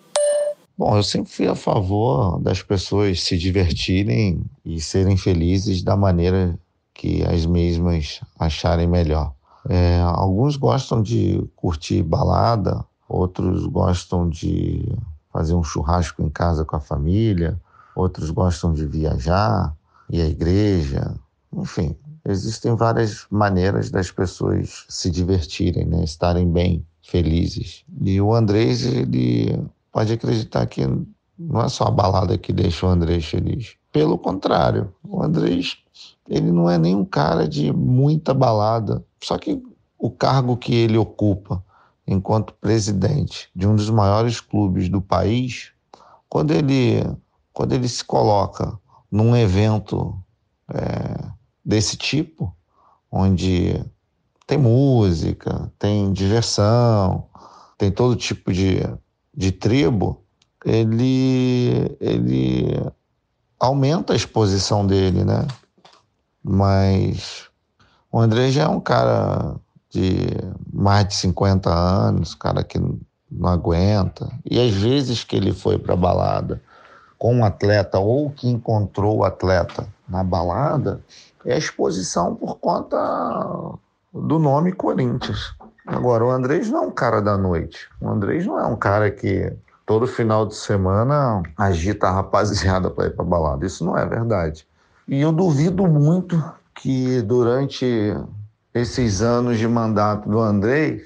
Bom, 0.76 0.96
eu 0.96 1.02
sempre 1.02 1.30
fui 1.30 1.46
a 1.46 1.54
favor 1.54 2.40
das 2.40 2.62
pessoas 2.62 3.22
se 3.22 3.37
divertirem 3.37 4.42
e 4.64 4.80
serem 4.80 5.16
felizes 5.16 5.83
da 5.83 5.96
maneira 5.96 6.59
que 6.94 7.22
as 7.24 7.44
mesmas 7.44 8.20
acharem 8.38 8.87
melhor. 8.87 9.35
É, 9.68 10.00
alguns 10.00 10.56
gostam 10.56 11.02
de 11.02 11.42
curtir 11.54 12.02
balada, 12.02 12.85
outros 13.09 13.66
gostam 13.66 14.28
de 14.28 14.83
fazer 15.33 15.54
um 15.54 15.62
churrasco 15.62 16.22
em 16.22 16.30
casa 16.30 16.64
com 16.64 16.76
a 16.76 16.80
família, 16.80 17.61
outros 17.94 18.30
gostam 18.30 18.72
de 18.72 18.87
viajar, 18.87 19.76
ir 20.11 20.23
à 20.23 20.27
igreja, 20.27 21.14
enfim, 21.53 21.96
existem 22.25 22.75
várias 22.75 23.27
maneiras 23.31 23.90
das 23.90 24.11
pessoas 24.11 24.85
se 24.88 25.11
divertirem, 25.11 25.87
né? 25.87 26.05
estarem 26.05 26.51
bem, 26.51 26.85
felizes. 27.03 27.85
E 28.03 28.20
o 28.20 28.35
Andrés, 28.35 28.85
ele 28.85 29.62
pode 29.92 30.12
acreditar 30.12 30.66
que 30.66 30.87
não 31.38 31.62
é 31.62 31.68
só 31.68 31.85
a 31.85 31.90
balada 31.90 32.37
que 32.37 32.53
deixa 32.53 32.87
o 32.87 32.90
Andrés 32.90 33.25
feliz. 33.25 33.75
Pelo 33.92 34.18
contrário, 34.18 34.92
o 35.03 35.23
Andrés 35.23 35.79
ele 36.29 36.53
não 36.53 36.70
é 36.70 36.79
nem 36.79 36.94
um 36.94 37.05
cara 37.05 37.49
de 37.49 37.73
muita 37.73 38.33
balada. 38.33 39.05
Só 39.20 39.37
que 39.37 39.61
o 39.99 40.11
cargo 40.11 40.57
que 40.57 40.73
ele 40.73 40.96
ocupa 40.96 41.62
enquanto 42.07 42.55
presidente 42.55 43.51
de 43.55 43.66
um 43.66 43.75
dos 43.75 43.90
maiores 43.90 44.40
clubes 44.40 44.88
do 44.88 45.01
país, 45.01 45.73
quando 46.29 46.53
ele, 46.53 47.05
quando 47.53 47.73
ele 47.73 47.88
se 47.88 48.05
coloca 48.05 48.79
num 49.11 49.37
evento 49.37 50.16
é, 50.73 51.31
desse 51.64 51.96
tipo, 51.96 52.55
onde 53.11 53.85
tem 54.46 54.59
música, 54.59 55.70
tem 55.79 56.12
diversão, 56.12 57.27
tem 57.77 57.90
todo 57.90 58.14
tipo 58.14 58.53
de, 58.53 58.81
de 59.37 59.53
tribo, 59.53 60.23
ele, 60.64 61.96
ele 62.01 62.81
aumenta 63.59 64.12
a 64.12 64.16
exposição 64.16 64.87
dele, 64.87 65.25
né? 65.25 65.46
Mas 66.42 67.49
o 68.11 68.18
André 68.18 68.51
já 68.51 68.64
é 68.64 68.68
um 68.68 68.81
cara 68.81 69.57
de 69.90 70.14
mais 70.73 71.09
de 71.09 71.14
50 71.14 71.70
anos, 71.73 72.35
cara 72.35 72.62
que 72.62 72.79
não 72.79 73.49
aguenta. 73.49 74.31
E 74.44 74.61
às 74.61 74.75
vezes 74.75 75.25
que 75.25 75.37
ele 75.37 75.53
foi 75.53 75.79
para 75.79 75.96
balada 75.96 76.62
com 77.20 77.35
um 77.35 77.44
atleta 77.44 77.98
ou 77.98 78.30
que 78.30 78.48
encontrou 78.48 79.18
o 79.18 79.24
atleta 79.24 79.87
na 80.09 80.24
balada, 80.24 81.02
é 81.44 81.52
a 81.52 81.59
exposição 81.59 82.35
por 82.35 82.59
conta 82.59 82.96
do 84.11 84.38
nome 84.38 84.72
Corinthians. 84.72 85.54
Agora, 85.87 86.24
o 86.24 86.30
Andrés 86.30 86.70
não 86.70 86.85
é 86.85 86.87
um 86.87 86.90
cara 86.90 87.20
da 87.20 87.37
noite. 87.37 87.90
O 88.00 88.09
Andrés 88.09 88.46
não 88.46 88.59
é 88.59 88.66
um 88.66 88.74
cara 88.74 89.11
que 89.11 89.52
todo 89.85 90.06
final 90.06 90.46
de 90.46 90.54
semana 90.54 91.42
agita 91.59 92.09
a 92.09 92.12
rapaziada 92.12 92.88
para 92.88 93.09
ir 93.09 93.14
para 93.14 93.24
balada. 93.24 93.66
Isso 93.66 93.85
não 93.85 93.98
é 93.98 94.06
verdade. 94.06 94.66
E 95.06 95.20
eu 95.20 95.30
duvido 95.30 95.87
muito 95.87 96.42
que 96.74 97.20
durante 97.20 98.16
esses 98.72 99.20
anos 99.20 99.59
de 99.59 99.68
mandato 99.68 100.26
do 100.26 100.40
André, 100.40 101.02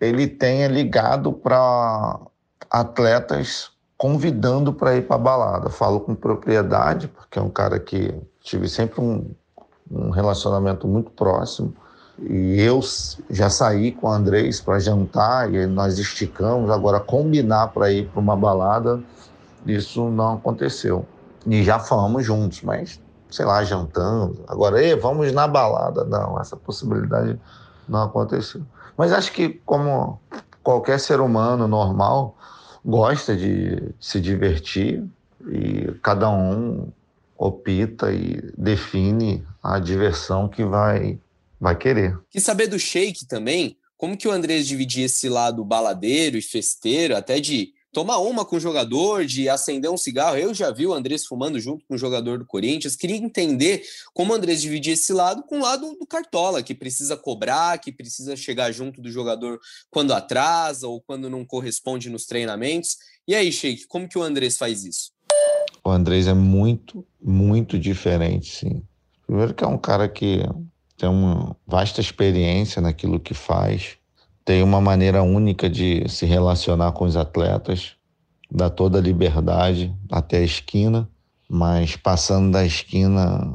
ele 0.00 0.26
tenha 0.26 0.68
ligado 0.68 1.34
para 1.34 2.18
atletas 2.70 3.70
convidando 4.00 4.72
para 4.72 4.96
ir 4.96 5.06
para 5.06 5.16
a 5.16 5.18
balada. 5.18 5.68
Falo 5.68 6.00
com 6.00 6.14
propriedade, 6.14 7.06
porque 7.06 7.38
é 7.38 7.42
um 7.42 7.50
cara 7.50 7.78
que 7.78 8.14
tive 8.40 8.66
sempre 8.66 8.98
um, 8.98 9.30
um 9.90 10.08
relacionamento 10.08 10.88
muito 10.88 11.10
próximo. 11.10 11.74
E 12.18 12.62
eu 12.62 12.80
já 13.28 13.50
saí 13.50 13.92
com 13.92 14.06
o 14.06 14.10
Andrés 14.10 14.58
para 14.58 14.78
jantar 14.78 15.52
e 15.52 15.66
nós 15.66 15.98
esticamos. 15.98 16.70
Agora, 16.70 16.98
combinar 16.98 17.68
para 17.68 17.92
ir 17.92 18.08
para 18.08 18.20
uma 18.20 18.34
balada, 18.34 19.02
isso 19.66 20.08
não 20.08 20.32
aconteceu. 20.32 21.04
E 21.46 21.62
já 21.62 21.78
fomos 21.78 22.24
juntos, 22.24 22.62
mas 22.62 22.98
sei 23.30 23.44
lá, 23.44 23.62
jantando. 23.64 24.42
Agora, 24.48 24.82
Ei, 24.82 24.96
vamos 24.96 25.30
na 25.30 25.46
balada. 25.46 26.04
Não, 26.04 26.40
essa 26.40 26.56
possibilidade 26.56 27.38
não 27.86 28.04
aconteceu. 28.04 28.62
Mas 28.96 29.12
acho 29.12 29.30
que, 29.30 29.60
como 29.66 30.18
qualquer 30.62 30.98
ser 30.98 31.20
humano 31.20 31.68
normal, 31.68 32.34
gosta 32.84 33.36
de 33.36 33.92
se 34.00 34.20
divertir 34.20 35.04
e 35.48 35.92
cada 36.02 36.30
um 36.30 36.88
opta 37.36 38.12
e 38.12 38.52
define 38.56 39.44
a 39.62 39.78
diversão 39.78 40.48
que 40.48 40.64
vai, 40.64 41.18
vai 41.58 41.76
querer. 41.76 42.18
Quis 42.30 42.42
saber 42.42 42.66
do 42.66 42.78
Sheik 42.78 43.26
também, 43.26 43.76
como 43.96 44.16
que 44.16 44.28
o 44.28 44.30
Andrés 44.30 44.66
dividia 44.66 45.06
esse 45.06 45.28
lado 45.28 45.64
baladeiro 45.64 46.36
e 46.36 46.42
festeiro, 46.42 47.16
até 47.16 47.40
de 47.40 47.72
tomar 47.92 48.18
uma 48.18 48.44
com 48.44 48.56
o 48.56 48.60
jogador, 48.60 49.24
de 49.24 49.48
acender 49.48 49.90
um 49.90 49.96
cigarro. 49.96 50.36
Eu 50.36 50.54
já 50.54 50.70
vi 50.70 50.86
o 50.86 50.92
Andrés 50.92 51.24
fumando 51.24 51.58
junto 51.58 51.84
com 51.86 51.94
o 51.94 51.98
jogador 51.98 52.38
do 52.38 52.46
Corinthians. 52.46 52.96
Queria 52.96 53.16
entender 53.16 53.82
como 54.14 54.32
o 54.32 54.36
Andrés 54.36 54.62
dividia 54.62 54.94
esse 54.94 55.12
lado 55.12 55.42
com 55.42 55.58
o 55.58 55.62
lado 55.62 55.96
do 55.98 56.06
Cartola, 56.06 56.62
que 56.62 56.74
precisa 56.74 57.16
cobrar, 57.16 57.78
que 57.78 57.92
precisa 57.92 58.36
chegar 58.36 58.72
junto 58.72 59.00
do 59.00 59.10
jogador 59.10 59.60
quando 59.90 60.12
atrasa 60.12 60.86
ou 60.86 61.00
quando 61.00 61.28
não 61.28 61.44
corresponde 61.44 62.08
nos 62.08 62.26
treinamentos. 62.26 62.96
E 63.26 63.34
aí, 63.34 63.52
Sheik, 63.52 63.86
como 63.86 64.08
que 64.08 64.18
o 64.18 64.22
Andrés 64.22 64.56
faz 64.56 64.84
isso? 64.84 65.12
O 65.84 65.90
Andrés 65.90 66.26
é 66.26 66.34
muito, 66.34 67.06
muito 67.20 67.78
diferente, 67.78 68.56
sim. 68.56 68.82
Primeiro 69.26 69.54
que 69.54 69.64
é 69.64 69.66
um 69.66 69.78
cara 69.78 70.08
que 70.08 70.40
tem 70.96 71.08
uma 71.08 71.56
vasta 71.66 72.00
experiência 72.00 72.82
naquilo 72.82 73.18
que 73.18 73.32
faz 73.32 73.99
tem 74.44 74.62
uma 74.62 74.80
maneira 74.80 75.22
única 75.22 75.68
de 75.68 76.08
se 76.08 76.26
relacionar 76.26 76.92
com 76.92 77.04
os 77.04 77.16
atletas, 77.16 77.92
dá 78.50 78.68
toda 78.68 78.98
a 78.98 79.02
liberdade 79.02 79.94
até 80.10 80.38
a 80.38 80.44
esquina, 80.44 81.08
mas 81.48 81.96
passando 81.96 82.52
da 82.52 82.64
esquina 82.64 83.54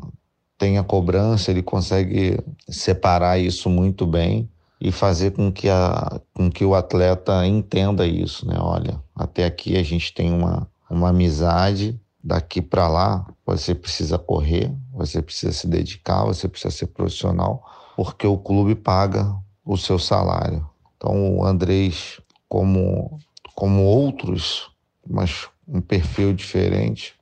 tem 0.58 0.78
a 0.78 0.84
cobrança, 0.84 1.52
ele 1.52 1.62
consegue 1.62 2.40
separar 2.70 3.40
isso 3.40 3.70
muito 3.70 4.06
bem 4.08 4.50
e 4.80 4.92
fazer 4.92 5.32
com 5.32 5.52
que, 5.52 5.70
a, 5.70 6.20
com 6.34 6.50
que 6.50 6.64
o 6.64 6.76
atleta 6.76 7.46
entenda 7.46 8.06
isso, 8.06 8.48
né? 8.48 8.56
Olha, 8.60 9.02
até 9.16 9.46
aqui 9.46 9.78
a 9.78 9.84
gente 9.84 10.14
tem 10.14 10.32
uma, 10.32 10.70
uma 10.90 11.10
amizade, 11.10 12.00
daqui 12.24 12.62
para 12.62 12.88
lá 12.88 13.26
você 13.46 13.76
precisa 13.76 14.18
correr, 14.18 14.74
você 14.94 15.22
precisa 15.22 15.52
se 15.52 15.68
dedicar, 15.68 16.24
você 16.26 16.48
precisa 16.48 16.72
ser 16.72 16.88
profissional, 16.88 17.64
porque 17.96 18.26
o 18.26 18.38
clube 18.38 18.76
paga 18.76 19.36
o 19.64 19.78
seu 19.78 20.00
salário. 20.00 20.68
Então, 21.06 21.38
o 21.38 21.46
Andrés, 21.46 22.20
como, 22.50 23.20
como 23.54 23.84
outros, 23.84 24.72
mas 25.08 25.48
um 25.68 25.80
perfil 25.80 26.34
diferente, 26.34 27.14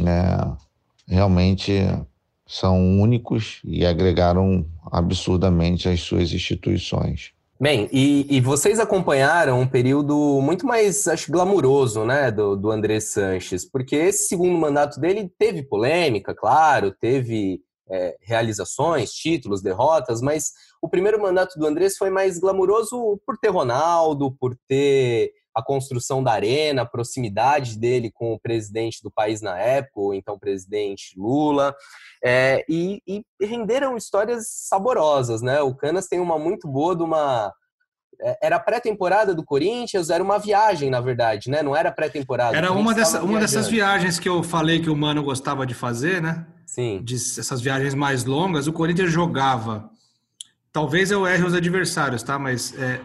né, 0.00 0.56
realmente 1.06 1.72
são 2.44 3.00
únicos 3.00 3.60
e 3.64 3.86
agregaram 3.86 4.66
absurdamente 4.90 5.88
às 5.88 6.00
suas 6.00 6.32
instituições. 6.32 7.30
Bem, 7.60 7.88
e, 7.92 8.26
e, 8.28 8.40
vocês 8.40 8.80
acompanharam 8.80 9.60
um 9.60 9.68
período 9.68 10.40
muito 10.42 10.66
mais, 10.66 11.06
acho, 11.06 11.30
glamuroso, 11.30 12.04
né, 12.04 12.32
do, 12.32 12.56
do 12.56 12.72
André 12.72 12.98
Sanches, 12.98 13.64
porque 13.64 13.94
esse 13.94 14.26
segundo 14.26 14.58
mandato 14.58 14.98
dele 14.98 15.30
teve 15.38 15.62
polêmica, 15.62 16.34
claro, 16.34 16.90
teve 16.90 17.60
é, 17.88 18.16
realizações, 18.20 19.12
títulos, 19.12 19.62
derrotas, 19.62 20.20
mas 20.20 20.52
o 20.80 20.88
primeiro 20.88 21.20
mandato 21.20 21.58
do 21.58 21.66
Andrés 21.66 21.96
foi 21.96 22.10
mais 22.10 22.38
glamuroso 22.38 23.20
por 23.26 23.36
ter 23.38 23.48
Ronaldo, 23.48 24.32
por 24.38 24.56
ter 24.68 25.32
a 25.54 25.62
construção 25.62 26.22
da 26.22 26.32
arena, 26.32 26.82
a 26.82 26.86
proximidade 26.86 27.78
dele 27.78 28.12
com 28.12 28.32
o 28.32 28.38
presidente 28.38 29.02
do 29.02 29.10
país 29.10 29.42
na 29.42 29.58
época, 29.58 30.00
ou 30.00 30.14
então 30.14 30.36
o 30.36 30.40
presidente 30.40 31.14
Lula, 31.16 31.74
é, 32.24 32.64
e, 32.68 33.02
e, 33.06 33.22
renderam 33.44 33.96
histórias 33.96 34.46
saborosas, 34.48 35.42
né? 35.42 35.60
O 35.60 35.74
Canas 35.74 36.06
tem 36.06 36.20
uma 36.20 36.38
muito 36.38 36.68
boa 36.68 36.94
de 36.94 37.02
uma 37.02 37.52
é, 38.20 38.38
era 38.42 38.58
pré-temporada 38.60 39.34
do 39.34 39.44
Corinthians, 39.44 40.10
era 40.10 40.22
uma 40.22 40.38
viagem, 40.38 40.90
na 40.90 41.00
verdade, 41.00 41.50
né? 41.50 41.62
Não 41.62 41.74
era 41.74 41.90
pré-temporada. 41.90 42.56
Era 42.56 42.72
uma, 42.72 42.94
dessa, 42.94 43.22
uma 43.22 43.40
dessas 43.40 43.68
viagens 43.68 44.18
que 44.18 44.28
eu 44.28 44.42
falei 44.42 44.80
que 44.80 44.90
o 44.90 44.96
Mano 44.96 45.22
gostava 45.22 45.66
de 45.66 45.74
fazer, 45.74 46.22
né? 46.22 46.46
Sim. 46.66 47.00
De, 47.02 47.14
essas 47.14 47.60
viagens 47.60 47.94
mais 47.94 48.24
longas. 48.24 48.66
O 48.66 48.72
Corinthians 48.72 49.10
jogava 49.10 49.90
Talvez 50.78 51.10
eu 51.10 51.26
erre 51.26 51.42
os 51.42 51.54
adversários, 51.54 52.22
tá? 52.22 52.38
Mas 52.38 52.72
é, 52.78 53.00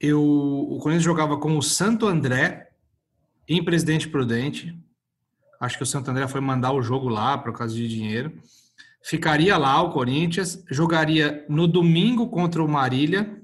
eu, 0.00 0.20
o 0.20 0.76
Corinthians 0.80 1.04
jogava 1.04 1.36
com 1.36 1.56
o 1.56 1.62
Santo 1.62 2.04
André 2.04 2.68
em 3.48 3.64
Presidente 3.64 4.08
Prudente. 4.08 4.76
Acho 5.60 5.76
que 5.76 5.84
o 5.84 5.86
Santo 5.86 6.10
André 6.10 6.26
foi 6.26 6.40
mandar 6.40 6.72
o 6.72 6.82
jogo 6.82 7.08
lá 7.08 7.38
por 7.38 7.56
causa 7.56 7.76
de 7.76 7.86
dinheiro. 7.86 8.32
Ficaria 9.04 9.56
lá 9.56 9.80
o 9.82 9.92
Corinthians, 9.92 10.64
jogaria 10.68 11.46
no 11.48 11.68
domingo 11.68 12.26
contra 12.26 12.60
o 12.60 12.66
Marília. 12.66 13.40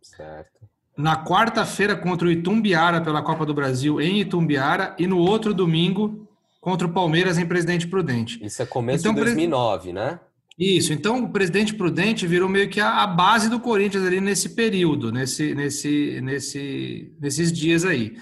Certo. 0.00 0.66
Na 0.96 1.26
quarta-feira 1.26 1.94
contra 1.94 2.26
o 2.26 2.30
Itumbiara 2.30 3.02
pela 3.02 3.20
Copa 3.20 3.44
do 3.44 3.52
Brasil 3.52 4.00
em 4.00 4.20
Itumbiara 4.20 4.96
e 4.98 5.06
no 5.06 5.18
outro 5.18 5.52
domingo 5.52 6.26
contra 6.58 6.86
o 6.86 6.92
Palmeiras 6.94 7.36
em 7.36 7.46
Presidente 7.46 7.86
Prudente. 7.86 8.42
Isso 8.42 8.62
é 8.62 8.64
começo 8.64 9.06
então, 9.06 9.12
de 9.12 9.20
2009, 9.20 9.92
né? 9.92 10.18
Isso, 10.58 10.92
então 10.92 11.24
o 11.24 11.30
presidente 11.30 11.74
prudente 11.74 12.26
virou 12.26 12.48
meio 12.48 12.70
que 12.70 12.80
a, 12.80 13.02
a, 13.02 13.06
base 13.06 13.50
do 13.50 13.60
Corinthians 13.60 14.06
ali 14.06 14.22
nesse 14.22 14.50
período, 14.54 15.12
nesse, 15.12 15.54
nesse, 15.54 16.18
nesse, 16.22 17.14
nesses 17.20 17.52
dias 17.52 17.84
aí. 17.84 18.16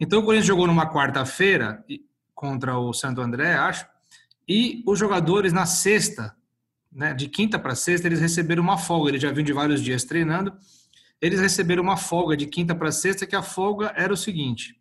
Então 0.00 0.20
o 0.20 0.22
Corinthians 0.22 0.46
jogou 0.46 0.66
numa 0.66 0.90
quarta-feira 0.90 1.84
contra 2.34 2.78
o 2.78 2.94
Santo 2.94 3.20
André, 3.20 3.54
acho, 3.54 3.86
e 4.48 4.82
os 4.86 4.98
jogadores 4.98 5.52
na 5.52 5.66
sexta, 5.66 6.34
né, 6.90 7.12
de 7.12 7.28
quinta 7.28 7.58
para 7.58 7.74
sexta, 7.74 8.06
eles 8.06 8.20
receberam 8.20 8.62
uma 8.62 8.78
folga. 8.78 9.10
Eles 9.10 9.20
já 9.20 9.30
vinham 9.30 9.44
de 9.44 9.52
vários 9.52 9.82
dias 9.82 10.04
treinando, 10.04 10.54
eles 11.20 11.38
receberam 11.38 11.82
uma 11.82 11.98
folga 11.98 12.34
de 12.34 12.46
quinta 12.46 12.74
para 12.74 12.90
sexta, 12.90 13.26
que 13.26 13.36
a 13.36 13.42
folga 13.42 13.92
era 13.94 14.10
o 14.10 14.16
seguinte: 14.16 14.80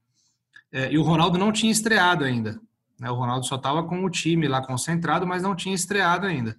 é, 0.71 0.89
e 0.89 0.97
o 0.97 1.03
Ronaldo 1.03 1.37
não 1.37 1.51
tinha 1.51 1.71
estreado 1.71 2.23
ainda. 2.23 2.61
Né, 2.97 3.11
o 3.11 3.15
Ronaldo 3.15 3.45
só 3.45 3.55
estava 3.55 3.83
com 3.83 4.05
o 4.05 4.09
time 4.09 4.47
lá 4.47 4.65
concentrado, 4.65 5.27
mas 5.27 5.43
não 5.43 5.53
tinha 5.53 5.75
estreado 5.75 6.25
ainda. 6.25 6.57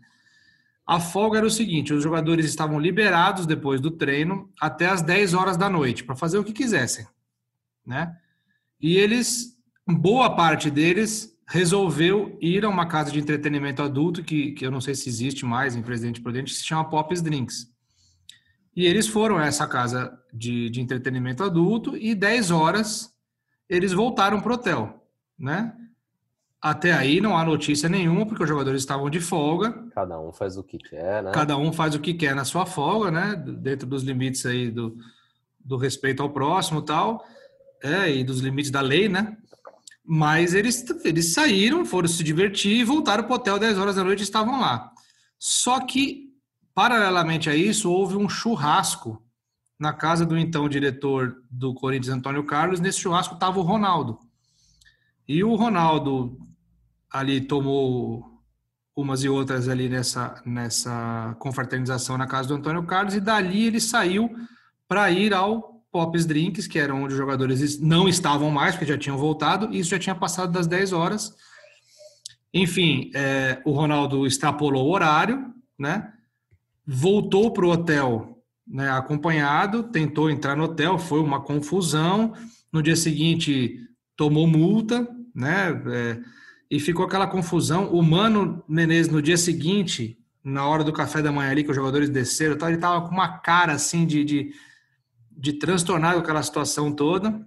A 0.89 0.99
folga 0.99 1.37
era 1.37 1.47
o 1.47 1.51
seguinte: 1.51 1.93
os 1.93 2.03
jogadores 2.03 2.47
estavam 2.47 2.81
liberados 2.81 3.45
depois 3.45 3.79
do 3.79 3.91
treino 3.91 4.51
até 4.59 4.87
as 4.87 5.03
10 5.03 5.35
horas 5.35 5.59
da 5.59 5.69
noite 5.69 6.03
para 6.03 6.17
fazer 6.17 6.39
o 6.39 6.45
que 6.45 6.55
quisessem, 6.55 7.07
né? 7.85 8.17
E 8.81 8.97
eles, 8.97 9.55
boa 9.87 10.35
parte 10.35 10.71
deles, 10.71 11.37
resolveu 11.47 12.39
ir 12.41 12.65
a 12.65 12.71
uma 12.71 12.87
casa 12.87 13.13
de 13.13 13.19
entretenimento 13.19 13.83
adulto 13.83 14.25
que, 14.25 14.53
que 14.53 14.65
eu 14.65 14.71
não 14.71 14.81
sei 14.81 14.95
se 14.95 15.11
existe 15.11 15.45
mais 15.45 15.77
em 15.77 15.83
Presidente 15.83 16.23
Prudente, 16.23 16.53
que 16.53 16.59
se 16.59 16.65
chama 16.65 16.89
Pop's 16.89 17.21
Drinks. 17.21 17.71
E 18.75 18.87
eles 18.87 19.07
foram 19.07 19.37
a 19.37 19.45
essa 19.45 19.67
casa 19.67 20.19
de, 20.33 20.71
de 20.71 20.81
entretenimento 20.81 21.45
adulto 21.45 21.99
e 21.99 22.15
10 22.15 22.51
horas 22.51 23.13
eles 23.69 23.93
voltaram 23.93 24.41
para 24.41 24.53
o 24.53 24.55
hotel, 24.55 25.07
né? 25.39 25.75
Até 26.61 26.93
aí 26.93 27.21
não 27.21 27.37
há 27.37 27.45
notícia 27.45 27.89
nenhuma, 27.89 28.27
porque 28.27 28.43
os 28.43 28.49
jogadores 28.49 28.83
estavam 28.83 29.09
de 29.09 29.21
folga. 29.21 29.73
Cada 29.95 30.21
um 30.21 30.33
faz 30.33 30.57
o 30.57 30.63
que 30.63 30.77
quer, 30.77 31.23
né? 31.23 31.31
Cada 31.33 31.57
um 31.57 31.73
faz 31.73 31.95
o 31.95 32.01
que 32.01 32.13
quer 32.13 32.35
na 32.35 32.45
sua 32.45 32.67
folga, 32.67 33.13
né? 33.13 33.37
Dentro 33.37 33.87
dos 33.87 34.03
limites 34.03 34.45
aí 34.45 34.69
do, 34.69 34.97
do 35.61 35.77
respeito 35.77 36.21
ao 36.21 36.31
próximo 36.31 36.83
tal, 36.83 37.25
é, 37.83 38.11
e 38.13 38.25
dos 38.25 38.41
limites 38.41 38.73
da 38.73 38.81
lei, 38.81 39.09
né? 39.09 39.37
Mas 40.05 40.53
eles, 40.53 40.85
eles 41.05 41.33
saíram, 41.33 41.85
foram 41.85 42.09
se 42.09 42.25
divertir 42.25 42.81
e 42.81 42.85
voltaram 42.85 43.23
para 43.23 43.33
o 43.33 43.37
hotel 43.37 43.59
10 43.59 43.79
horas 43.79 43.95
da 43.95 44.03
noite 44.03 44.21
e 44.21 44.23
estavam 44.25 44.61
lá. 44.61 44.91
Só 45.39 45.79
que, 45.81 46.33
paralelamente 46.75 47.49
a 47.49 47.55
isso, 47.55 47.93
houve 47.93 48.17
um 48.17 48.29
churrasco 48.29 49.23
na 49.79 49.93
casa 49.93 50.27
do 50.27 50.37
então 50.37 50.69
diretor 50.69 51.37
do 51.49 51.73
Corinthians, 51.73 52.17
Antônio 52.17 52.43
Carlos. 52.45 52.81
Nesse 52.81 52.99
churrasco 52.99 53.35
estava 53.35 53.61
o 53.61 53.63
Ronaldo. 53.63 54.19
E 55.29 55.45
o 55.45 55.55
Ronaldo 55.55 56.48
ali 57.11 57.41
tomou 57.41 58.39
umas 58.95 59.23
e 59.23 59.29
outras 59.29 59.69
ali 59.69 59.89
nessa, 59.89 60.43
nessa 60.45 61.37
confraternização 61.39 62.19
na 62.19 62.27
casa 62.27 62.49
do 62.49 62.55
Antônio 62.55 62.83
Carlos 62.85 63.15
e 63.15 63.21
dali 63.21 63.67
ele 63.67 63.81
saiu 63.81 64.35
para 64.89 65.11
ir 65.11 65.33
ao 65.33 65.85
Pops 65.91 66.27
Drinks, 66.27 66.67
que 66.67 66.79
era 66.79 66.95
onde 66.95 67.15
os 67.15 67.19
jogadores 67.19 67.81
não 67.81 68.09
estavam 68.09 68.51
mais, 68.51 68.75
porque 68.75 68.91
já 68.93 68.99
tinham 68.99 69.17
voltado, 69.17 69.69
e 69.73 69.79
isso 69.79 69.91
já 69.91 69.99
tinha 69.99 70.15
passado 70.15 70.53
das 70.53 70.67
10 70.67 70.93
horas. 70.93 71.35
Enfim, 72.53 73.11
é, 73.15 73.61
o 73.65 73.73
Ronaldo 73.73 74.27
extrapolou 74.27 74.87
o 74.87 74.93
horário, 74.93 75.53
né? 75.79 76.13
Voltou 76.87 77.53
para 77.53 77.67
o 77.67 77.71
hotel 77.71 78.39
né, 78.67 78.91
acompanhado, 78.91 79.85
tentou 79.85 80.31
entrar 80.31 80.57
no 80.57 80.65
hotel, 80.65 80.99
foi 80.99 81.21
uma 81.21 81.41
confusão. 81.41 82.33
No 82.73 82.83
dia 82.83 82.97
seguinte, 82.97 83.79
tomou 84.17 84.47
multa, 84.47 85.09
né? 85.35 85.71
É, 85.87 86.21
e 86.71 86.79
ficou 86.79 87.07
aquela 87.07 87.27
confusão. 87.27 87.91
O 87.93 88.03
Mano 88.03 88.63
Menezes, 88.69 89.11
no 89.11 89.23
dia 89.23 89.37
seguinte, 89.37 90.19
na 90.45 90.67
hora 90.67 90.85
do 90.85 90.93
café 90.93 91.23
da 91.23 91.33
manhã 91.33 91.51
ali, 91.51 91.65
que 91.65 91.71
os 91.71 91.77
jogadores 91.77 92.09
desceram, 92.11 92.57
ele 92.67 92.77
estava 92.77 93.07
com 93.07 93.13
uma 93.13 93.39
cara 93.39 93.73
assim 93.73 94.07
de, 94.07 94.25
de, 94.25 94.53
de 95.31 95.53
transtornado 95.55 96.17
com 96.17 96.23
aquela 96.23 96.43
situação 96.43 96.93
toda. 96.93 97.41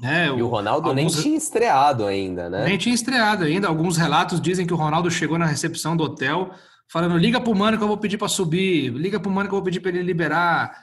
Né? 0.00 0.26
E 0.26 0.42
o 0.42 0.48
Ronaldo 0.48 0.88
Alguns... 0.88 1.14
nem 1.14 1.22
tinha 1.22 1.36
estreado 1.36 2.04
ainda, 2.04 2.50
né? 2.50 2.64
Nem 2.64 2.76
tinha 2.76 2.94
estreado 2.94 3.44
ainda. 3.44 3.68
Alguns 3.68 3.96
relatos 3.96 4.40
dizem 4.40 4.66
que 4.66 4.74
o 4.74 4.76
Ronaldo 4.76 5.10
chegou 5.10 5.38
na 5.38 5.46
recepção 5.46 5.96
do 5.96 6.02
hotel 6.02 6.50
falando: 6.88 7.16
liga 7.16 7.40
pro 7.40 7.54
mano 7.54 7.78
que 7.78 7.84
eu 7.84 7.88
vou 7.88 7.96
pedir 7.96 8.18
para 8.18 8.28
subir, 8.28 8.92
liga 8.92 9.20
pro 9.20 9.30
mano 9.30 9.48
que 9.48 9.54
eu 9.54 9.58
vou 9.58 9.64
pedir 9.64 9.80
para 9.80 9.90
ele 9.90 10.02
liberar. 10.02 10.76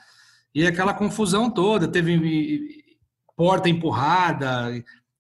E 0.56 0.66
aquela 0.66 0.94
confusão 0.94 1.50
toda, 1.50 1.88
teve 1.88 2.84
porta 3.36 3.70
empurrada, 3.70 4.72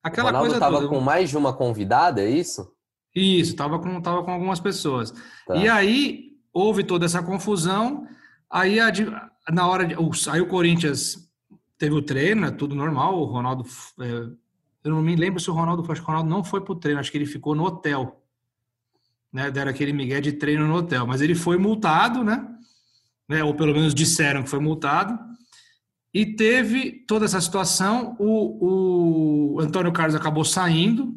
aquela 0.03 0.29
o 0.29 0.31
Ronaldo 0.31 0.49
coisa 0.49 0.59
tava 0.59 0.77
toda. 0.77 0.89
com 0.89 0.99
mais 0.99 1.29
de 1.29 1.37
uma 1.37 1.53
convidada, 1.53 2.21
é 2.21 2.29
isso? 2.29 2.71
Isso, 3.15 3.55
tava 3.55 3.79
com, 3.79 4.01
tava 4.01 4.23
com 4.23 4.31
algumas 4.31 4.59
pessoas. 4.59 5.13
Tá. 5.45 5.55
E 5.55 5.67
aí 5.67 6.31
houve 6.53 6.83
toda 6.83 7.05
essa 7.05 7.21
confusão. 7.21 8.07
Aí 8.49 8.77
na 9.49 9.67
hora 9.67 9.85
de, 9.85 9.95
aí 10.29 10.41
o 10.41 10.47
Corinthians 10.47 11.29
teve 11.77 11.95
o 11.95 12.01
treino, 12.01 12.41
né, 12.41 12.51
tudo 12.51 12.75
normal. 12.75 13.19
O 13.19 13.25
Ronaldo, 13.25 13.65
é, 13.99 14.05
eu 14.83 14.91
não 14.91 15.01
me 15.01 15.15
lembro 15.15 15.39
se 15.39 15.49
o 15.49 15.53
Ronaldo 15.53 15.83
acho 15.91 16.01
que 16.01 16.05
o 16.05 16.07
Ronaldo 16.07 16.29
não 16.29 16.43
foi 16.43 16.61
pro 16.61 16.75
treino, 16.75 16.99
acho 16.99 17.11
que 17.11 17.17
ele 17.17 17.25
ficou 17.25 17.55
no 17.55 17.63
hotel. 17.63 18.17
Né, 19.31 19.49
deram 19.49 19.71
aquele 19.71 19.93
migué 19.93 20.19
de 20.19 20.33
treino 20.33 20.67
no 20.67 20.75
hotel, 20.75 21.07
mas 21.07 21.21
ele 21.21 21.35
foi 21.35 21.57
multado, 21.57 22.21
né? 22.21 22.45
né 23.29 23.41
ou 23.43 23.53
pelo 23.53 23.73
menos 23.73 23.95
disseram 23.95 24.43
que 24.43 24.49
foi 24.49 24.59
multado. 24.59 25.17
E 26.13 26.25
teve 26.25 27.03
toda 27.07 27.25
essa 27.25 27.39
situação. 27.39 28.15
O, 28.19 29.55
o 29.55 29.59
Antônio 29.61 29.91
Carlos 29.91 30.15
acabou 30.15 30.43
saindo 30.43 31.15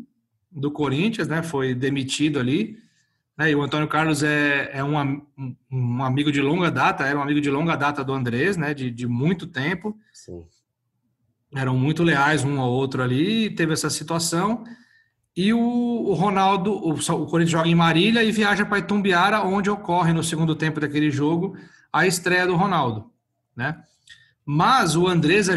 do 0.50 0.70
Corinthians, 0.70 1.28
né? 1.28 1.42
Foi 1.42 1.74
demitido 1.74 2.38
ali. 2.38 2.78
Né, 3.36 3.50
e 3.50 3.54
o 3.56 3.62
Antônio 3.62 3.88
Carlos 3.88 4.22
é, 4.22 4.70
é 4.72 4.84
um, 4.84 5.20
um, 5.68 6.04
amigo 6.04 6.30
de 6.30 6.40
longa 6.40 6.70
data, 6.70 7.04
era 7.04 7.18
um 7.18 7.22
amigo 7.22 7.40
de 7.40 7.50
longa 7.50 7.74
data 7.74 8.04
do 8.04 8.12
Andrés, 8.12 8.56
né? 8.56 8.72
De, 8.72 8.90
de 8.90 9.08
muito 9.08 9.48
tempo. 9.48 9.98
Sim 10.12 10.44
eram 11.54 11.76
muito 11.76 12.02
leais 12.02 12.44
um 12.44 12.60
ao 12.60 12.70
outro 12.70 13.02
ali, 13.02 13.50
teve 13.50 13.72
essa 13.72 13.88
situação. 13.88 14.64
E 15.36 15.52
o, 15.52 15.58
o 15.58 16.14
Ronaldo, 16.14 16.72
o, 16.72 16.92
o, 16.92 17.26
Corinthians 17.26 17.50
joga 17.50 17.68
em 17.68 17.74
Marília 17.74 18.22
e 18.22 18.32
viaja 18.32 18.64
para 18.64 18.78
Itumbiara, 18.78 19.42
onde 19.42 19.70
ocorre 19.70 20.12
no 20.12 20.22
segundo 20.22 20.54
tempo 20.54 20.80
daquele 20.80 21.10
jogo 21.10 21.56
a 21.92 22.06
estreia 22.06 22.46
do 22.46 22.56
Ronaldo, 22.56 23.10
né? 23.56 23.80
Mas 24.46 24.94
o 24.94 25.06
Andrés 25.06 25.48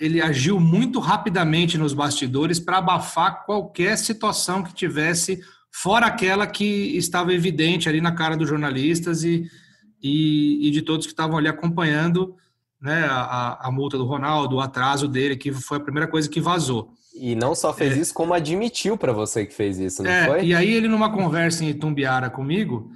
ele 0.00 0.20
agiu 0.20 0.58
muito 0.58 0.98
rapidamente 0.98 1.78
nos 1.78 1.94
bastidores 1.94 2.58
para 2.58 2.78
abafar 2.78 3.44
qualquer 3.44 3.96
situação 3.96 4.64
que 4.64 4.74
tivesse 4.74 5.40
fora 5.70 6.06
aquela 6.06 6.46
que 6.46 6.96
estava 6.96 7.32
evidente 7.32 7.88
ali 7.88 8.00
na 8.00 8.12
cara 8.12 8.36
dos 8.36 8.48
jornalistas 8.48 9.22
e, 9.22 9.48
e, 10.02 10.68
e 10.68 10.70
de 10.70 10.82
todos 10.82 11.06
que 11.06 11.12
estavam 11.12 11.38
ali 11.38 11.48
acompanhando 11.48 12.34
né, 12.80 13.06
a, 13.08 13.68
a 13.68 13.70
multa 13.70 13.96
do 13.96 14.04
Ronaldo, 14.04 14.56
o 14.56 14.60
atraso 14.60 15.06
dele, 15.06 15.36
que 15.36 15.52
foi 15.52 15.76
a 15.78 15.80
primeira 15.80 16.08
coisa 16.08 16.28
que 16.28 16.40
vazou. 16.40 16.92
E 17.14 17.36
não 17.36 17.54
só 17.54 17.72
fez 17.72 17.96
é. 17.96 18.00
isso, 18.00 18.12
como 18.12 18.34
admitiu 18.34 18.98
para 18.98 19.12
você 19.12 19.46
que 19.46 19.54
fez 19.54 19.78
isso, 19.78 20.02
não 20.02 20.10
é, 20.10 20.26
foi? 20.26 20.46
E 20.46 20.54
aí 20.54 20.72
ele, 20.72 20.88
numa 20.88 21.12
conversa 21.12 21.64
em 21.64 21.68
Itumbiara 21.68 22.28
comigo, 22.28 22.90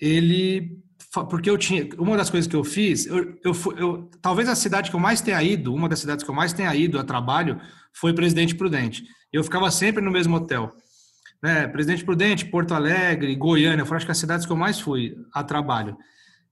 ele... 0.00 0.78
Porque 1.12 1.50
eu 1.50 1.58
tinha... 1.58 1.88
Uma 1.98 2.16
das 2.16 2.30
coisas 2.30 2.48
que 2.48 2.54
eu 2.54 2.62
fiz, 2.62 3.06
eu, 3.06 3.38
eu, 3.44 3.52
eu, 3.76 4.10
talvez 4.22 4.48
a 4.48 4.54
cidade 4.54 4.90
que 4.90 4.96
eu 4.96 5.00
mais 5.00 5.20
tenha 5.20 5.42
ido, 5.42 5.74
uma 5.74 5.88
das 5.88 5.98
cidades 5.98 6.24
que 6.24 6.30
eu 6.30 6.34
mais 6.34 6.52
tenha 6.52 6.74
ido 6.74 6.98
a 6.98 7.04
trabalho, 7.04 7.60
foi 7.92 8.14
Presidente 8.14 8.54
Prudente. 8.54 9.04
Eu 9.32 9.42
ficava 9.42 9.70
sempre 9.70 10.02
no 10.02 10.10
mesmo 10.10 10.36
hotel. 10.36 10.72
Né? 11.42 11.66
Presidente 11.66 12.04
Prudente, 12.04 12.46
Porto 12.46 12.74
Alegre, 12.74 13.34
Goiânia, 13.34 13.84
foram 13.84 13.96
acho 13.96 14.06
que 14.06 14.12
as 14.12 14.18
cidades 14.18 14.46
que 14.46 14.52
eu 14.52 14.56
mais 14.56 14.78
fui 14.78 15.16
a 15.32 15.42
trabalho. 15.42 15.96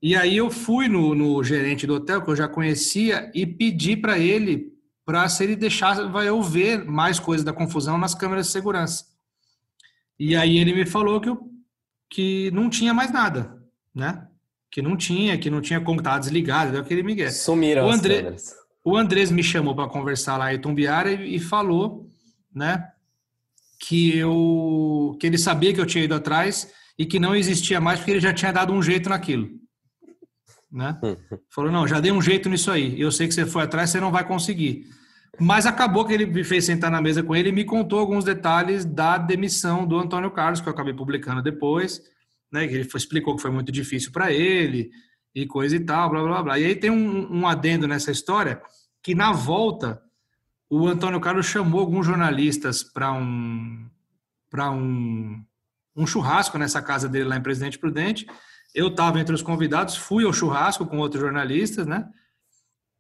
E 0.01 0.17
aí 0.17 0.37
eu 0.37 0.51
fui 0.51 0.89
no, 0.89 1.15
no 1.15 1.43
gerente 1.43 1.87
do 1.87 1.95
hotel, 1.95 2.23
que 2.23 2.31
eu 2.31 2.37
já 2.37 2.49
conhecia, 2.49 3.31
e 3.35 3.47
pedi 3.47 3.97
para 3.97 4.19
ele 4.19 4.73
para 5.05 5.27
se 5.29 5.43
ele 5.43 5.57
deixar 5.57 5.97
eu 6.25 6.43
ver 6.43 6.85
mais 6.85 7.19
coisas 7.19 7.43
da 7.43 7.53
confusão 7.53 7.97
nas 7.97 8.15
câmeras 8.15 8.47
de 8.47 8.53
segurança. 8.53 9.07
E 10.19 10.37
aí 10.37 10.59
ele 10.59 10.75
me 10.75 10.85
falou 10.85 11.19
que, 11.21 11.31
eu, 11.31 11.51
que 12.11 12.51
não 12.51 12.69
tinha 12.69 12.93
mais 12.93 13.11
nada, 13.11 13.57
né? 13.95 14.28
Que 14.71 14.83
não 14.83 14.97
tinha, 14.97 15.39
que 15.39 15.51
não 15.51 15.61
tinha 15.61 15.81
como 15.81 16.01
estar 16.01 16.19
desligado, 16.19 16.73
deu 16.73 16.81
aquele 16.81 17.03
migué. 17.03 17.31
Sumiram 17.31 17.87
o 17.87 17.91
André, 17.91 18.15
as 18.15 18.21
câmeras. 18.21 18.55
O 18.85 18.97
Andrés 18.97 19.31
me 19.31 19.43
chamou 19.43 19.75
para 19.75 19.89
conversar 19.89 20.37
lá 20.37 20.53
em 20.53 20.61
Tumbiara 20.61 21.11
e, 21.11 21.37
e 21.37 21.39
falou, 21.39 22.07
né? 22.55 22.89
Que 23.81 24.17
eu 24.19 25.17
que 25.21 25.27
ele 25.27 25.39
sabia 25.39 25.73
que 25.73 25.81
eu 25.81 25.87
tinha 25.87 26.05
ido 26.05 26.15
atrás 26.15 26.73
e 26.99 27.07
que 27.07 27.19
não 27.19 27.35
existia 27.35 27.81
mais 27.81 28.01
porque 28.01 28.13
ele 28.13 28.21
já 28.21 28.33
tinha 28.33 28.53
dado 28.53 28.73
um 28.73 28.83
jeito 28.83 29.09
naquilo 29.09 29.49
né? 30.71 30.97
Falou, 31.51 31.73
não, 31.73 31.87
já 31.87 32.01
dei 32.01 32.13
um 32.13 32.23
jeito 32.23 32.49
nisso 32.49 32.71
aí. 32.71 33.01
Eu 33.01 33.11
sei 33.11 33.27
que 33.27 33.35
você 33.35 33.47
foi 33.47 33.63
atrás, 33.63 33.91
você 33.91 34.01
não 34.01 34.13
vai 34.13 34.27
conseguir. 34.27 34.87
Mas 35.41 35.67
acabou 35.67 36.05
que 36.05 36.13
ele 36.13 36.27
me 36.27 36.43
fez 36.43 36.65
sentar 36.65 36.91
na 36.91 37.01
mesa 37.01 37.23
com 37.23 37.35
ele 37.35 37.51
e 37.51 37.53
me 37.53 37.65
contou 37.65 37.99
alguns 37.99 38.25
detalhes 38.25 38.85
da 38.85 39.17
demissão 39.19 39.87
do 39.87 39.97
Antônio 39.99 40.31
Carlos, 40.31 40.61
que 40.61 40.69
eu 40.69 40.73
acabei 40.73 40.93
publicando 40.93 41.43
depois, 41.43 42.03
né? 42.51 42.67
Que 42.67 42.75
ele 42.75 42.89
explicou 42.95 43.37
que 43.37 43.43
foi 43.43 43.51
muito 43.51 43.73
difícil 43.73 44.13
para 44.13 44.33
ele 44.33 44.91
e 45.35 45.47
coisa 45.47 45.77
e 45.77 45.81
tal, 45.81 46.11
blá, 46.11 46.23
blá, 46.23 46.43
blá. 46.43 46.59
E 46.59 46.65
aí 46.65 46.75
tem 46.75 46.91
um, 46.91 47.41
um 47.41 47.47
adendo 47.47 47.87
nessa 47.87 48.11
história 48.11 48.61
que 49.03 49.15
na 49.15 49.33
volta 49.33 50.03
o 50.71 50.87
Antônio 50.87 51.21
Carlos 51.21 51.47
chamou 51.47 51.81
alguns 51.81 52.07
jornalistas 52.07 52.83
para 52.83 53.13
um 53.13 53.89
para 54.51 54.71
um, 54.71 55.45
um 55.95 56.07
churrasco 56.07 56.57
nessa 56.57 56.81
casa 56.81 57.09
dele 57.09 57.27
lá 57.27 57.37
em 57.37 57.43
Presidente 57.43 57.79
Prudente 57.79 58.27
eu 58.75 58.89
estava 58.89 59.21
entre 59.21 59.35
os 59.35 59.43
convidados, 59.43 59.97
fui 59.97 60.25
ao 60.25 60.33
churrasco 60.33 60.87
com 60.87 60.99
outros 60.99 61.21
jornalistas, 61.21 61.87
né? 61.87 62.09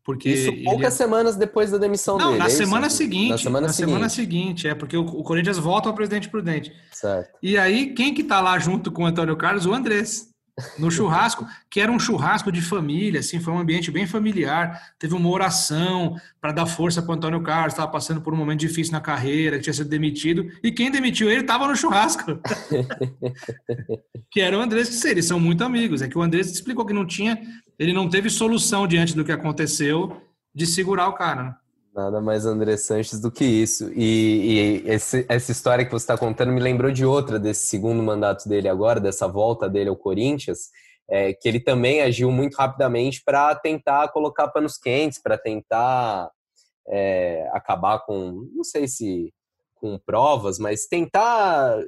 Porque 0.08 0.30
isso 0.30 0.50
poucas 0.64 0.98
ele... 0.98 1.04
semanas 1.04 1.36
depois 1.36 1.70
da 1.70 1.76
demissão 1.76 2.16
Não, 2.16 2.28
dele. 2.28 2.38
Na 2.38 2.46
é 2.46 2.48
semana 2.48 2.86
isso? 2.86 2.96
seguinte. 2.96 3.28
Na 3.28 3.36
semana 3.36 3.66
na 3.66 3.72
seguinte. 3.74 3.90
semana 3.90 4.08
seguinte, 4.08 4.66
é 4.66 4.74
porque 4.74 4.96
o, 4.96 5.02
o 5.02 5.22
Corinthians 5.22 5.58
volta 5.58 5.90
ao 5.90 5.94
presidente 5.94 6.30
Prudente. 6.30 6.72
Certo. 6.90 7.36
E 7.42 7.58
aí, 7.58 7.92
quem 7.92 8.14
que 8.14 8.24
tá 8.24 8.40
lá 8.40 8.58
junto 8.58 8.90
com 8.90 9.02
o 9.02 9.06
Antônio 9.06 9.36
Carlos? 9.36 9.66
O 9.66 9.74
Andrés 9.74 10.27
no 10.78 10.90
churrasco, 10.90 11.46
que 11.70 11.80
era 11.80 11.90
um 11.90 11.98
churrasco 11.98 12.50
de 12.50 12.60
família, 12.60 13.20
assim, 13.20 13.40
foi 13.40 13.52
um 13.52 13.58
ambiente 13.58 13.90
bem 13.90 14.06
familiar. 14.06 14.92
Teve 14.98 15.14
uma 15.14 15.28
oração 15.28 16.16
para 16.40 16.52
dar 16.52 16.66
força 16.66 17.02
para 17.02 17.14
Antônio 17.14 17.42
Carlos, 17.42 17.72
estava 17.72 17.90
passando 17.90 18.20
por 18.20 18.32
um 18.32 18.36
momento 18.36 18.60
difícil 18.60 18.92
na 18.92 19.00
carreira, 19.00 19.56
que 19.56 19.64
tinha 19.64 19.74
sido 19.74 19.88
demitido, 19.88 20.50
e 20.62 20.72
quem 20.72 20.90
demitiu 20.90 21.30
ele 21.30 21.42
estava 21.42 21.66
no 21.66 21.76
churrasco. 21.76 22.38
que 24.30 24.40
era 24.40 24.56
o 24.58 24.60
Andrés 24.60 24.88
que 24.88 25.08
eles 25.08 25.24
são 25.24 25.38
muito 25.38 25.64
amigos. 25.64 26.02
É 26.02 26.08
que 26.08 26.18
o 26.18 26.22
Andrés 26.22 26.50
explicou 26.50 26.84
que 26.84 26.92
não 26.92 27.06
tinha, 27.06 27.38
ele 27.78 27.92
não 27.92 28.08
teve 28.08 28.28
solução 28.30 28.86
diante 28.86 29.14
do 29.14 29.24
que 29.24 29.32
aconteceu 29.32 30.20
de 30.54 30.66
segurar 30.66 31.08
o 31.08 31.14
cara. 31.14 31.56
Nada 31.94 32.20
mais 32.20 32.46
André 32.46 32.76
Sanches 32.76 33.20
do 33.20 33.30
que 33.30 33.44
isso. 33.44 33.90
E, 33.92 34.84
e 34.84 34.90
esse, 34.90 35.26
essa 35.28 35.50
história 35.50 35.84
que 35.84 35.90
você 35.90 36.04
está 36.04 36.16
contando 36.16 36.52
me 36.52 36.60
lembrou 36.60 36.92
de 36.92 37.04
outra 37.04 37.38
desse 37.38 37.66
segundo 37.66 38.02
mandato 38.02 38.48
dele 38.48 38.68
agora, 38.68 39.00
dessa 39.00 39.26
volta 39.26 39.68
dele 39.68 39.88
ao 39.88 39.96
Corinthians, 39.96 40.68
é, 41.10 41.32
que 41.32 41.48
ele 41.48 41.58
também 41.58 42.02
agiu 42.02 42.30
muito 42.30 42.54
rapidamente 42.54 43.22
para 43.24 43.54
tentar 43.54 44.08
colocar 44.08 44.48
panos 44.48 44.76
quentes, 44.76 45.20
para 45.20 45.38
tentar 45.38 46.30
é, 46.86 47.48
acabar 47.52 48.00
com, 48.00 48.48
não 48.54 48.62
sei 48.62 48.86
se 48.86 49.32
com 49.74 49.98
provas, 49.98 50.58
mas 50.58 50.86
tentar 50.86 51.78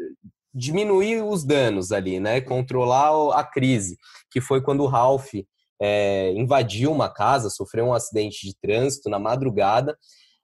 diminuir 0.52 1.22
os 1.22 1.44
danos 1.44 1.92
ali, 1.92 2.18
né? 2.18 2.40
Controlar 2.40 3.38
a 3.38 3.44
crise, 3.44 3.96
que 4.30 4.40
foi 4.40 4.60
quando 4.60 4.82
o 4.82 4.86
Ralph 4.86 5.34
é, 5.80 6.32
invadiu 6.32 6.92
uma 6.92 7.08
casa, 7.08 7.48
sofreu 7.48 7.86
um 7.86 7.94
acidente 7.94 8.46
de 8.46 8.54
trânsito 8.60 9.08
na 9.08 9.18
madrugada. 9.18 9.96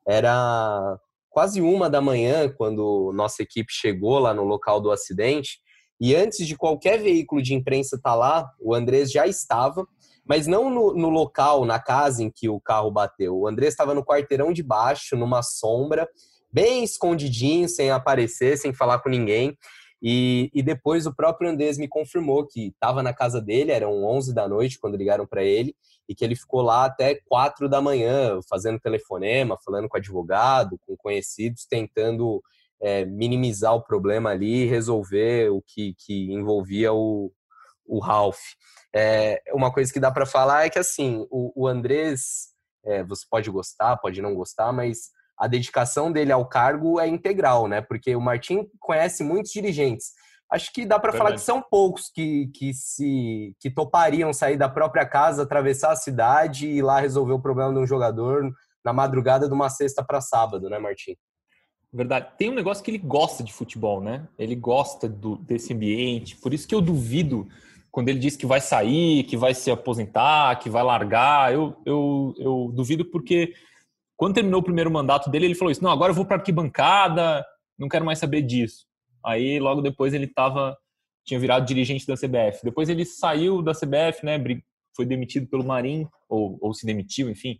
Era 0.06 0.98
quase 1.28 1.60
uma 1.60 1.90
da 1.90 2.00
manhã 2.00 2.48
quando 2.48 3.12
nossa 3.14 3.42
equipe 3.42 3.70
chegou 3.70 4.18
lá 4.18 4.32
no 4.32 4.44
local 4.44 4.80
do 4.80 4.90
acidente. 4.90 5.58
E 6.00 6.14
antes 6.14 6.46
de 6.46 6.56
qualquer 6.56 6.98
veículo 6.98 7.42
de 7.42 7.54
imprensa 7.54 7.96
estar 7.96 8.10
tá 8.10 8.16
lá, 8.16 8.50
o 8.60 8.74
Andrés 8.74 9.10
já 9.10 9.26
estava, 9.26 9.86
mas 10.26 10.46
não 10.46 10.70
no, 10.70 10.94
no, 10.94 11.08
local, 11.08 11.64
na 11.64 11.78
casa 11.78 12.22
em 12.22 12.30
que 12.30 12.48
o 12.48 12.60
carro 12.60 12.90
bateu. 12.90 13.36
O 13.36 13.46
Andrés 13.46 13.72
estava 13.72 13.94
no 13.94 14.04
quarteirão 14.04 14.52
de 14.52 14.62
baixo, 14.62 15.16
numa 15.16 15.42
sombra, 15.42 16.08
bem 16.52 16.82
escondidinho, 16.82 17.68
sem 17.68 17.90
aparecer, 17.90 18.56
sem 18.58 18.72
falar 18.72 18.98
com 19.00 19.08
ninguém. 19.08 19.56
E, 20.02 20.50
e 20.54 20.62
depois 20.62 21.06
o 21.06 21.14
próprio 21.14 21.50
Andes 21.50 21.78
me 21.78 21.88
confirmou 21.88 22.46
que 22.46 22.68
estava 22.68 23.02
na 23.02 23.14
casa 23.14 23.40
dele, 23.40 23.72
eram 23.72 24.04
11 24.04 24.34
da 24.34 24.48
noite 24.48 24.78
quando 24.78 24.96
ligaram 24.96 25.26
para 25.26 25.42
ele, 25.42 25.74
e 26.08 26.14
que 26.14 26.24
ele 26.24 26.36
ficou 26.36 26.62
lá 26.62 26.84
até 26.84 27.20
4 27.26 27.68
da 27.68 27.80
manhã, 27.80 28.38
fazendo 28.48 28.78
telefonema, 28.78 29.58
falando 29.64 29.88
com 29.88 29.96
advogado, 29.96 30.78
com 30.86 30.96
conhecidos, 30.96 31.66
tentando 31.66 32.42
é, 32.80 33.04
minimizar 33.04 33.74
o 33.74 33.82
problema 33.82 34.30
ali 34.30 34.62
e 34.62 34.66
resolver 34.66 35.50
o 35.50 35.62
que, 35.62 35.94
que 35.98 36.32
envolvia 36.32 36.92
o, 36.92 37.32
o 37.86 37.98
Ralph. 37.98 38.40
É, 38.94 39.42
uma 39.52 39.72
coisa 39.72 39.92
que 39.92 40.00
dá 40.00 40.10
para 40.10 40.26
falar 40.26 40.66
é 40.66 40.70
que 40.70 40.78
assim 40.78 41.26
o, 41.30 41.64
o 41.64 41.66
Andrés, 41.66 42.48
é, 42.84 43.02
você 43.02 43.24
pode 43.28 43.50
gostar, 43.50 43.96
pode 43.96 44.22
não 44.22 44.34
gostar, 44.34 44.72
mas 44.72 45.10
a 45.38 45.46
dedicação 45.46 46.10
dele 46.10 46.32
ao 46.32 46.46
cargo 46.46 46.98
é 46.98 47.06
integral, 47.06 47.66
né? 47.68 47.80
Porque 47.80 48.14
o 48.16 48.20
Martin 48.20 48.66
conhece 48.80 49.22
muitos 49.22 49.52
dirigentes. 49.52 50.12
Acho 50.50 50.72
que 50.72 50.86
dá 50.86 50.98
para 50.98 51.12
falar 51.12 51.32
que 51.32 51.40
são 51.40 51.60
poucos 51.60 52.08
que, 52.08 52.46
que 52.54 52.72
se 52.72 53.54
que 53.58 53.68
topariam 53.68 54.32
sair 54.32 54.56
da 54.56 54.68
própria 54.68 55.04
casa, 55.04 55.42
atravessar 55.42 55.90
a 55.90 55.96
cidade 55.96 56.68
e 56.68 56.78
ir 56.78 56.82
lá 56.82 57.00
resolver 57.00 57.32
o 57.32 57.40
problema 57.40 57.72
de 57.72 57.80
um 57.80 57.86
jogador 57.86 58.52
na 58.84 58.92
madrugada 58.92 59.48
de 59.48 59.54
uma 59.54 59.68
sexta 59.68 60.04
para 60.04 60.20
sábado, 60.20 60.70
né, 60.70 60.78
Martin? 60.78 61.16
Verdade. 61.92 62.28
Tem 62.38 62.50
um 62.50 62.54
negócio 62.54 62.84
que 62.84 62.90
ele 62.90 62.98
gosta 62.98 63.42
de 63.42 63.52
futebol, 63.52 64.00
né? 64.00 64.28
Ele 64.38 64.54
gosta 64.54 65.08
do, 65.08 65.36
desse 65.36 65.72
ambiente. 65.72 66.36
Por 66.36 66.54
isso 66.54 66.68
que 66.68 66.74
eu 66.74 66.80
duvido 66.80 67.48
quando 67.90 68.08
ele 68.08 68.18
diz 68.18 68.36
que 68.36 68.46
vai 68.46 68.60
sair, 68.60 69.24
que 69.24 69.36
vai 69.36 69.54
se 69.54 69.70
aposentar, 69.70 70.56
que 70.60 70.70
vai 70.70 70.82
largar. 70.82 71.52
Eu, 71.52 71.76
eu, 71.84 72.34
eu 72.38 72.70
duvido 72.72 73.04
porque 73.06 73.52
quando 74.16 74.34
terminou 74.34 74.60
o 74.60 74.64
primeiro 74.64 74.90
mandato 74.90 75.30
dele, 75.30 75.46
ele 75.46 75.54
falou 75.54 75.70
isso: 75.70 75.82
não, 75.82 75.90
agora 75.90 76.10
eu 76.10 76.14
vou 76.14 76.24
para 76.24 76.36
arquibancada, 76.36 77.44
não 77.78 77.88
quero 77.88 78.04
mais 78.04 78.18
saber 78.18 78.42
disso. 78.42 78.86
Aí 79.24 79.58
logo 79.58 79.80
depois 79.80 80.14
ele 80.14 80.26
tava, 80.26 80.76
tinha 81.24 81.38
virado 81.38 81.66
dirigente 81.66 82.06
da 82.06 82.14
CBF. 82.14 82.64
Depois 82.64 82.88
ele 82.88 83.04
saiu 83.04 83.62
da 83.62 83.72
CBF, 83.72 84.24
né? 84.24 84.38
Foi 84.96 85.04
demitido 85.04 85.46
pelo 85.46 85.64
Marim, 85.64 86.08
ou, 86.28 86.58
ou 86.60 86.72
se 86.72 86.86
demitiu, 86.86 87.28
enfim 87.28 87.58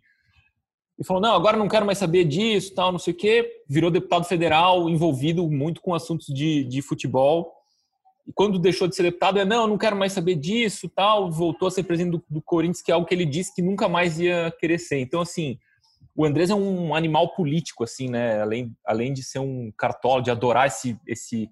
e 0.99 1.03
falou: 1.03 1.21
não, 1.21 1.35
agora 1.35 1.57
não 1.57 1.67
quero 1.67 1.85
mais 1.85 1.97
saber 1.97 2.25
disso, 2.25 2.73
tal, 2.73 2.91
não 2.91 2.99
sei 2.99 3.13
o 3.13 3.17
quê. 3.17 3.61
Virou 3.69 3.91
deputado 3.91 4.25
federal, 4.25 4.89
envolvido 4.89 5.49
muito 5.49 5.81
com 5.81 5.93
assuntos 5.93 6.27
de, 6.27 6.63
de 6.63 6.81
futebol. 6.81 7.53
E 8.27 8.33
quando 8.33 8.59
deixou 8.59 8.87
de 8.87 8.95
ser 8.95 9.03
deputado, 9.03 9.39
é: 9.39 9.45
não, 9.45 9.67
não 9.67 9.77
quero 9.77 9.95
mais 9.95 10.13
saber 10.13 10.35
disso, 10.35 10.89
tal. 10.89 11.31
Voltou 11.31 11.67
a 11.67 11.71
ser 11.71 11.83
presidente 11.83 12.13
do, 12.13 12.23
do 12.29 12.41
Corinthians, 12.41 12.81
que 12.81 12.91
é 12.91 12.93
algo 12.93 13.05
que 13.05 13.13
ele 13.13 13.25
disse 13.25 13.53
que 13.53 13.61
nunca 13.61 13.87
mais 13.87 14.19
ia 14.19 14.51
querer 14.59 14.79
ser. 14.79 14.99
Então, 14.99 15.21
assim, 15.21 15.59
o 16.17 16.25
Andrés 16.25 16.49
é 16.49 16.55
um 16.55 16.95
animal 16.95 17.35
político, 17.35 17.83
assim, 17.83 18.09
né? 18.09 18.41
Além, 18.41 18.75
além 18.83 19.13
de 19.13 19.23
ser 19.23 19.37
um 19.37 19.71
cartola, 19.77 20.19
de 20.19 20.31
adorar 20.31 20.65
esse, 20.65 20.99
esse, 21.05 21.47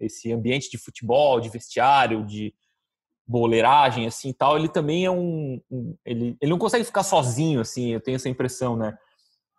esse 0.00 0.32
ambiente 0.32 0.68
de 0.68 0.76
futebol, 0.76 1.38
de 1.38 1.48
vestiário, 1.48 2.26
de 2.26 2.52
boleiragem, 3.24 4.08
assim, 4.08 4.32
tal, 4.32 4.58
ele 4.58 4.68
também 4.68 5.04
é 5.04 5.10
um, 5.10 5.60
um, 5.70 5.94
ele, 6.04 6.36
ele 6.40 6.50
não 6.50 6.58
consegue 6.58 6.82
ficar 6.82 7.04
sozinho, 7.04 7.60
assim, 7.60 7.92
eu 7.92 8.00
tenho 8.00 8.16
essa 8.16 8.28
impressão, 8.28 8.76
né? 8.76 8.98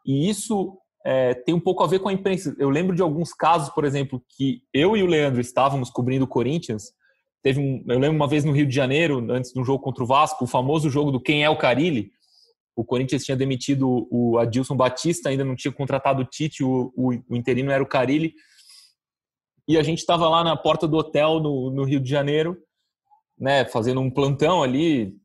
E 0.06 0.30
isso 0.30 0.78
é, 1.06 1.34
tem 1.34 1.56
um 1.56 1.60
pouco 1.60 1.82
a 1.82 1.88
ver 1.88 2.00
com 2.00 2.10
a 2.10 2.14
imprensa. 2.14 2.54
Eu 2.60 2.70
lembro 2.70 2.94
de 2.94 3.02
alguns 3.02 3.32
casos, 3.32 3.70
por 3.70 3.86
exemplo, 3.86 4.22
que 4.28 4.62
eu 4.74 4.98
e 4.98 5.02
o 5.02 5.08
Leandro 5.08 5.40
estávamos 5.40 5.90
cobrindo 5.90 6.26
o 6.26 6.28
Corinthians. 6.28 6.92
Teve 7.42 7.62
um, 7.62 7.82
eu 7.88 7.98
lembro 7.98 8.18
uma 8.18 8.28
vez 8.28 8.44
no 8.44 8.52
Rio 8.52 8.68
de 8.68 8.76
Janeiro, 8.76 9.26
antes 9.32 9.54
do 9.54 9.64
jogo 9.64 9.82
contra 9.82 10.04
o 10.04 10.08
Vasco, 10.08 10.44
o 10.44 10.48
famoso 10.48 10.90
jogo 10.90 11.12
do 11.12 11.22
quem 11.22 11.46
é 11.46 11.50
o 11.50 11.58
Carilli. 11.58 12.12
O 12.80 12.86
Corinthians 12.86 13.26
tinha 13.26 13.36
demitido 13.36 14.08
o 14.10 14.38
Adilson 14.38 14.76
Batista, 14.76 15.30
ainda 15.30 15.44
não 15.44 15.56
tinha 15.56 15.72
contratado 15.72 16.22
o 16.22 16.26
Tite, 16.26 16.64
o, 16.64 16.94
o, 16.96 17.10
o 17.30 17.36
interino 17.36 17.72
era 17.72 17.84
o 17.84 17.88
Carilli. 17.88 18.34
E 19.68 19.78
a 19.78 19.84
gente 19.84 20.00
estava 20.00 20.30
lá 20.30 20.44
na 20.44 20.56
porta 20.56 20.88
do 20.88 20.98
hotel 20.98 21.40
no, 21.40 21.70
no 21.70 21.84
Rio 21.84 22.00
de 22.00 22.10
Janeiro 22.10 22.58
né, 23.40 23.66
fazendo 23.66 24.02
um 24.02 24.10
plantão 24.10 24.62
ali, 24.62 25.16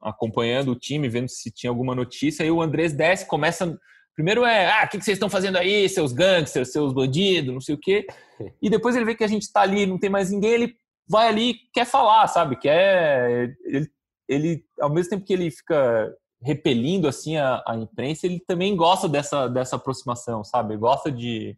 acompanhando 0.00 0.72
o 0.72 0.78
time, 0.78 1.08
vendo 1.08 1.28
se 1.28 1.50
tinha 1.50 1.70
alguma 1.70 1.94
notícia. 1.94 2.44
E 2.44 2.50
o 2.50 2.60
Andrés 2.60 2.92
desce, 2.92 3.26
começa. 3.26 3.78
Primeiro 4.14 4.44
é, 4.44 4.70
ah, 4.70 4.84
o 4.84 4.88
que 4.88 5.02
vocês 5.02 5.16
estão 5.16 5.30
fazendo 5.30 5.56
aí, 5.56 5.88
seus 5.88 6.12
gangsters, 6.12 6.70
seus 6.70 6.92
bandidos, 6.92 7.52
não 7.52 7.60
sei 7.60 7.74
o 7.74 7.80
quê. 7.80 8.06
E 8.60 8.68
depois 8.68 8.96
ele 8.96 9.04
vê 9.04 9.14
que 9.14 9.22
a 9.22 9.28
gente 9.28 9.42
está 9.42 9.60
ali, 9.60 9.86
não 9.86 9.96
tem 9.96 10.10
mais 10.10 10.28
ninguém, 10.28 10.50
ele 10.50 10.76
vai 11.08 11.28
ali 11.28 11.54
quer 11.72 11.86
falar, 11.86 12.26
sabe? 12.26 12.56
Quer. 12.56 13.56
Ele, 13.64 13.88
ele, 14.28 14.64
ao 14.80 14.92
mesmo 14.92 15.10
tempo 15.10 15.24
que 15.24 15.32
ele 15.32 15.52
fica 15.52 16.12
repelindo 16.44 17.08
assim 17.08 17.38
a, 17.38 17.62
a 17.66 17.74
imprensa, 17.74 18.26
ele 18.26 18.38
também 18.38 18.76
gosta 18.76 19.08
dessa, 19.08 19.48
dessa 19.48 19.76
aproximação, 19.76 20.44
sabe? 20.44 20.76
Gosta 20.76 21.10
de 21.10 21.56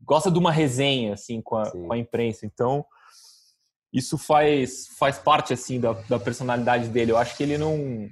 gosta 0.00 0.30
de 0.30 0.38
uma 0.38 0.52
resenha 0.52 1.14
assim 1.14 1.40
com 1.40 1.56
a, 1.56 1.70
com 1.70 1.92
a 1.92 1.98
imprensa. 1.98 2.46
Então, 2.46 2.84
isso 3.92 4.16
faz, 4.16 4.86
faz 4.98 5.18
parte 5.18 5.52
assim 5.52 5.80
da, 5.80 5.92
da 6.08 6.18
personalidade 6.18 6.88
dele. 6.88 7.12
Eu 7.12 7.18
acho 7.18 7.36
que 7.36 7.42
ele 7.42 7.58
não. 7.58 8.08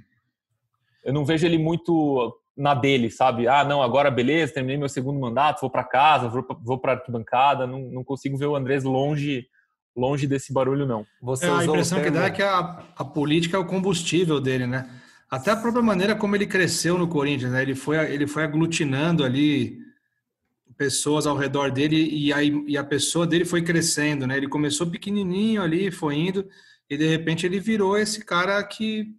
Eu 1.03 1.13
não 1.13 1.25
vejo 1.25 1.45
ele 1.45 1.57
muito 1.57 2.37
na 2.55 2.73
dele, 2.73 3.09
sabe? 3.09 3.47
Ah, 3.47 3.63
não, 3.63 3.81
agora 3.81 4.11
beleza, 4.11 4.53
terminei 4.53 4.77
meu 4.77 4.89
segundo 4.89 5.19
mandato, 5.19 5.61
vou 5.61 5.69
para 5.69 5.83
casa, 5.83 6.27
vou 6.27 6.77
para 6.77 6.93
arquibancada. 6.93 7.65
Não, 7.65 7.79
não 7.79 8.03
consigo 8.03 8.37
ver 8.37 8.47
o 8.47 8.55
Andrés 8.55 8.83
longe 8.83 9.47
longe 9.95 10.25
desse 10.25 10.53
barulho, 10.53 10.85
não. 10.85 11.05
Você 11.21 11.45
é, 11.45 11.49
a 11.49 11.65
impressão 11.65 12.01
que 12.01 12.09
dá 12.09 12.25
é 12.25 12.31
que 12.31 12.41
a, 12.41 12.83
a 12.95 13.03
política 13.03 13.57
é 13.57 13.59
o 13.59 13.65
combustível 13.65 14.39
dele, 14.39 14.65
né? 14.65 15.00
Até 15.31 15.49
a 15.51 15.55
própria 15.55 15.81
maneira 15.81 16.13
como 16.13 16.35
ele 16.35 16.45
cresceu 16.45 16.97
no 16.97 17.07
Corinthians, 17.07 17.53
né? 17.53 17.61
Ele 17.61 17.73
foi, 17.73 17.97
ele 18.13 18.27
foi 18.27 18.43
aglutinando 18.43 19.23
ali 19.23 19.79
pessoas 20.77 21.25
ao 21.25 21.37
redor 21.37 21.71
dele 21.71 22.09
e, 22.11 22.33
aí, 22.33 22.51
e 22.67 22.77
a 22.77 22.83
pessoa 22.83 23.25
dele 23.25 23.45
foi 23.45 23.61
crescendo, 23.61 24.27
né? 24.27 24.35
Ele 24.35 24.49
começou 24.49 24.87
pequenininho 24.87 25.61
ali, 25.61 25.89
foi 25.89 26.15
indo 26.15 26.49
e 26.89 26.97
de 26.97 27.07
repente 27.07 27.45
ele 27.45 27.61
virou 27.61 27.97
esse 27.97 28.25
cara 28.25 28.61
que 28.63 29.15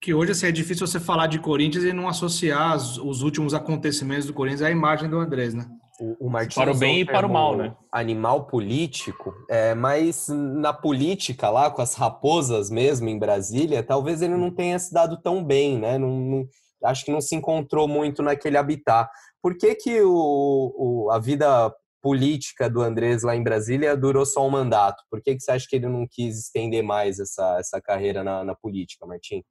que 0.00 0.12
hoje 0.12 0.32
assim, 0.32 0.46
é 0.46 0.52
difícil 0.52 0.86
você 0.86 1.00
falar 1.00 1.28
de 1.28 1.38
Corinthians 1.38 1.84
e 1.84 1.92
não 1.92 2.08
associar 2.08 2.76
os 2.76 3.22
últimos 3.22 3.54
acontecimentos 3.54 4.26
do 4.26 4.34
Corinthians 4.34 4.60
à 4.60 4.70
imagem 4.70 5.08
do 5.08 5.18
Andrés, 5.18 5.54
né? 5.54 5.66
O, 6.00 6.26
o 6.26 6.30
para 6.52 6.72
o 6.72 6.76
bem 6.76 7.00
e 7.00 7.04
para 7.04 7.26
o 7.26 7.32
mal, 7.32 7.56
né? 7.56 7.76
Animal 7.92 8.46
político, 8.46 9.32
é, 9.48 9.74
mas 9.74 10.28
na 10.28 10.72
política 10.72 11.48
lá, 11.50 11.70
com 11.70 11.80
as 11.80 11.94
raposas 11.94 12.68
mesmo 12.68 13.08
em 13.08 13.18
Brasília, 13.18 13.82
talvez 13.82 14.20
ele 14.20 14.36
não 14.36 14.50
tenha 14.50 14.76
se 14.78 14.92
dado 14.92 15.20
tão 15.22 15.44
bem, 15.44 15.78
né? 15.78 15.96
Não, 15.96 16.08
não, 16.08 16.48
acho 16.84 17.04
que 17.04 17.12
não 17.12 17.20
se 17.20 17.36
encontrou 17.36 17.86
muito 17.86 18.22
naquele 18.22 18.56
habitat. 18.56 19.08
Por 19.40 19.56
que, 19.56 19.74
que 19.76 20.02
o, 20.02 20.74
o, 20.76 21.10
a 21.12 21.18
vida 21.20 21.72
política 22.02 22.68
do 22.68 22.82
Andrés 22.82 23.22
lá 23.22 23.36
em 23.36 23.42
Brasília 23.42 23.96
durou 23.96 24.26
só 24.26 24.44
um 24.46 24.50
mandato? 24.50 25.02
Por 25.08 25.22
que, 25.22 25.34
que 25.34 25.40
você 25.40 25.52
acha 25.52 25.66
que 25.68 25.76
ele 25.76 25.88
não 25.88 26.06
quis 26.10 26.38
estender 26.38 26.82
mais 26.82 27.20
essa, 27.20 27.56
essa 27.58 27.80
carreira 27.80 28.24
na, 28.24 28.42
na 28.44 28.54
política, 28.54 29.06
Martim? 29.06 29.44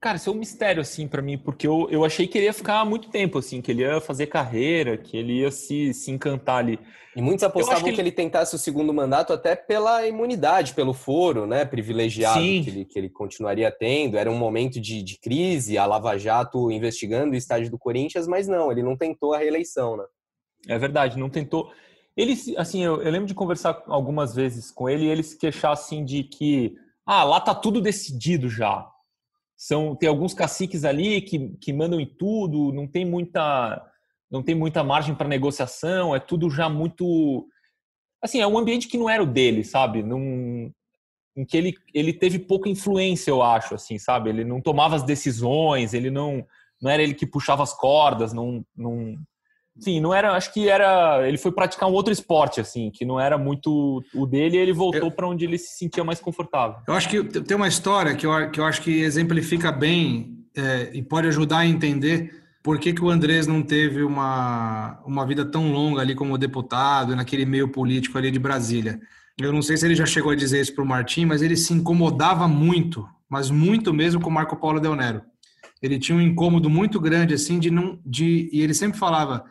Cara, 0.00 0.18
isso 0.18 0.28
é 0.28 0.32
um 0.32 0.36
mistério, 0.36 0.82
assim, 0.82 1.08
para 1.08 1.22
mim, 1.22 1.38
porque 1.38 1.66
eu, 1.66 1.88
eu 1.90 2.04
achei 2.04 2.26
que 2.26 2.36
ele 2.36 2.46
ia 2.46 2.52
ficar 2.52 2.84
muito 2.84 3.08
tempo, 3.08 3.38
assim, 3.38 3.62
que 3.62 3.70
ele 3.70 3.82
ia 3.82 4.00
fazer 4.00 4.26
carreira, 4.26 4.96
que 4.98 5.16
ele 5.16 5.40
ia 5.40 5.50
se, 5.50 5.94
se 5.94 6.10
encantar 6.10 6.58
ali. 6.58 6.78
E 7.16 7.22
muitos 7.22 7.42
apostavam 7.42 7.82
que 7.82 7.88
ele... 7.88 7.94
que 7.94 8.02
ele... 8.02 8.12
tentasse 8.12 8.54
o 8.54 8.58
segundo 8.58 8.92
mandato 8.92 9.32
até 9.32 9.56
pela 9.56 10.06
imunidade, 10.06 10.74
pelo 10.74 10.92
foro, 10.92 11.46
né, 11.46 11.64
privilegiado 11.64 12.38
que 12.38 12.68
ele, 12.68 12.84
que 12.84 12.98
ele 12.98 13.08
continuaria 13.08 13.70
tendo. 13.70 14.18
Era 14.18 14.30
um 14.30 14.36
momento 14.36 14.78
de, 14.78 15.02
de 15.02 15.18
crise, 15.18 15.78
a 15.78 15.86
Lava 15.86 16.18
Jato 16.18 16.70
investigando 16.70 17.32
o 17.32 17.36
estádio 17.36 17.70
do 17.70 17.78
Corinthians, 17.78 18.28
mas 18.28 18.46
não, 18.46 18.70
ele 18.70 18.82
não 18.82 18.96
tentou 18.96 19.32
a 19.32 19.38
reeleição, 19.38 19.96
né? 19.96 20.04
É 20.68 20.78
verdade, 20.78 21.18
não 21.18 21.30
tentou. 21.30 21.72
Ele, 22.14 22.36
assim, 22.58 22.84
eu, 22.84 23.02
eu 23.02 23.10
lembro 23.10 23.26
de 23.26 23.34
conversar 23.34 23.82
algumas 23.86 24.34
vezes 24.34 24.70
com 24.70 24.90
ele 24.90 25.06
e 25.06 25.08
ele 25.08 25.22
se 25.22 25.38
queixar, 25.38 25.72
assim, 25.72 26.04
de 26.04 26.22
que, 26.22 26.74
ah, 27.06 27.24
lá 27.24 27.40
tá 27.40 27.54
tudo 27.54 27.80
decidido 27.80 28.48
já 28.50 28.86
são 29.56 29.94
tem 29.94 30.08
alguns 30.08 30.34
caciques 30.34 30.84
ali 30.84 31.20
que, 31.20 31.50
que 31.60 31.72
mandam 31.72 32.00
em 32.00 32.06
tudo, 32.06 32.72
não 32.72 32.86
tem 32.86 33.04
muita 33.04 33.82
não 34.30 34.42
tem 34.42 34.54
muita 34.54 34.82
margem 34.82 35.14
para 35.14 35.28
negociação, 35.28 36.14
é 36.14 36.18
tudo 36.18 36.50
já 36.50 36.68
muito 36.68 37.48
assim, 38.22 38.40
é 38.40 38.46
um 38.46 38.58
ambiente 38.58 38.88
que 38.88 38.98
não 38.98 39.08
era 39.08 39.22
o 39.22 39.26
dele, 39.26 39.62
sabe? 39.62 40.02
Num, 40.02 40.72
em 41.36 41.44
que 41.44 41.56
ele, 41.56 41.74
ele 41.94 42.12
teve 42.12 42.38
pouca 42.38 42.68
influência, 42.68 43.30
eu 43.30 43.42
acho, 43.42 43.74
assim, 43.74 43.98
sabe? 43.98 44.30
Ele 44.30 44.44
não 44.44 44.60
tomava 44.60 44.96
as 44.96 45.02
decisões, 45.02 45.94
ele 45.94 46.10
não 46.10 46.44
não 46.80 46.90
era 46.90 47.02
ele 47.02 47.14
que 47.14 47.26
puxava 47.26 47.62
as 47.62 47.72
cordas, 47.72 48.32
não, 48.34 48.64
não 48.76 49.16
Sim, 49.78 50.00
não 50.00 50.14
era. 50.14 50.32
Acho 50.32 50.52
que 50.52 50.68
era. 50.68 51.26
Ele 51.26 51.36
foi 51.36 51.52
praticar 51.52 51.88
um 51.88 51.92
outro 51.92 52.12
esporte, 52.12 52.60
assim, 52.60 52.90
que 52.90 53.04
não 53.04 53.20
era 53.20 53.36
muito 53.36 54.02
o 54.14 54.26
dele, 54.26 54.56
e 54.56 54.60
ele 54.60 54.72
voltou 54.72 55.10
para 55.10 55.28
onde 55.28 55.44
ele 55.44 55.58
se 55.58 55.76
sentia 55.76 56.02
mais 56.02 56.20
confortável. 56.20 56.78
Eu 56.86 56.94
acho 56.94 57.08
que 57.08 57.22
tem 57.22 57.56
uma 57.56 57.68
história 57.68 58.14
que 58.14 58.26
eu, 58.26 58.50
que 58.50 58.58
eu 58.58 58.64
acho 58.64 58.80
que 58.80 59.02
exemplifica 59.02 59.70
bem 59.70 60.36
é, 60.56 60.90
e 60.94 61.02
pode 61.02 61.28
ajudar 61.28 61.58
a 61.58 61.66
entender 61.66 62.30
por 62.62 62.78
que, 62.78 62.92
que 62.92 63.04
o 63.04 63.10
Andrés 63.10 63.46
não 63.46 63.62
teve 63.62 64.02
uma, 64.02 64.98
uma 65.06 65.24
vida 65.24 65.44
tão 65.44 65.70
longa 65.70 66.00
ali 66.00 66.14
como 66.14 66.36
deputado, 66.36 67.14
naquele 67.14 67.44
meio 67.44 67.68
político 67.68 68.18
ali 68.18 68.30
de 68.30 68.38
Brasília. 68.38 68.98
Eu 69.38 69.52
não 69.52 69.60
sei 69.60 69.76
se 69.76 69.86
ele 69.86 69.94
já 69.94 70.06
chegou 70.06 70.32
a 70.32 70.34
dizer 70.34 70.62
isso 70.62 70.74
para 70.74 70.82
o 70.82 70.86
Martim, 70.86 71.26
mas 71.26 71.42
ele 71.42 71.56
se 71.56 71.72
incomodava 71.72 72.48
muito, 72.48 73.06
mas 73.28 73.50
muito 73.50 73.92
mesmo 73.92 74.20
com 74.20 74.30
Marco 74.30 74.56
Paulo 74.56 74.80
Del 74.80 74.96
Nero. 74.96 75.22
Ele 75.82 75.98
tinha 75.98 76.16
um 76.16 76.20
incômodo 76.20 76.70
muito 76.70 76.98
grande, 76.98 77.34
assim, 77.34 77.58
de 77.58 77.70
não. 77.70 78.00
De, 78.04 78.48
e 78.50 78.62
ele 78.62 78.72
sempre 78.72 78.98
falava 78.98 79.44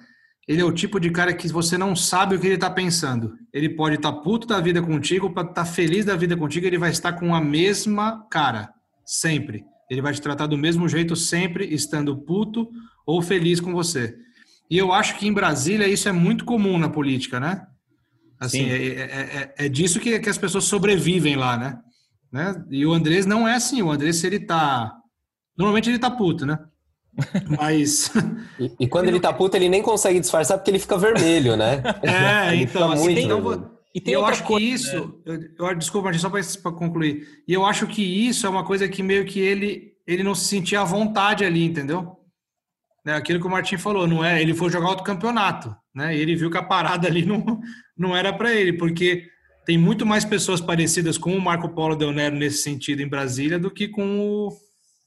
ele 0.48 0.62
é 0.62 0.66
o 0.66 0.72
tipo 0.72 1.00
de 1.00 1.10
cara 1.10 1.34
que 1.34 1.48
você 1.48 1.78
não 1.78 1.96
sabe 1.96 2.36
o 2.36 2.39
que 2.39 2.46
ele 2.46 2.56
está 2.56 2.70
pensando. 2.70 3.34
Ele 3.52 3.70
pode 3.70 3.96
estar 3.96 4.12
tá 4.12 4.20
puto 4.20 4.46
da 4.46 4.60
vida 4.60 4.82
contigo, 4.82 5.32
para 5.32 5.41
estar 5.50 5.54
tá 5.54 5.66
feliz 5.66 6.06
da 6.06 6.16
vida 6.16 6.38
contigo, 6.38 6.68
ele 6.68 6.78
vai 6.78 6.91
estar 6.91 7.14
com 7.14 7.34
a 7.34 7.41
mesma 7.41 8.28
cara, 8.30 8.70
sempre. 9.04 9.66
Ele 9.89 10.02
vai 10.02 10.14
te 10.14 10.22
tratar 10.22 10.48
do 10.48 10.58
mesmo 10.58 10.88
jeito, 10.88 11.16
sempre 11.16 11.66
estando 11.74 12.16
puto 12.16 12.70
ou 13.06 13.22
feliz 13.22 13.60
com 13.60 13.72
você. 13.72 14.16
E 14.70 14.78
eu 14.78 14.91
acho 14.91 15.18
que 15.18 15.28
em 15.28 15.34
Brasília 15.34 15.88
isso 15.88 16.10
é 16.10 16.12
muito 16.12 16.46
comum 16.46 16.78
na 16.78 16.89
política, 16.89 17.39
né? 17.39 17.66
Assim, 18.39 18.70
é, 18.70 18.76
é, 18.76 19.02
é, 19.02 19.56
é, 19.66 19.70
disso 19.70 20.00
que, 20.00 20.20
que 20.20 20.30
as 20.30 20.38
pessoas 20.38 20.66
sobrevivem 20.66 21.36
lá, 21.36 21.58
né? 21.58 21.80
né? 22.32 22.66
E 22.70 22.86
o 22.86 22.93
Andrés 22.93 23.26
não 23.26 23.48
é 23.48 23.56
assim. 23.56 23.82
O 23.82 23.91
Andrés, 23.91 24.24
ele 24.24 24.39
tá. 24.39 24.93
Normalmente 25.58 25.89
ele 25.89 26.00
tá 26.00 26.12
puto, 26.12 26.46
né? 26.46 26.60
Mas. 27.57 28.11
E, 28.59 28.72
e 28.82 28.88
quando 28.88 29.07
ele 29.07 29.20
tá 29.20 29.32
puto, 29.32 29.55
ele 29.55 29.70
nem 29.70 29.82
consegue 29.82 30.20
disfarçar 30.20 30.57
porque 30.57 30.72
ele 30.72 30.80
fica 30.80 30.97
vermelho, 30.97 31.55
né? 31.55 31.82
É, 32.03 32.55
então, 32.61 32.91
assim, 32.91 33.03
muito 33.03 33.20
então, 33.20 33.72
e 33.93 34.01
tem 34.01 34.13
eu 34.13 34.26
acho 34.26 34.45
que 34.45 34.59
isso, 34.59 35.22
né? 35.26 35.39
eu, 35.57 35.68
eu, 35.68 35.76
desculpa, 35.76 36.11
só 36.13 36.30
para 36.30 36.72
concluir. 36.74 37.28
E 37.47 37.53
eu 37.53 37.66
acho 37.66 37.88
que 37.88 38.03
isso 38.03 38.45
é 38.45 38.49
uma 38.49 38.66
coisa 38.66 38.89
que 38.89 39.01
meio 39.01 39.26
que 39.26 39.39
ele 39.39 39.95
ele 40.05 40.22
não 40.22 40.36
se 40.36 40.45
sentia 40.45 40.82
à 40.82 40.84
vontade 40.84 41.43
ali, 41.43 41.63
entendeu? 41.63 42.18
É 43.05 43.13
aquilo 43.13 43.39
que 43.39 43.47
o 43.47 43.49
Martin 43.49 43.78
falou, 43.78 44.07
não 44.07 44.24
é? 44.24 44.41
Ele 44.41 44.53
foi 44.53 44.70
jogar 44.70 44.89
outro 44.89 45.03
campeonato, 45.03 45.76
né? 45.93 46.16
E 46.16 46.20
ele 46.20 46.36
viu 46.36 46.49
que 46.49 46.57
a 46.57 46.63
parada 46.63 47.07
ali 47.07 47.24
não, 47.26 47.59
não 47.97 48.16
era 48.16 48.34
para 48.34 48.53
ele, 48.53 48.74
porque 48.74 49.28
tem 49.66 49.78
muito 49.78 50.05
mais 50.05 50.26
pessoas 50.26 50.61
parecidas 50.61 51.18
com 51.18 51.36
o 51.36 51.41
Marco 51.41 51.70
Polo 51.70 51.95
Del 51.95 52.11
Nero 52.11 52.36
nesse 52.36 52.63
sentido 52.63 53.01
em 53.01 53.07
Brasília 53.07 53.57
do 53.57 53.72
que 53.72 53.88
com 53.88 54.20
o, 54.20 54.49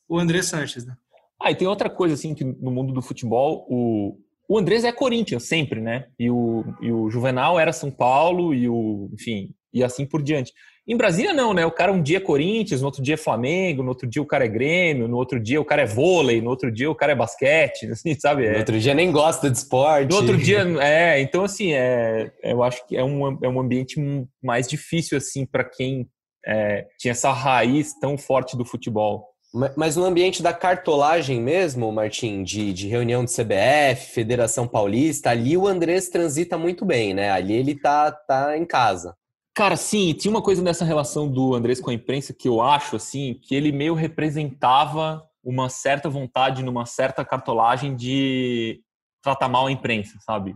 o 0.08 0.18
André 0.18 0.42
Sanches, 0.42 0.86
né? 0.86 0.96
Ah, 1.40 1.50
e 1.50 1.54
tem 1.54 1.68
outra 1.68 1.88
coisa 1.88 2.14
assim 2.14 2.34
que 2.34 2.44
no 2.44 2.70
mundo 2.70 2.92
do 2.92 3.02
futebol, 3.02 3.66
o, 3.68 4.18
o 4.48 4.58
Andrés 4.58 4.84
é 4.84 4.92
Corinthians 4.92 5.44
sempre, 5.44 5.80
né? 5.80 6.06
E 6.18 6.30
o, 6.30 6.64
e 6.80 6.90
o 6.90 7.08
Juvenal 7.10 7.58
era 7.60 7.72
São 7.72 7.90
Paulo 7.90 8.52
e 8.54 8.68
o, 8.68 9.08
enfim, 9.12 9.54
e 9.72 9.84
assim 9.84 10.04
por 10.04 10.22
diante. 10.22 10.52
Em 10.86 10.96
Brasília 10.96 11.34
não, 11.34 11.52
né? 11.52 11.66
O 11.66 11.70
cara 11.70 11.92
um 11.92 12.02
dia 12.02 12.16
é 12.16 12.20
Corinthians, 12.20 12.80
no 12.80 12.86
outro 12.86 13.02
dia 13.02 13.12
é 13.12 13.18
Flamengo, 13.18 13.82
no 13.82 13.90
outro 13.90 14.08
dia 14.08 14.22
o 14.22 14.26
cara 14.26 14.46
é 14.46 14.48
Grêmio, 14.48 15.06
no 15.06 15.18
outro 15.18 15.38
dia 15.38 15.60
o 15.60 15.64
cara 15.64 15.82
é 15.82 15.86
vôlei, 15.86 16.40
no 16.40 16.48
outro 16.48 16.72
dia 16.72 16.90
o 16.90 16.94
cara 16.94 17.12
é 17.12 17.14
basquete, 17.14 17.86
assim, 17.92 18.18
sabe? 18.18 18.46
É... 18.46 18.52
No 18.52 18.58
outro 18.60 18.80
dia 18.80 18.94
nem 18.94 19.12
gosta 19.12 19.50
de 19.50 19.58
esporte. 19.58 20.10
No 20.10 20.16
outro 20.16 20.36
dia, 20.38 20.60
é, 20.80 21.20
então 21.20 21.44
assim, 21.44 21.74
é, 21.74 22.32
eu 22.42 22.62
acho 22.62 22.86
que 22.86 22.96
é 22.96 23.04
um, 23.04 23.38
é 23.42 23.48
um 23.48 23.60
ambiente 23.60 24.00
mais 24.42 24.66
difícil 24.66 25.18
assim 25.18 25.44
para 25.44 25.62
quem 25.62 26.08
é, 26.46 26.86
tinha 26.98 27.12
essa 27.12 27.30
raiz 27.32 27.92
tão 28.00 28.16
forte 28.16 28.56
do 28.56 28.64
futebol. 28.64 29.27
Mas 29.76 29.96
no 29.96 30.04
ambiente 30.04 30.42
da 30.42 30.52
cartolagem 30.52 31.40
mesmo, 31.40 31.90
Martim, 31.90 32.42
de, 32.42 32.72
de 32.72 32.86
reunião 32.86 33.24
de 33.24 33.32
CBF, 33.32 34.12
Federação 34.12 34.68
Paulista, 34.68 35.30
ali 35.30 35.56
o 35.56 35.66
Andrés 35.66 36.08
transita 36.08 36.58
muito 36.58 36.84
bem, 36.84 37.14
né? 37.14 37.30
Ali 37.30 37.54
ele 37.54 37.74
tá, 37.74 38.12
tá 38.12 38.58
em 38.58 38.66
casa. 38.66 39.16
Cara, 39.54 39.74
sim, 39.74 40.12
tinha 40.12 40.30
uma 40.30 40.42
coisa 40.42 40.62
nessa 40.62 40.84
relação 40.84 41.28
do 41.28 41.54
Andrés 41.54 41.80
com 41.80 41.90
a 41.90 41.94
imprensa 41.94 42.34
que 42.34 42.46
eu 42.46 42.60
acho, 42.60 42.96
assim, 42.96 43.40
que 43.42 43.54
ele 43.54 43.72
meio 43.72 43.94
representava 43.94 45.26
uma 45.42 45.70
certa 45.70 46.10
vontade 46.10 46.62
numa 46.62 46.84
certa 46.84 47.24
cartolagem 47.24 47.96
de 47.96 48.82
tratar 49.22 49.48
mal 49.48 49.66
a 49.66 49.72
imprensa, 49.72 50.18
sabe? 50.20 50.54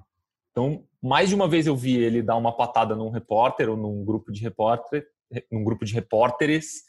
Então, 0.50 0.84
mais 1.02 1.30
de 1.30 1.34
uma 1.34 1.48
vez 1.48 1.66
eu 1.66 1.74
vi 1.74 1.96
ele 1.96 2.22
dar 2.22 2.36
uma 2.36 2.54
patada 2.54 2.94
num 2.94 3.10
repórter 3.10 3.70
ou 3.70 3.76
num 3.76 4.04
grupo 4.04 4.30
de 4.30 4.42
repórter, 4.42 5.06
num 5.50 5.64
grupo 5.64 5.84
de 5.84 5.94
repórteres 5.94 6.82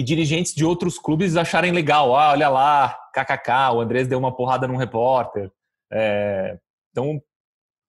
e 0.00 0.02
dirigentes 0.02 0.54
de 0.54 0.64
outros 0.64 0.98
clubes 0.98 1.36
acharem 1.36 1.72
legal. 1.72 2.16
Ah, 2.16 2.30
olha 2.30 2.48
lá, 2.48 2.98
kkk, 3.14 3.74
o 3.74 3.80
Andrés 3.82 4.08
deu 4.08 4.18
uma 4.18 4.34
porrada 4.34 4.66
num 4.66 4.76
repórter. 4.76 5.52
É, 5.92 6.58
então, 6.90 7.20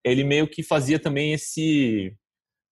ele 0.04 0.26
meio 0.26 0.46
que 0.46 0.62
fazia 0.62 1.00
também 1.00 1.32
esse. 1.32 2.14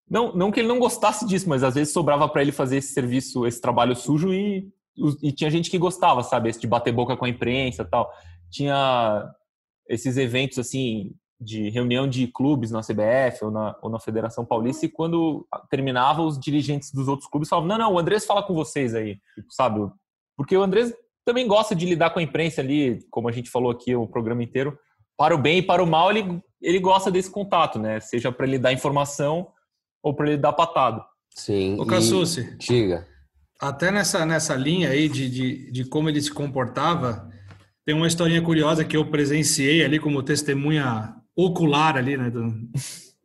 Não, 0.09 0.35
não 0.35 0.51
que 0.51 0.59
ele 0.59 0.67
não 0.67 0.77
gostasse 0.77 1.25
disso, 1.25 1.47
mas 1.47 1.63
às 1.63 1.75
vezes 1.75 1.93
sobrava 1.93 2.27
para 2.27 2.41
ele 2.41 2.51
fazer 2.51 2.77
esse 2.77 2.91
serviço, 2.91 3.47
esse 3.47 3.61
trabalho 3.61 3.95
sujo 3.95 4.33
e, 4.33 4.67
e 5.23 5.31
tinha 5.31 5.49
gente 5.49 5.71
que 5.71 5.77
gostava, 5.77 6.21
sabe? 6.21 6.49
Esse 6.49 6.59
de 6.59 6.67
bater 6.67 6.91
boca 6.91 7.15
com 7.15 7.23
a 7.23 7.29
imprensa 7.29 7.85
tal. 7.85 8.11
Tinha 8.51 9.25
esses 9.87 10.17
eventos 10.17 10.59
assim 10.59 11.13
de 11.39 11.69
reunião 11.69 12.07
de 12.07 12.27
clubes 12.27 12.69
na 12.71 12.81
CBF 12.81 13.45
ou 13.45 13.51
na, 13.51 13.75
ou 13.81 13.89
na 13.89 13.99
Federação 13.99 14.45
Paulista 14.45 14.85
e 14.85 14.89
quando 14.89 15.47
terminava 15.69 16.21
os 16.21 16.37
dirigentes 16.37 16.91
dos 16.91 17.07
outros 17.07 17.29
clubes 17.29 17.47
falavam, 17.47 17.69
não, 17.69 17.77
não, 17.77 17.93
o 17.93 17.99
Andrés 17.99 18.25
fala 18.25 18.43
com 18.43 18.53
vocês 18.53 18.93
aí, 18.93 19.17
sabe? 19.49 19.89
Porque 20.35 20.57
o 20.57 20.61
Andrés 20.61 20.93
também 21.25 21.47
gosta 21.47 21.73
de 21.75 21.85
lidar 21.85 22.09
com 22.09 22.19
a 22.19 22.23
imprensa 22.23 22.59
ali, 22.59 22.99
como 23.09 23.29
a 23.29 23.31
gente 23.31 23.49
falou 23.49 23.71
aqui 23.71 23.95
o 23.95 24.07
programa 24.07 24.43
inteiro, 24.43 24.77
para 25.17 25.35
o 25.35 25.37
bem 25.37 25.59
e 25.59 25.61
para 25.61 25.83
o 25.83 25.87
mal, 25.87 26.09
ele, 26.09 26.41
ele 26.61 26.79
gosta 26.79 27.11
desse 27.11 27.29
contato, 27.29 27.77
né? 27.77 27.99
Seja 27.99 28.31
para 28.31 28.47
ele 28.47 28.57
dar 28.57 28.73
informação 28.73 29.47
ou 30.03 30.13
para 30.13 30.27
ele 30.27 30.37
dar 30.37 30.53
patado. 30.53 31.03
Sim. 31.35 31.79
O 31.79 31.85
Cassucci. 31.85 32.57
Diga. 32.57 33.07
Até 33.61 33.91
nessa, 33.91 34.25
nessa 34.25 34.55
linha 34.55 34.89
aí 34.89 35.09
de, 35.09 35.29
de, 35.29 35.71
de 35.71 35.85
como 35.85 36.09
ele 36.09 36.21
se 36.21 36.33
comportava, 36.33 37.29
tem 37.85 37.93
uma 37.93 38.07
historinha 38.07 38.41
curiosa 38.41 38.85
que 38.85 38.95
eu 38.95 39.09
presenciei 39.09 39.83
ali 39.83 39.99
como 39.99 40.23
testemunha 40.23 41.13
ocular 41.45 41.97
ali, 41.97 42.17
né, 42.17 42.29
do, 42.29 42.53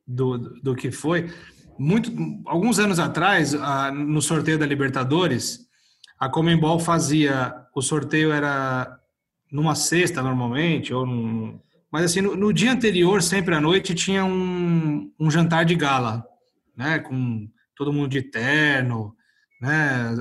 do, 0.06 0.38
do 0.60 0.74
que 0.74 0.90
foi. 0.90 1.30
Muito, 1.78 2.12
alguns 2.46 2.78
anos 2.78 2.98
atrás, 2.98 3.54
no 3.92 4.22
sorteio 4.22 4.58
da 4.58 4.66
Libertadores, 4.66 5.66
a 6.18 6.28
Comembol 6.28 6.78
fazia, 6.78 7.54
o 7.74 7.82
sorteio 7.82 8.32
era 8.32 8.98
numa 9.50 9.74
sexta 9.74 10.22
normalmente, 10.22 10.94
ou 10.94 11.04
num, 11.04 11.60
mas 11.90 12.06
assim, 12.06 12.20
no, 12.20 12.34
no, 12.34 12.52
dia 12.52 12.72
anterior, 12.72 13.22
sempre 13.22 13.54
à 13.54 13.60
noite, 13.60 13.94
tinha 13.94 14.24
um, 14.24 15.12
um 15.18 15.30
jantar 15.30 15.64
de 15.64 15.74
gala, 15.74 16.24
né, 16.76 16.98
com 16.98 17.48
todo 17.76 17.92
mundo 17.92 18.08
de 18.08 18.22
terno, 18.22 19.14
né, 19.60 20.12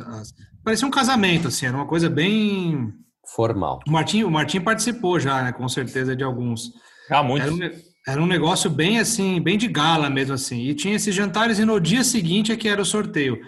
parecia 0.64 0.88
um 0.88 0.92
casamento, 0.92 1.48
assim, 1.48 1.66
era 1.66 1.76
uma 1.76 1.88
coisa 1.88 2.10
bem... 2.10 2.94
Formal. 3.36 3.80
O 3.88 3.92
Martim, 3.92 4.24
o 4.24 4.30
Martim 4.30 4.60
participou 4.60 5.20
já, 5.20 5.42
né, 5.42 5.52
com 5.52 5.68
certeza, 5.68 6.16
de 6.16 6.24
alguns. 6.24 6.74
Ah, 7.10 7.24
muito. 7.24 7.44
Era 7.44 7.54
um, 7.54 7.82
era 8.08 8.22
um 8.22 8.28
negócio 8.28 8.70
bem 8.70 9.00
assim, 9.00 9.42
bem 9.42 9.58
de 9.58 9.68
gala 9.68 10.10
mesmo 10.10 10.34
assim. 10.34 10.62
E 10.62 10.74
tinha 10.74 10.96
esses 10.96 11.14
jantares 11.14 11.60
e 11.60 11.66
no 11.66 11.80
dia 11.80 12.04
seguinte 12.04 12.52
é 12.52 12.58
que 12.58 12.68
era 12.68 12.82
o 12.82 12.86
sorteio. 12.86 13.40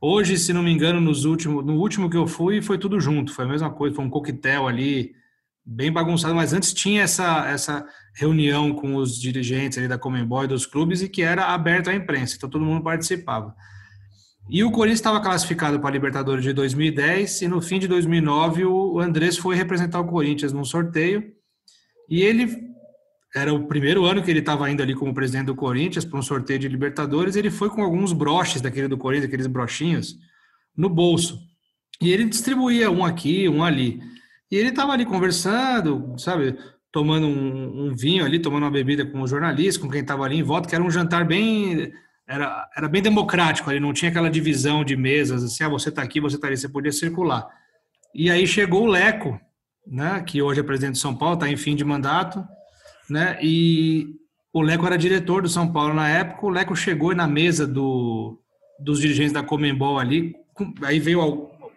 Hoje, 0.00 0.38
se 0.38 0.52
não 0.52 0.62
me 0.62 0.70
engano, 0.70 1.00
nos 1.00 1.24
últimos, 1.24 1.64
no 1.64 1.74
último 1.74 2.08
que 2.08 2.16
eu 2.16 2.26
fui, 2.26 2.62
foi 2.62 2.78
tudo 2.78 3.00
junto. 3.00 3.32
Foi 3.32 3.44
a 3.44 3.48
mesma 3.48 3.70
coisa, 3.70 3.96
foi 3.96 4.04
um 4.04 4.10
coquetel 4.10 4.68
ali, 4.68 5.12
bem 5.64 5.92
bagunçado. 5.92 6.34
Mas 6.34 6.52
antes 6.52 6.72
tinha 6.72 7.02
essa, 7.02 7.46
essa 7.48 7.84
reunião 8.14 8.72
com 8.72 8.94
os 8.94 9.20
dirigentes 9.20 9.76
ali 9.76 9.88
da 9.88 9.98
Comembol 9.98 10.44
e 10.44 10.48
dos 10.48 10.64
clubes 10.64 11.02
e 11.02 11.08
que 11.08 11.22
era 11.22 11.46
aberto 11.46 11.90
à 11.90 11.94
imprensa. 11.94 12.36
Então 12.36 12.48
todo 12.48 12.64
mundo 12.64 12.82
participava. 12.82 13.54
E 14.48 14.64
o 14.64 14.70
Corinthians 14.70 15.00
estava 15.00 15.20
classificado 15.20 15.78
para 15.78 15.90
a 15.90 15.92
Libertadores 15.92 16.42
de 16.42 16.54
2010 16.54 17.42
e 17.42 17.48
no 17.48 17.60
fim 17.60 17.78
de 17.78 17.86
2009 17.86 18.64
o 18.64 18.98
Andrés 18.98 19.36
foi 19.36 19.54
representar 19.54 20.00
o 20.00 20.06
Corinthians 20.06 20.54
num 20.54 20.64
sorteio 20.64 21.22
e 22.08 22.22
ele 22.22 22.67
era 23.34 23.52
o 23.52 23.66
primeiro 23.66 24.04
ano 24.04 24.22
que 24.22 24.30
ele 24.30 24.40
estava 24.40 24.70
indo 24.70 24.82
ali 24.82 24.94
como 24.94 25.12
presidente 25.12 25.46
do 25.46 25.54
Corinthians 25.54 26.04
para 26.04 26.18
um 26.18 26.22
sorteio 26.22 26.58
de 26.58 26.68
Libertadores. 26.68 27.36
Ele 27.36 27.50
foi 27.50 27.68
com 27.68 27.82
alguns 27.82 28.12
broches 28.12 28.60
daquele 28.60 28.88
do 28.88 28.96
Corinthians, 28.96 29.26
aqueles 29.26 29.46
brochinhos, 29.46 30.16
no 30.76 30.88
bolso. 30.88 31.38
E 32.00 32.10
ele 32.10 32.24
distribuía 32.24 32.90
um 32.90 33.04
aqui, 33.04 33.48
um 33.48 33.62
ali. 33.62 34.00
E 34.50 34.56
ele 34.56 34.70
estava 34.70 34.92
ali 34.92 35.04
conversando, 35.04 36.14
sabe, 36.18 36.56
tomando 36.90 37.26
um, 37.26 37.86
um, 37.86 37.94
vinho 37.94 38.24
ali, 38.24 38.38
tomando 38.38 38.62
uma 38.62 38.70
bebida 38.70 39.04
com 39.04 39.20
os 39.20 39.30
jornalistas, 39.30 39.76
com 39.76 39.90
quem 39.90 40.00
estava 40.00 40.24
ali 40.24 40.38
em 40.38 40.42
volta, 40.42 40.68
que 40.68 40.74
era 40.74 40.84
um 40.84 40.90
jantar 40.90 41.24
bem. 41.26 41.92
Era, 42.26 42.68
era 42.76 42.88
bem 42.88 43.00
democrático 43.00 43.70
ali, 43.70 43.80
não 43.80 43.92
tinha 43.92 44.10
aquela 44.10 44.28
divisão 44.28 44.84
de 44.84 44.94
mesas, 44.94 45.42
assim, 45.42 45.64
ah, 45.64 45.68
você 45.68 45.88
está 45.88 46.02
aqui, 46.02 46.20
você 46.20 46.36
está 46.36 46.46
ali, 46.46 46.58
você 46.58 46.68
podia 46.68 46.92
circular. 46.92 47.48
E 48.14 48.30
aí 48.30 48.46
chegou 48.46 48.82
o 48.82 48.86
Leco, 48.86 49.40
né, 49.86 50.22
que 50.26 50.42
hoje 50.42 50.60
é 50.60 50.62
presidente 50.62 50.96
de 50.96 50.98
São 50.98 51.16
Paulo, 51.16 51.34
está 51.34 51.48
em 51.48 51.56
fim 51.56 51.74
de 51.74 51.86
mandato, 51.86 52.46
né? 53.08 53.38
E 53.42 54.14
o 54.52 54.60
Leco 54.60 54.86
era 54.86 54.98
diretor 54.98 55.42
do 55.42 55.48
São 55.48 55.70
Paulo 55.72 55.94
na 55.94 56.08
época. 56.08 56.46
O 56.46 56.50
Leco 56.50 56.74
chegou 56.76 57.14
na 57.14 57.26
mesa 57.26 57.66
do, 57.66 58.38
dos 58.78 59.00
dirigentes 59.00 59.32
da 59.32 59.42
Comembol 59.42 59.98
ali. 59.98 60.34
Aí 60.82 60.98
veio 60.98 61.20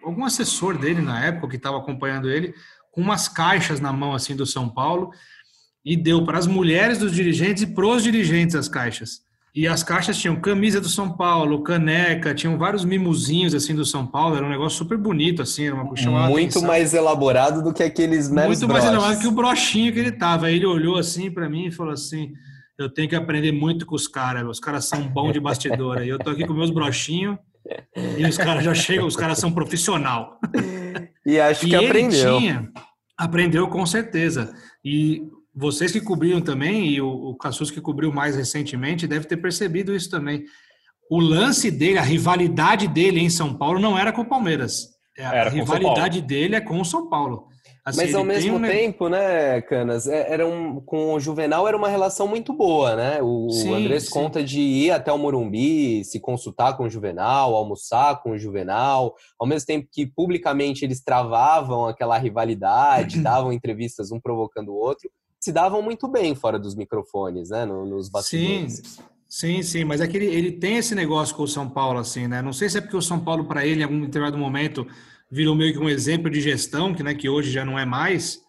algum 0.03 0.25
assessor 0.25 0.77
dele 0.77 1.01
na 1.01 1.23
época 1.23 1.49
que 1.49 1.55
estava 1.55 1.77
acompanhando 1.77 2.29
ele 2.29 2.53
com 2.91 3.01
umas 3.01 3.27
caixas 3.27 3.79
na 3.79 3.93
mão 3.93 4.13
assim 4.13 4.35
do 4.35 4.45
São 4.45 4.67
Paulo 4.69 5.11
e 5.83 5.95
deu 5.95 6.25
para 6.25 6.37
as 6.37 6.47
mulheres 6.47 6.99
dos 6.99 7.13
dirigentes 7.13 7.63
e 7.63 7.67
para 7.67 7.87
os 7.87 8.03
dirigentes 8.03 8.55
as 8.55 8.67
caixas. 8.67 9.21
E 9.53 9.67
as 9.67 9.83
caixas 9.83 10.17
tinham 10.17 10.37
camisa 10.37 10.79
do 10.79 10.87
São 10.87 11.11
Paulo, 11.11 11.61
caneca, 11.61 12.33
tinham 12.33 12.57
vários 12.57 12.85
mimozinhos 12.85 13.53
assim 13.53 13.75
do 13.75 13.83
São 13.83 14.07
Paulo, 14.07 14.37
era 14.37 14.45
um 14.45 14.49
negócio 14.49 14.77
super 14.77 14.97
bonito 14.97 15.41
assim, 15.41 15.65
era 15.65 15.75
uma 15.75 15.83
Muito 15.83 16.51
atenção. 16.51 16.61
mais 16.63 16.93
elaborado 16.93 17.61
do 17.61 17.73
que 17.73 17.83
aqueles 17.83 18.29
meros 18.29 18.59
Muito 18.59 18.67
broches. 18.67 18.85
mais 18.85 18.95
elaborado 18.95 19.21
que 19.21 19.27
o 19.27 19.31
brochinho 19.31 19.91
que 19.91 19.99
ele 19.99 20.11
tava. 20.13 20.45
Aí 20.45 20.55
ele 20.55 20.65
olhou 20.65 20.97
assim 20.97 21.29
para 21.29 21.49
mim 21.49 21.65
e 21.67 21.71
falou 21.71 21.91
assim: 21.91 22.31
"Eu 22.79 22.89
tenho 22.93 23.09
que 23.09 23.15
aprender 23.15 23.51
muito 23.51 23.85
com 23.85 23.93
os 23.95 24.07
caras, 24.07 24.47
os 24.47 24.59
caras 24.59 24.85
são 24.85 25.01
bons 25.05 25.33
de 25.33 25.39
bastidor. 25.41 25.97
Aí 25.97 26.07
eu 26.07 26.17
tô 26.17 26.29
aqui 26.29 26.47
com 26.47 26.53
meus 26.53 26.69
brochinhos 26.71 27.37
e 28.17 28.23
os 28.25 28.37
caras 28.37 28.63
já 28.63 28.73
chegam, 28.73 29.05
os 29.05 29.17
caras 29.17 29.37
são 29.37 29.51
profissional". 29.51 30.39
E 31.25 31.39
acho 31.41 31.65
que 31.65 31.71
e 31.71 31.75
aprendeu. 31.75 32.37
Tinha, 32.39 32.71
aprendeu 33.17 33.67
com 33.67 33.85
certeza. 33.85 34.53
E 34.83 35.21
vocês 35.53 35.91
que 35.91 36.01
cobriram 36.01 36.41
também, 36.41 36.87
e 36.87 37.01
o, 37.01 37.09
o 37.09 37.35
Cassus 37.35 37.69
que 37.69 37.81
cobriu 37.81 38.11
mais 38.11 38.35
recentemente, 38.35 39.07
deve 39.07 39.25
ter 39.25 39.37
percebido 39.37 39.95
isso 39.95 40.09
também. 40.09 40.45
O 41.09 41.19
lance 41.19 41.69
dele, 41.69 41.97
a 41.97 42.03
rivalidade 42.03 42.87
dele 42.87 43.19
em 43.19 43.29
São 43.29 43.53
Paulo 43.53 43.79
não 43.79 43.97
era 43.97 44.13
com 44.13 44.21
o 44.21 44.29
Palmeiras. 44.29 44.89
É, 45.17 45.25
a 45.25 45.49
rivalidade 45.49 46.21
dele 46.21 46.55
é 46.55 46.61
com 46.61 46.79
o 46.79 46.85
São 46.85 47.09
Paulo. 47.09 47.51
Assim, 47.83 48.01
Mas 48.01 48.13
ao 48.13 48.23
mesmo 48.23 48.57
um 48.57 48.61
tempo, 48.61 49.09
né, 49.09 49.59
Canas, 49.63 50.07
é- 50.07 50.31
era 50.31 50.47
um, 50.47 50.79
com 50.79 51.15
o 51.15 51.19
Juvenal 51.19 51.67
era 51.67 51.75
uma 51.75 51.89
relação 51.89 52.27
muito 52.27 52.53
boa, 52.53 52.95
né? 52.95 53.19
O 53.23 53.49
Sim, 53.49 53.73
Andrés 53.73 54.03
sim. 54.05 54.11
conta 54.11 54.43
de 54.43 54.61
ir 54.61 54.91
até 54.91 55.11
o 55.11 55.17
Morumbi, 55.17 56.05
se 56.05 56.19
consultar 56.19 56.77
com 56.77 56.83
o 56.83 56.89
Juvenal, 56.89 57.55
almoçar 57.55 58.21
com 58.21 58.31
o 58.31 58.37
Juvenal, 58.37 59.15
ao 59.39 59.47
mesmo 59.47 59.65
tempo 59.65 59.87
que 59.91 60.05
publicamente 60.05 60.85
eles 60.85 61.03
travavam 61.03 61.87
aquela 61.87 62.19
rivalidade, 62.19 63.17
davam 63.19 63.51
entrevistas 63.51 64.11
um 64.11 64.19
provocando 64.19 64.69
o 64.69 64.75
outro, 64.75 65.09
se 65.41 65.51
davam 65.51 65.81
muito 65.81 66.07
bem 66.07 66.35
fora 66.35 66.59
dos 66.59 66.75
microfones, 66.75 67.49
né, 67.49 67.65
no- 67.65 67.83
nos 67.85 68.05
Sim, 68.05 68.11
bastidores. 68.11 68.99
sim, 69.27 69.63
sim, 69.63 69.83
mas 69.83 69.99
é 69.99 70.07
que 70.07 70.15
ele, 70.15 70.27
ele 70.27 70.51
tem 70.51 70.77
esse 70.77 70.93
negócio 70.93 71.35
com 71.35 71.41
o 71.43 71.47
São 71.47 71.67
Paulo, 71.67 71.97
assim, 71.99 72.27
né? 72.27 72.43
Não 72.43 72.53
sei 72.53 72.69
se 72.69 72.77
é 72.77 72.81
porque 72.81 72.95
o 72.95 73.01
São 73.01 73.19
Paulo, 73.19 73.45
para 73.45 73.65
ele, 73.65 73.81
em 73.81 73.83
algum 73.83 73.99
determinado 74.01 74.37
momento, 74.37 74.85
virou 75.31 75.55
meio 75.55 75.73
que 75.73 75.79
um 75.79 75.89
exemplo 75.89 76.29
de 76.29 76.39
gestão, 76.39 76.93
que, 76.93 77.01
né, 77.01 77.15
que 77.15 77.27
hoje 77.27 77.49
já 77.49 77.65
não 77.65 77.79
é 77.79 77.85
mais, 77.85 78.39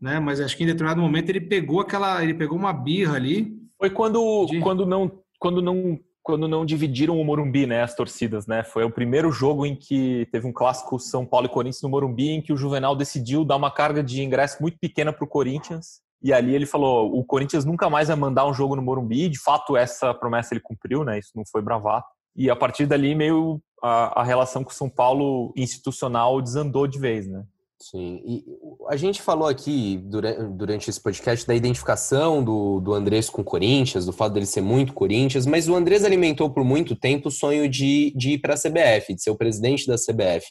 né? 0.00 0.18
Mas 0.18 0.40
acho 0.40 0.56
que 0.56 0.64
em 0.64 0.66
determinado 0.66 1.00
momento 1.00 1.28
ele 1.28 1.40
pegou 1.40 1.80
aquela, 1.80 2.20
ele 2.22 2.34
pegou 2.34 2.58
uma 2.58 2.72
birra 2.72 3.14
ali. 3.14 3.56
Foi 3.78 3.88
quando, 3.90 4.46
quando 4.60 4.84
não 4.84 5.10
quando 5.38 5.62
não 5.62 6.00
quando 6.22 6.48
não 6.48 6.64
dividiram 6.64 7.20
o 7.20 7.24
Morumbi, 7.24 7.66
né, 7.66 7.82
as 7.82 7.94
torcidas, 7.94 8.46
né? 8.46 8.64
Foi 8.64 8.82
o 8.82 8.90
primeiro 8.90 9.30
jogo 9.30 9.66
em 9.66 9.76
que 9.76 10.26
teve 10.32 10.46
um 10.46 10.52
clássico 10.54 10.98
São 10.98 11.24
Paulo 11.26 11.46
e 11.46 11.50
Corinthians 11.50 11.82
no 11.82 11.90
Morumbi, 11.90 12.30
em 12.30 12.40
que 12.40 12.50
o 12.50 12.56
Juvenal 12.56 12.96
decidiu 12.96 13.44
dar 13.44 13.56
uma 13.56 13.70
carga 13.70 14.02
de 14.02 14.22
ingresso 14.22 14.56
muito 14.62 14.78
pequena 14.78 15.12
para 15.12 15.22
o 15.22 15.28
Corinthians. 15.28 16.00
E 16.24 16.32
ali 16.32 16.54
ele 16.54 16.64
falou: 16.64 17.14
o 17.14 17.22
Corinthians 17.22 17.66
nunca 17.66 17.90
mais 17.90 18.08
vai 18.08 18.16
mandar 18.16 18.46
um 18.46 18.54
jogo 18.54 18.74
no 18.74 18.80
Morumbi. 18.80 19.28
De 19.28 19.38
fato, 19.38 19.76
essa 19.76 20.14
promessa 20.14 20.54
ele 20.54 20.60
cumpriu, 20.60 21.04
né? 21.04 21.18
Isso 21.18 21.32
não 21.36 21.44
foi 21.46 21.60
bravata. 21.60 22.06
E 22.34 22.48
a 22.48 22.56
partir 22.56 22.86
dali, 22.86 23.14
meio 23.14 23.60
a, 23.82 24.22
a 24.22 24.24
relação 24.24 24.64
com 24.64 24.70
o 24.70 24.74
São 24.74 24.88
Paulo 24.88 25.52
institucional 25.54 26.40
desandou 26.40 26.86
de 26.86 26.98
vez, 26.98 27.28
né? 27.28 27.44
Sim, 27.78 28.22
e 28.24 28.42
a 28.88 28.96
gente 28.96 29.20
falou 29.20 29.46
aqui 29.46 29.98
durante, 29.98 30.42
durante 30.56 30.88
esse 30.88 30.98
podcast 30.98 31.46
da 31.46 31.54
identificação 31.54 32.42
do, 32.42 32.80
do 32.80 32.94
Andrés 32.94 33.28
com 33.28 33.42
o 33.42 33.44
Corinthians, 33.44 34.06
do 34.06 34.12
fato 34.12 34.32
dele 34.32 34.46
ser 34.46 34.62
muito 34.62 34.94
Corinthians, 34.94 35.44
mas 35.44 35.68
o 35.68 35.74
Andrés 35.74 36.02
alimentou 36.02 36.48
por 36.48 36.64
muito 36.64 36.96
tempo 36.96 37.28
o 37.28 37.32
sonho 37.32 37.68
de, 37.68 38.14
de 38.16 38.30
ir 38.30 38.38
para 38.38 38.54
a 38.54 38.56
CBF, 38.56 39.14
de 39.14 39.22
ser 39.22 39.30
o 39.30 39.36
presidente 39.36 39.86
da 39.86 39.96
CBF. 39.96 40.46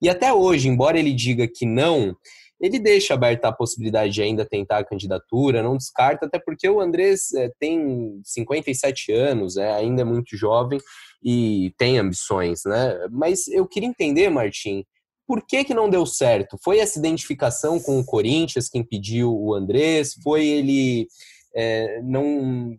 E 0.00 0.08
até 0.08 0.32
hoje, 0.32 0.68
embora 0.68 0.96
ele 0.96 1.12
diga 1.12 1.48
que 1.48 1.66
não, 1.66 2.14
ele 2.60 2.78
deixa 2.78 3.14
aberta 3.14 3.48
a 3.48 3.52
possibilidade 3.52 4.12
de 4.12 4.22
ainda 4.22 4.44
tentar 4.44 4.78
a 4.78 4.84
candidatura, 4.84 5.62
não 5.62 5.76
descarta, 5.76 6.26
até 6.26 6.38
porque 6.38 6.68
o 6.68 6.80
Andrés 6.80 7.32
é, 7.34 7.50
tem 7.60 8.20
57 8.24 9.12
anos, 9.12 9.56
é, 9.56 9.72
ainda 9.74 10.02
é 10.02 10.04
muito 10.04 10.36
jovem 10.36 10.80
e 11.22 11.74
tem 11.76 11.98
ambições, 11.98 12.62
né? 12.64 12.96
Mas 13.10 13.46
eu 13.48 13.66
queria 13.66 13.88
entender, 13.88 14.30
Martim, 14.30 14.84
por 15.26 15.44
que, 15.44 15.64
que 15.64 15.74
não 15.74 15.90
deu 15.90 16.06
certo? 16.06 16.56
Foi 16.62 16.78
essa 16.78 16.98
identificação 16.98 17.80
com 17.80 17.98
o 17.98 18.04
Corinthians 18.04 18.68
que 18.68 18.78
impediu 18.78 19.36
o 19.36 19.54
Andrés? 19.54 20.14
Foi 20.22 20.46
ele 20.46 21.08
é, 21.54 22.00
não. 22.02 22.76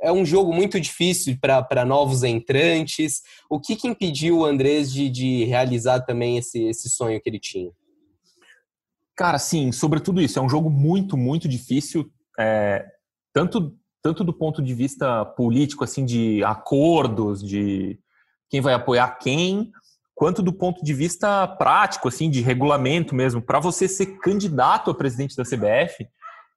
É 0.00 0.12
um 0.12 0.24
jogo 0.24 0.52
muito 0.52 0.78
difícil 0.78 1.36
para 1.40 1.84
novos 1.84 2.22
entrantes. 2.22 3.22
O 3.48 3.58
que, 3.58 3.74
que 3.74 3.88
impediu 3.88 4.38
o 4.38 4.44
Andrés 4.44 4.92
de, 4.92 5.08
de 5.08 5.44
realizar 5.44 6.00
também 6.00 6.36
esse, 6.36 6.62
esse 6.64 6.90
sonho 6.90 7.20
que 7.20 7.28
ele 7.28 7.40
tinha? 7.40 7.70
Cara, 9.16 9.38
sim, 9.38 9.70
sobretudo 9.70 10.20
isso. 10.20 10.38
É 10.38 10.42
um 10.42 10.48
jogo 10.48 10.68
muito, 10.68 11.16
muito 11.16 11.48
difícil, 11.48 12.10
é, 12.38 12.84
tanto, 13.32 13.76
tanto 14.02 14.24
do 14.24 14.32
ponto 14.32 14.60
de 14.62 14.74
vista 14.74 15.24
político, 15.24 15.84
assim, 15.84 16.04
de 16.04 16.42
acordos, 16.44 17.42
de 17.42 17.98
quem 18.50 18.60
vai 18.60 18.74
apoiar 18.74 19.18
quem, 19.18 19.70
quanto 20.14 20.42
do 20.42 20.52
ponto 20.52 20.84
de 20.84 20.92
vista 20.92 21.46
prático, 21.46 22.08
assim, 22.08 22.28
de 22.28 22.40
regulamento 22.40 23.14
mesmo. 23.14 23.40
Para 23.40 23.60
você 23.60 23.86
ser 23.86 24.18
candidato 24.18 24.90
a 24.90 24.94
presidente 24.94 25.36
da 25.36 25.44
CBF, 25.44 26.08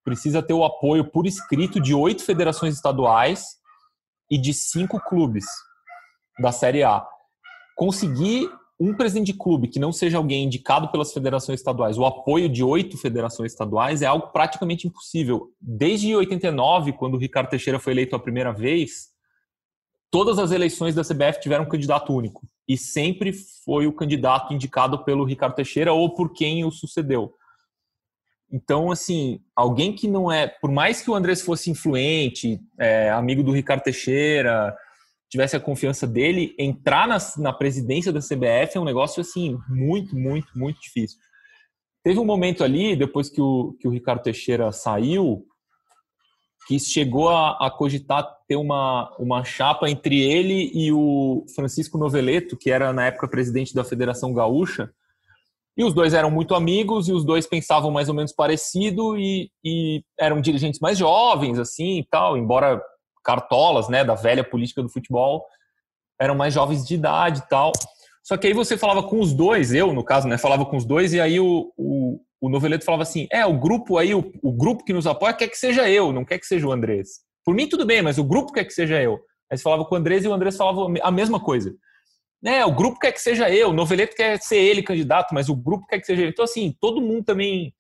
precisa 0.04 0.42
ter 0.42 0.54
o 0.54 0.64
apoio 0.64 1.04
por 1.06 1.28
escrito 1.28 1.82
de 1.82 1.94
oito 1.94 2.24
federações 2.24 2.74
estaduais 2.74 3.58
e 4.32 4.38
de 4.38 4.54
cinco 4.54 5.00
clubes 5.00 5.46
da 6.40 6.52
Série 6.52 6.84
A. 6.84 7.06
Conseguir 7.76 8.50
um 8.80 8.94
presidente 8.94 9.28
de 9.28 9.38
clube 9.38 9.68
que 9.68 9.80
não 9.80 9.92
seja 9.92 10.18
alguém 10.18 10.46
indicado 10.46 10.90
pelas 10.90 11.12
federações 11.12 11.60
estaduais, 11.60 11.98
o 11.98 12.06
apoio 12.06 12.48
de 12.48 12.64
oito 12.64 12.98
federações 12.98 13.52
estaduais 13.52 14.02
é 14.02 14.06
algo 14.06 14.28
praticamente 14.28 14.88
impossível. 14.88 15.52
Desde 15.60 16.16
89, 16.16 16.94
quando 16.94 17.16
o 17.16 17.18
Ricardo 17.18 17.50
Teixeira 17.50 17.80
foi 17.80 17.94
eleito 17.94 18.16
a 18.16 18.20
primeira 18.20 18.52
vez, 18.52 19.10
todas 20.12 20.38
as 20.38 20.52
eleições 20.52 20.94
da 20.94 21.04
CBF 21.04 21.40
tiveram 21.42 21.64
um 21.64 21.70
candidato 21.70 22.14
único. 22.14 22.48
E 22.68 22.78
sempre 22.78 23.34
foi 23.34 23.88
o 23.88 23.94
candidato 23.94 24.54
indicado 24.54 25.04
pelo 25.04 25.24
Ricardo 25.24 25.56
Teixeira 25.56 25.92
ou 25.92 26.14
por 26.14 26.32
quem 26.34 26.64
o 26.64 26.72
sucedeu. 26.72 27.34
Então, 28.52 28.92
assim, 28.92 29.42
alguém 29.56 29.94
que 29.94 30.08
não 30.08 30.32
é. 30.32 30.48
Por 30.48 30.72
mais 30.72 31.02
que 31.02 31.10
o 31.10 31.16
Andrés 31.16 31.42
fosse 31.42 31.70
influente, 31.70 32.60
é, 32.80 33.10
amigo 33.10 33.44
do 33.44 33.52
Ricardo 33.52 33.84
Teixeira, 33.84 34.76
tivesse 35.30 35.56
a 35.56 35.60
confiança 35.60 36.08
dele, 36.08 36.56
entrar 36.58 37.08
na, 37.08 37.18
na 37.38 37.54
presidência 37.54 38.12
da 38.12 38.20
CBF 38.20 38.78
é 38.78 38.80
um 38.80 38.86
negócio, 38.86 39.22
assim, 39.22 39.58
muito, 39.68 40.16
muito, 40.16 40.48
muito 40.58 40.80
difícil. 40.80 41.18
Teve 42.04 42.20
um 42.20 42.26
momento 42.26 42.64
ali, 42.64 42.96
depois 42.96 43.30
que 43.30 43.42
o, 43.42 43.76
que 43.80 43.88
o 43.88 43.92
Ricardo 43.92 44.24
Teixeira 44.24 44.72
saiu, 44.72 45.46
que 46.68 46.80
chegou 46.80 47.30
a, 47.30 47.52
a 47.66 47.72
cogitar 47.72 48.26
ter 48.48 48.56
uma, 48.56 49.14
uma 49.20 49.44
chapa 49.44 49.90
entre 49.90 50.22
ele 50.22 50.72
e 50.74 50.92
o 50.92 51.46
Francisco 51.56 51.98
Noveleto, 51.98 52.58
que 52.58 52.72
era 52.72 52.94
na 52.94 53.08
época 53.08 53.28
presidente 53.28 53.74
da 53.74 53.84
Federação 53.84 54.34
Gaúcha, 54.34 54.90
e 55.78 55.84
os 55.84 55.94
dois 55.94 56.14
eram 56.14 56.32
muito 56.32 56.56
amigos 56.56 57.08
e 57.08 57.14
os 57.14 57.24
dois 57.24 57.46
pensavam 57.46 57.92
mais 57.92 58.10
ou 58.10 58.16
menos 58.16 58.34
parecido 58.34 59.18
e, 59.18 59.52
e 59.64 60.02
eram 60.20 60.42
dirigentes 60.42 60.80
mais 60.80 60.98
jovens, 60.98 61.60
assim, 61.60 62.00
e 62.00 62.06
tal, 62.10 62.38
embora 62.38 62.82
cartolas, 63.28 63.90
né, 63.90 64.06
da 64.06 64.16
velha 64.16 64.44
política 64.44 64.82
do 64.82 64.88
futebol, 64.88 65.46
eram 66.20 66.34
mais 66.34 66.54
jovens 66.54 66.88
de 66.88 66.96
idade 66.96 67.40
e 67.40 67.50
tal. 67.50 67.74
Só 68.24 68.38
que 68.38 68.48
aí 68.48 68.54
você 68.54 68.78
falava 68.78 69.04
com 69.04 69.20
os 69.20 69.34
dois, 69.34 69.74
eu, 69.74 69.92
no 69.94 70.04
caso, 70.04 70.30
né, 70.30 70.38
falava 70.38 70.66
com 70.66 70.78
os 70.78 70.86
dois 70.86 71.14
e 71.14 71.20
aí 71.20 71.38
o, 71.38 71.74
o, 71.78 72.22
o 72.40 72.50
Noveleto 72.50 72.86
falava 72.86 73.04
assim, 73.04 73.28
é, 73.30 73.46
o 73.46 73.60
grupo 73.60 73.98
aí, 73.98 74.16
o, 74.16 74.32
o 74.42 74.52
grupo 74.54 74.86
que 74.86 74.94
nos 74.94 75.06
apoia 75.06 75.34
quer 75.34 75.50
que 75.50 75.58
seja 75.58 75.90
eu, 75.90 76.14
não 76.14 76.24
quer 76.24 76.40
que 76.40 76.46
seja 76.46 76.66
o 76.66 76.72
Andrés. 76.72 77.20
Por 77.44 77.54
mim 77.54 77.68
tudo 77.68 77.86
bem, 77.86 78.02
mas 78.02 78.18
o 78.18 78.24
grupo 78.24 78.54
quer 78.54 78.64
que 78.64 78.74
seja 78.74 79.02
eu. 79.02 79.20
Aí 79.52 79.58
você 79.58 79.64
falava 79.64 79.86
com 79.86 79.94
o 79.94 79.98
Andrés 79.98 80.24
e 80.24 80.28
o 80.28 80.34
Andrés 80.34 80.56
falava 80.56 80.88
a 81.02 81.12
mesma 81.12 81.40
coisa. 81.40 81.76
É, 82.46 82.66
o 82.66 82.74
grupo 82.74 83.00
quer 83.00 83.12
que 83.12 83.22
seja 83.22 83.50
eu, 83.50 83.70
o 83.70 83.74
Noveleto 83.74 84.16
quer 84.16 84.40
ser 84.42 84.58
ele 84.58 84.84
candidato, 84.84 85.34
mas 85.34 85.50
o 85.50 85.56
grupo 85.56 85.88
quer 85.88 86.00
que 86.00 86.06
seja 86.06 86.22
ele. 86.22 86.32
Então, 86.32 86.46
assim, 86.46 86.76
todo 86.80 87.02
mundo 87.02 87.26
também. 87.26 87.74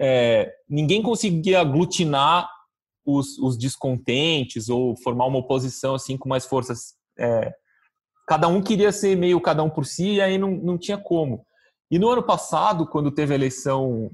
É, 0.00 0.52
ninguém 0.68 1.02
conseguia 1.02 1.60
aglutinar 1.60 2.48
os, 3.04 3.38
os, 3.38 3.56
descontentes 3.56 4.68
ou 4.68 4.96
formar 4.96 5.26
uma 5.26 5.38
oposição 5.38 5.94
assim 5.94 6.16
com 6.16 6.28
mais 6.28 6.46
forças. 6.46 6.94
É, 7.18 7.52
cada 8.26 8.48
um 8.48 8.62
queria 8.62 8.92
ser 8.92 9.16
meio 9.16 9.40
cada 9.40 9.62
um 9.62 9.70
por 9.70 9.84
si 9.84 10.14
e 10.14 10.20
aí 10.20 10.38
não, 10.38 10.50
não 10.50 10.78
tinha 10.78 10.98
como. 10.98 11.44
E 11.90 11.98
no 11.98 12.08
ano 12.08 12.22
passado, 12.22 12.86
quando 12.86 13.10
teve 13.10 13.32
a 13.32 13.36
eleição 13.36 14.10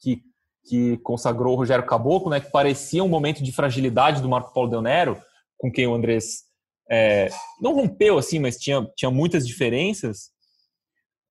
que, 0.00 0.22
que 0.64 0.96
consagrou 0.98 1.54
o 1.54 1.56
Rogério 1.56 1.86
Caboclo, 1.86 2.30
né, 2.30 2.40
que 2.40 2.50
parecia 2.50 3.04
um 3.04 3.08
momento 3.08 3.42
de 3.42 3.52
fragilidade 3.52 4.20
do 4.20 4.28
Marco 4.28 4.52
Paulo 4.52 4.70
Del 4.70 4.82
Nero, 4.82 5.20
com 5.56 5.70
quem 5.70 5.86
o 5.86 5.94
Andrés 5.94 6.50
é, 6.90 7.30
não 7.60 7.74
rompeu 7.74 8.18
assim, 8.18 8.40
mas 8.40 8.56
tinha, 8.56 8.84
tinha 8.96 9.10
muitas 9.10 9.46
diferenças. 9.46 10.30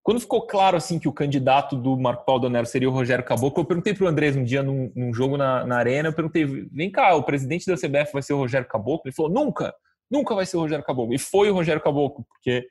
Quando 0.01 0.19
ficou 0.19 0.47
claro 0.47 0.77
assim 0.77 0.97
que 0.97 1.07
o 1.07 1.13
candidato 1.13 1.75
do 1.75 1.97
Marco 1.97 2.25
Paulo 2.25 2.41
Donero 2.41 2.65
seria 2.65 2.89
o 2.89 2.93
Rogério 2.93 3.23
Caboclo, 3.23 3.61
eu 3.61 3.67
perguntei 3.67 3.93
para 3.93 4.05
o 4.05 4.07
Andrés 4.07 4.35
um 4.35 4.43
dia 4.43 4.63
num, 4.63 4.91
num 4.95 5.13
jogo 5.13 5.37
na, 5.37 5.65
na, 5.65 5.77
arena, 5.77 6.09
eu 6.09 6.13
perguntei, 6.13 6.45
vem 6.45 6.89
cá, 6.89 7.13
o 7.15 7.23
presidente 7.23 7.65
da 7.67 7.75
CBF 7.75 8.13
vai 8.13 8.21
ser 8.21 8.33
o 8.33 8.37
Rogério 8.37 8.67
Caboclo? 8.67 9.03
Ele 9.05 9.15
falou, 9.15 9.31
nunca, 9.31 9.73
nunca 10.09 10.33
vai 10.33 10.45
ser 10.45 10.57
o 10.57 10.61
Rogério 10.61 10.85
Caboclo. 10.85 11.13
E 11.13 11.19
foi 11.19 11.51
o 11.51 11.53
Rogério 11.53 11.81
Caboclo, 11.81 12.25
porque 12.27 12.65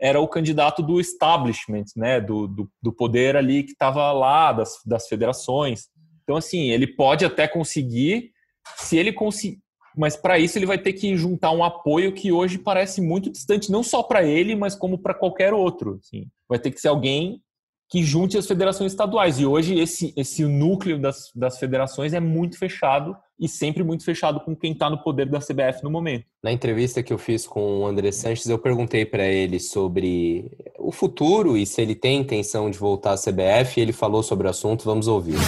era 0.00 0.20
o 0.20 0.28
candidato 0.28 0.82
do 0.82 1.00
establishment, 1.00 1.86
né, 1.96 2.20
do, 2.20 2.46
do, 2.46 2.70
do 2.82 2.92
poder 2.92 3.36
ali 3.36 3.62
que 3.62 3.72
estava 3.72 4.12
lá, 4.12 4.52
das, 4.52 4.78
das 4.84 5.08
federações. 5.08 5.88
Então, 6.22 6.36
assim, 6.36 6.70
ele 6.70 6.86
pode 6.86 7.24
até 7.24 7.48
conseguir, 7.48 8.32
se 8.76 8.96
ele 8.96 9.12
conseguir, 9.12 9.60
mas 9.96 10.14
para 10.16 10.38
isso 10.38 10.58
ele 10.58 10.66
vai 10.66 10.78
ter 10.78 10.92
que 10.92 11.16
juntar 11.16 11.52
um 11.52 11.64
apoio 11.64 12.12
que 12.12 12.30
hoje 12.30 12.58
parece 12.58 13.00
muito 13.00 13.30
distante, 13.30 13.72
não 13.72 13.82
só 13.82 14.02
para 14.02 14.22
ele, 14.22 14.54
mas 14.54 14.74
como 14.74 14.98
para 14.98 15.14
qualquer 15.14 15.54
outro. 15.54 15.98
Assim. 16.02 16.26
Vai 16.48 16.58
ter 16.58 16.70
que 16.70 16.80
ser 16.80 16.88
alguém 16.88 17.40
que 17.88 18.02
junte 18.02 18.36
as 18.36 18.46
federações 18.46 18.92
estaduais. 18.92 19.38
E 19.38 19.46
hoje 19.46 19.78
esse, 19.78 20.12
esse 20.16 20.44
núcleo 20.44 21.00
das, 21.00 21.30
das 21.34 21.58
federações 21.58 22.12
é 22.12 22.20
muito 22.20 22.58
fechado 22.58 23.16
e 23.38 23.48
sempre 23.48 23.82
muito 23.82 24.04
fechado 24.04 24.40
com 24.40 24.56
quem 24.56 24.72
está 24.72 24.90
no 24.90 25.02
poder 25.02 25.26
da 25.28 25.38
CBF 25.38 25.82
no 25.82 25.90
momento. 25.90 26.24
Na 26.42 26.52
entrevista 26.52 27.02
que 27.02 27.12
eu 27.12 27.18
fiz 27.18 27.46
com 27.46 27.80
o 27.80 27.86
André 27.86 28.10
Sanches, 28.10 28.48
eu 28.48 28.58
perguntei 28.58 29.06
para 29.06 29.24
ele 29.24 29.60
sobre 29.60 30.50
o 30.78 30.90
futuro 30.90 31.56
e 31.56 31.64
se 31.64 31.80
ele 31.80 31.94
tem 31.94 32.20
intenção 32.20 32.70
de 32.70 32.78
voltar 32.78 33.12
à 33.12 33.16
CBF. 33.16 33.80
Ele 33.80 33.92
falou 33.92 34.22
sobre 34.22 34.46
o 34.46 34.50
assunto. 34.50 34.84
Vamos 34.84 35.06
ouvir. 35.06 35.38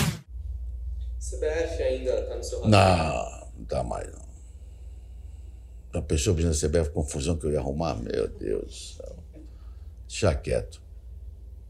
CBF 1.18 1.82
ainda 1.82 2.20
está 2.20 2.36
no 2.36 2.44
seu 2.44 2.60
radar? 2.62 2.70
Não, 2.70 3.48
não 3.56 3.62
está 3.62 3.82
mais 3.82 4.12
não. 4.12 4.27
A 5.92 6.02
pessoa 6.02 6.36
pedindo 6.36 6.52
a 6.52 6.54
CBF, 6.54 6.90
confusão 6.90 7.36
que 7.36 7.46
eu 7.46 7.52
ia 7.52 7.58
arrumar, 7.58 7.94
meu 7.94 8.28
Deus 8.28 8.64
do 8.64 9.02
céu. 9.02 9.16
Deixa 10.06 10.34
quieto. 10.34 10.80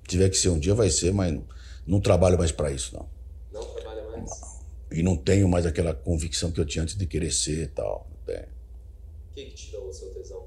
Se 0.02 0.08
tiver 0.08 0.28
que 0.28 0.36
ser 0.36 0.48
um 0.48 0.58
dia, 0.58 0.74
vai 0.74 0.90
ser, 0.90 1.12
mas 1.12 1.38
Não 1.86 2.00
trabalho 2.00 2.36
mais 2.36 2.52
para 2.52 2.70
isso, 2.70 2.94
não. 2.94 3.08
Não 3.52 3.74
trabalha 3.74 4.10
mais? 4.10 4.30
E 4.90 5.02
não 5.02 5.16
tenho 5.16 5.48
mais 5.48 5.64
aquela 5.66 5.94
convicção 5.94 6.50
que 6.50 6.60
eu 6.60 6.66
tinha 6.66 6.82
antes 6.82 6.96
de 6.96 7.06
querer 7.06 7.30
ser 7.30 7.62
e 7.62 7.66
tal. 7.68 8.06
Não 8.10 8.34
tenho. 8.34 8.46
O 8.46 9.34
que, 9.34 9.44
que 9.44 9.54
tirou 9.54 9.88
o 9.88 9.92
seu 9.92 10.08
tesão? 10.12 10.46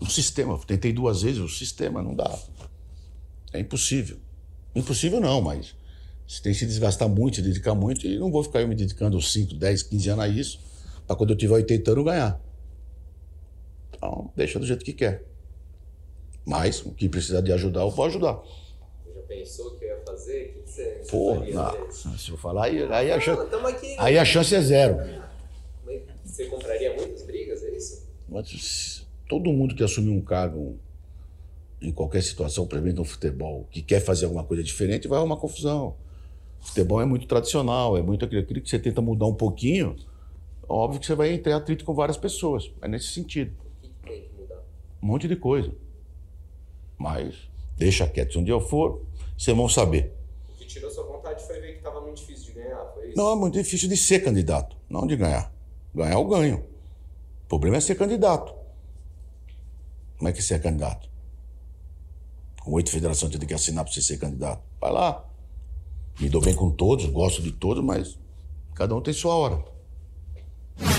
O 0.00 0.06
sistema, 0.06 0.58
tentei 0.66 0.92
duas 0.92 1.22
vezes, 1.22 1.40
o 1.40 1.48
sistema 1.48 2.02
não 2.02 2.14
dá. 2.14 2.38
É 3.52 3.60
impossível. 3.60 4.18
Impossível 4.74 5.20
não, 5.20 5.40
mas 5.40 5.74
você 6.26 6.42
tem 6.42 6.52
que 6.52 6.58
se 6.58 6.66
desgastar 6.66 7.08
muito, 7.08 7.36
se 7.36 7.42
dedicar 7.42 7.74
muito, 7.74 8.06
e 8.06 8.18
não 8.18 8.30
vou 8.30 8.42
ficar 8.42 8.60
eu 8.60 8.68
me 8.68 8.74
dedicando 8.74 9.20
5, 9.20 9.54
10, 9.54 9.84
15 9.84 10.08
anos 10.10 10.24
a 10.24 10.28
isso, 10.28 10.60
para 11.06 11.14
quando 11.14 11.30
eu 11.30 11.36
tiver 11.36 11.54
80 11.54 11.90
anos 11.92 12.04
ganhar. 12.04 12.40
Então, 13.96 14.30
deixa 14.36 14.58
do 14.58 14.66
jeito 14.66 14.84
que 14.84 14.92
quer. 14.92 15.24
Mas, 16.44 16.84
o 16.84 16.92
que 16.92 17.08
precisar 17.08 17.40
de 17.40 17.52
ajudar, 17.52 17.80
eu 17.80 17.90
vou 17.90 18.04
ajudar. 18.04 18.40
Já 19.14 19.22
pensou 19.22 19.68
o 19.68 19.78
que 19.78 19.84
eu 19.84 19.88
ia 19.88 20.02
fazer? 20.06 20.56
O 20.58 20.62
que, 20.62 20.70
você 20.70 21.02
desse? 21.84 22.18
se 22.18 22.30
eu 22.30 22.36
falar, 22.36 22.66
aí, 22.66 22.82
aí, 22.84 23.10
a 23.10 23.18
chance, 23.18 23.42
aí 23.98 24.18
a 24.18 24.24
chance 24.24 24.54
é 24.54 24.60
zero. 24.60 24.96
Você 26.24 26.46
compraria 26.46 26.94
muitas 26.94 27.22
brigas, 27.22 27.64
é 27.64 27.70
isso? 27.70 28.06
Mas 28.28 29.06
todo 29.28 29.50
mundo 29.50 29.74
que 29.74 29.82
assumir 29.82 30.10
um 30.10 30.20
cargo 30.20 30.78
em 31.80 31.92
qualquer 31.92 32.22
situação, 32.22 32.68
exemplo, 32.70 32.92
no 32.92 33.04
futebol, 33.04 33.66
que 33.70 33.82
quer 33.82 34.00
fazer 34.00 34.26
alguma 34.26 34.44
coisa 34.44 34.62
diferente, 34.62 35.08
vai 35.08 35.18
arrumar 35.18 35.36
confusão. 35.36 35.96
Futebol 36.60 37.00
é 37.00 37.04
muito 37.04 37.26
tradicional, 37.26 37.96
é 37.96 38.02
muito 38.02 38.24
aquilo, 38.24 38.40
aquilo 38.40 38.60
que 38.60 38.68
você 38.68 38.78
tenta 38.78 39.00
mudar 39.00 39.26
um 39.26 39.34
pouquinho, 39.34 39.96
óbvio 40.68 41.00
que 41.00 41.06
você 41.06 41.14
vai 41.14 41.32
entrar 41.32 41.52
em 41.52 41.54
atrito 41.54 41.84
com 41.84 41.94
várias 41.94 42.16
pessoas. 42.16 42.70
É 42.82 42.88
nesse 42.88 43.08
sentido. 43.08 43.52
Tem 44.06 44.22
que 44.22 44.34
mudar? 44.34 44.62
Um 45.02 45.06
monte 45.06 45.28
de 45.28 45.36
coisa. 45.36 45.74
Mas 46.96 47.34
deixa 47.76 48.08
quieto. 48.08 48.32
Se 48.32 48.38
um 48.38 48.44
dia 48.44 48.54
eu 48.54 48.60
for, 48.60 49.04
vocês 49.36 49.56
vão 49.56 49.68
saber. 49.68 50.14
O 50.48 50.56
que 50.56 50.66
tirou 50.66 50.90
sua 50.90 51.04
vontade 51.04 51.44
foi 51.44 51.60
ver 51.60 51.76
que 51.76 51.82
tava 51.82 52.00
muito 52.00 52.18
difícil 52.18 52.46
de 52.46 52.60
ganhar, 52.60 52.84
foi 52.94 53.08
isso? 53.08 53.16
Não, 53.16 53.32
é 53.32 53.36
muito 53.36 53.54
difícil 53.54 53.88
de 53.88 53.96
ser 53.96 54.20
candidato, 54.20 54.76
não 54.88 55.06
de 55.06 55.16
ganhar. 55.16 55.52
Ganhar 55.94 56.14
eu 56.14 56.24
ganho. 56.24 56.64
O 57.44 57.48
problema 57.48 57.76
é 57.76 57.80
ser 57.80 57.94
candidato. 57.94 58.54
Como 60.16 60.28
é 60.28 60.32
que 60.32 60.42
você 60.42 60.54
é 60.54 60.58
candidato? 60.58 61.08
Com 62.62 62.72
oito 62.72 62.90
federações 62.90 63.30
tem 63.36 63.46
que 63.46 63.54
assinar 63.54 63.84
para 63.84 63.92
você 63.92 64.02
ser 64.02 64.18
candidato. 64.18 64.62
Vai 64.80 64.90
lá. 64.90 65.24
Me 66.18 66.28
dou 66.28 66.40
bem 66.40 66.54
com 66.54 66.70
todos, 66.70 67.04
gosto 67.06 67.42
de 67.42 67.52
todos, 67.52 67.84
mas 67.84 68.18
cada 68.74 68.94
um 68.94 69.00
tem 69.00 69.12
sua 69.12 69.34
hora. 69.34 69.62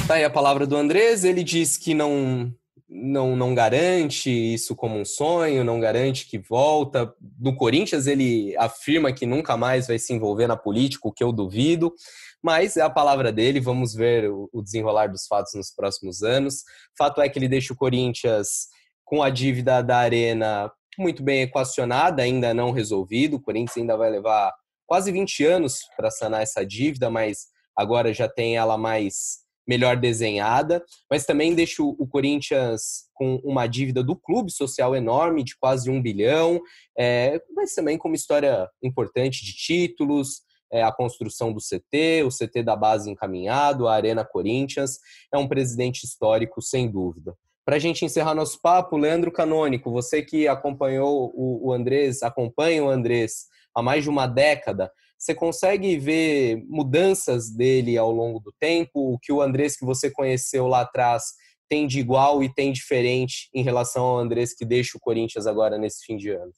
Tá 0.08 0.16
aí 0.16 0.24
a 0.24 0.30
palavra 0.30 0.66
do 0.66 0.76
Andrés, 0.76 1.24
ele 1.24 1.44
diz 1.44 1.76
que 1.76 1.94
não, 1.94 2.54
não, 2.90 3.36
não 3.36 3.54
garante 3.54 4.30
isso 4.30 4.76
como 4.76 4.98
um 4.98 5.04
sonho, 5.04 5.64
não 5.64 5.80
garante 5.80 6.28
que 6.28 6.38
volta. 6.38 7.14
No 7.38 7.56
Corinthians 7.56 8.08
ele 8.08 8.56
afirma 8.58 9.12
que 9.12 9.26
nunca 9.26 9.58
mais 9.58 9.88
vai 9.88 10.00
se 10.00 10.14
envolver 10.14 10.48
na 10.48 10.56
política, 10.56 11.08
o 11.08 11.12
que 11.12 11.24
eu 11.24 11.34
duvido, 11.34 11.94
mas 12.42 12.78
é 12.78 12.82
a 12.82 12.90
palavra 12.90 13.32
dele, 13.32 13.60
vamos 13.60 13.94
ver 13.94 14.30
o, 14.32 14.62
desenrolar 14.64 15.08
dos 15.08 15.28
fatos 15.28 15.54
nos 15.54 15.70
próximos 15.72 16.24
anos. 16.24 16.64
Fato 16.98 17.22
é 17.22 17.28
que 17.28 17.38
ele 17.38 17.50
deixa 17.50 17.74
o 17.74 17.78
Corinthians 17.78 18.68
com 19.04 19.22
a 19.22 19.30
dívida 19.30 19.82
da 19.82 19.98
Arena 19.98 20.72
muito 20.98 21.22
bem 21.22 21.42
equacionada, 21.42 22.24
ainda 22.24 22.54
não 22.54 22.72
resolvido. 22.72 23.36
O 23.36 23.42
Corinthians 23.42 23.78
ainda 23.78 23.98
vai 23.98 24.10
levar 24.10 24.54
quase 24.86 25.12
20 25.12 25.46
anos 25.46 25.80
para 25.96 26.10
sanar 26.10 26.42
essa 26.42 26.66
dívida, 26.66 27.10
mas 27.10 27.48
agora 27.76 28.14
já 28.14 28.28
tem 28.28 28.58
ela 28.58 28.78
mais 28.78 29.46
melhor 29.68 29.98
desenhada, 29.98 30.84
mas 31.10 31.26
também 31.26 31.54
deixa 31.54 31.84
o 31.84 32.08
Corinthians 32.08 33.08
com 33.14 33.36
uma 33.44 33.68
dívida 33.68 34.02
do 34.02 34.16
clube 34.16 34.52
social 34.52 34.96
enorme, 34.96 35.44
de 35.44 35.58
quase 35.58 35.90
um 35.90 36.02
bilhão, 36.02 36.62
é, 36.98 37.42
mas 37.56 37.74
também 37.74 37.98
com 37.98 38.08
uma 38.08 38.16
história 38.16 38.70
importante 38.82 39.44
de 39.44 39.54
títulos, 39.54 40.42
é, 40.72 40.84
a 40.84 40.92
construção 40.92 41.52
do 41.52 41.60
CT, 41.60 42.24
o 42.24 42.30
CT 42.30 42.64
da 42.64 42.76
base 42.76 43.10
encaminhado, 43.10 43.88
a 43.88 43.96
Arena 43.96 44.24
Corinthians, 44.24 45.00
é 45.34 45.38
um 45.38 45.48
presidente 45.48 46.04
histórico, 46.04 46.62
sem 46.62 46.90
dúvida. 46.90 47.36
Para 47.66 47.76
a 47.76 47.80
gente 47.80 48.06
encerrar 48.06 48.34
nosso 48.34 48.62
papo, 48.62 48.96
Leandro 48.96 49.32
Canônico, 49.32 49.92
você 49.92 50.22
que 50.22 50.48
acompanhou 50.48 51.34
o, 51.36 51.74
Andrés, 51.74 52.24
acompanha 52.24 52.84
o 52.84 52.90
Andrés 52.90 53.48
há 53.76 53.82
mais 53.82 54.04
de 54.04 54.10
uma 54.10 54.26
década, 54.26 54.90
você 55.18 55.34
consegue 55.34 55.98
ver 55.98 56.64
mudanças 56.68 57.50
dele 57.50 57.98
ao 57.98 58.12
longo 58.12 58.40
do 58.40 58.54
tempo? 58.60 59.14
O 59.14 59.20
que 59.20 59.32
o 59.32 59.42
Andrés 59.42 59.76
que 59.76 59.86
você 59.86 60.12
conheceu 60.12 60.68
lá 60.68 60.82
atrás 60.82 61.24
tem 61.70 61.88
de 61.88 62.00
igual 62.00 62.44
e 62.44 62.54
tem 62.54 62.72
diferente 62.72 63.50
em 63.54 63.64
relação 63.64 64.04
ao 64.04 64.20
Andrés 64.20 64.54
que 64.54 64.66
deixa 64.66 64.98
o 64.98 65.02
Corinthians 65.02 65.48
agora 65.48 65.78
nesse 65.78 66.06
fim 66.06 66.18
de 66.18 66.30
ano? 66.30 66.52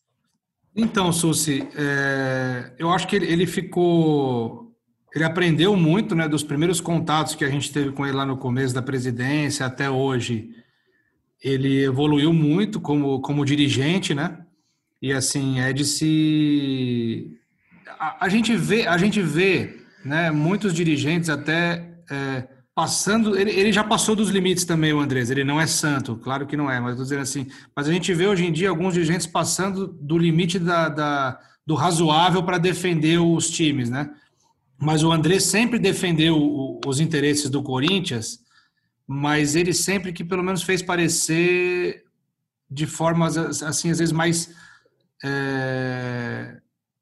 Então, 0.76 1.12
Susi, 1.12 1.68
é, 1.76 2.74
eu 2.78 2.89
acho 2.91 3.07
que 3.07 3.16
ele, 3.16 3.45
ficou. 3.47 4.72
Ele 5.14 5.24
aprendeu 5.24 5.76
muito 5.76 6.16
né, 6.16 6.28
dos 6.28 6.43
primeiros 6.43 6.80
contatos 6.80 7.36
que 7.36 7.43
a 7.43 7.49
gente 7.49 7.72
teve 7.72 7.91
com 7.91 8.05
ele 8.05 8.16
lá 8.16 8.26
no 8.26 8.38
começo 8.38 8.74
da 8.74 8.82
presidência 8.82 9.66
até 9.66 9.89
hoje. 9.89 10.51
Ele 11.43 11.84
evoluiu 11.84 12.32
muito 12.34 12.80
como, 12.80 13.20
como 13.22 13.45
dirigente, 13.45 14.14
né? 14.14 14.45
E 15.01 15.12
assim, 15.12 15.60
é 15.60 15.74
de 15.74 15.86
se. 15.86 17.38
A, 18.00 18.30
gente 18.30 18.56
vê, 18.56 18.88
a 18.88 18.97
gente 18.97 19.22
vê 19.22 19.82
né, 20.06 20.32
muitos 20.32 20.74
dirigentes 20.74 21.30
até 21.30 21.86
é, 22.10 22.47
passando. 22.74 23.38
Ele, 23.38 23.52
ele 23.52 23.74
já 23.74 23.84
passou 23.84 24.16
dos 24.16 24.30
limites 24.30 24.64
também, 24.64 24.93
o 24.93 25.00
Andrés. 25.00 25.30
Ele 25.30 25.43
não 25.43 25.60
é 25.60 25.68
santo, 25.68 26.16
claro 26.16 26.47
que 26.47 26.56
não 26.56 26.72
é, 26.72 26.80
mas 26.80 26.91
estou 26.91 27.04
dizendo 27.04 27.22
assim. 27.22 27.47
Mas 27.76 27.89
a 27.89 27.91
gente 27.91 28.14
vê 28.14 28.26
hoje 28.26 28.45
em 28.45 28.54
dia 28.54 28.70
alguns 28.70 28.93
dirigentes 28.93 29.28
passando 29.28 29.88
do 29.88 30.18
limite 30.18 30.58
da, 30.58 30.88
da 30.88 31.39
do 31.68 31.76
razoável 31.76 32.41
para 32.41 32.58
defender 32.58 33.20
os 33.20 33.50
times, 33.50 33.89
né? 33.89 34.10
Mas 34.82 35.04
o 35.04 35.12
Andrés 35.12 35.43
sempre 35.43 35.78
defendeu 35.78 36.80
os 36.86 37.02
interesses 37.02 37.50
do 37.50 37.62
Corinthians, 37.62 38.39
mas 39.06 39.56
ele 39.56 39.74
sempre 39.74 40.14
que 40.14 40.24
pelo 40.24 40.41
menos 40.41 40.64
fez 40.64 40.82
parecer 40.82 42.06
de 42.72 42.88
formas 42.88 43.38
assim 43.62 43.91
às 43.91 44.00
vezes 44.00 44.14
mais 44.14 44.56
é, 45.24 46.59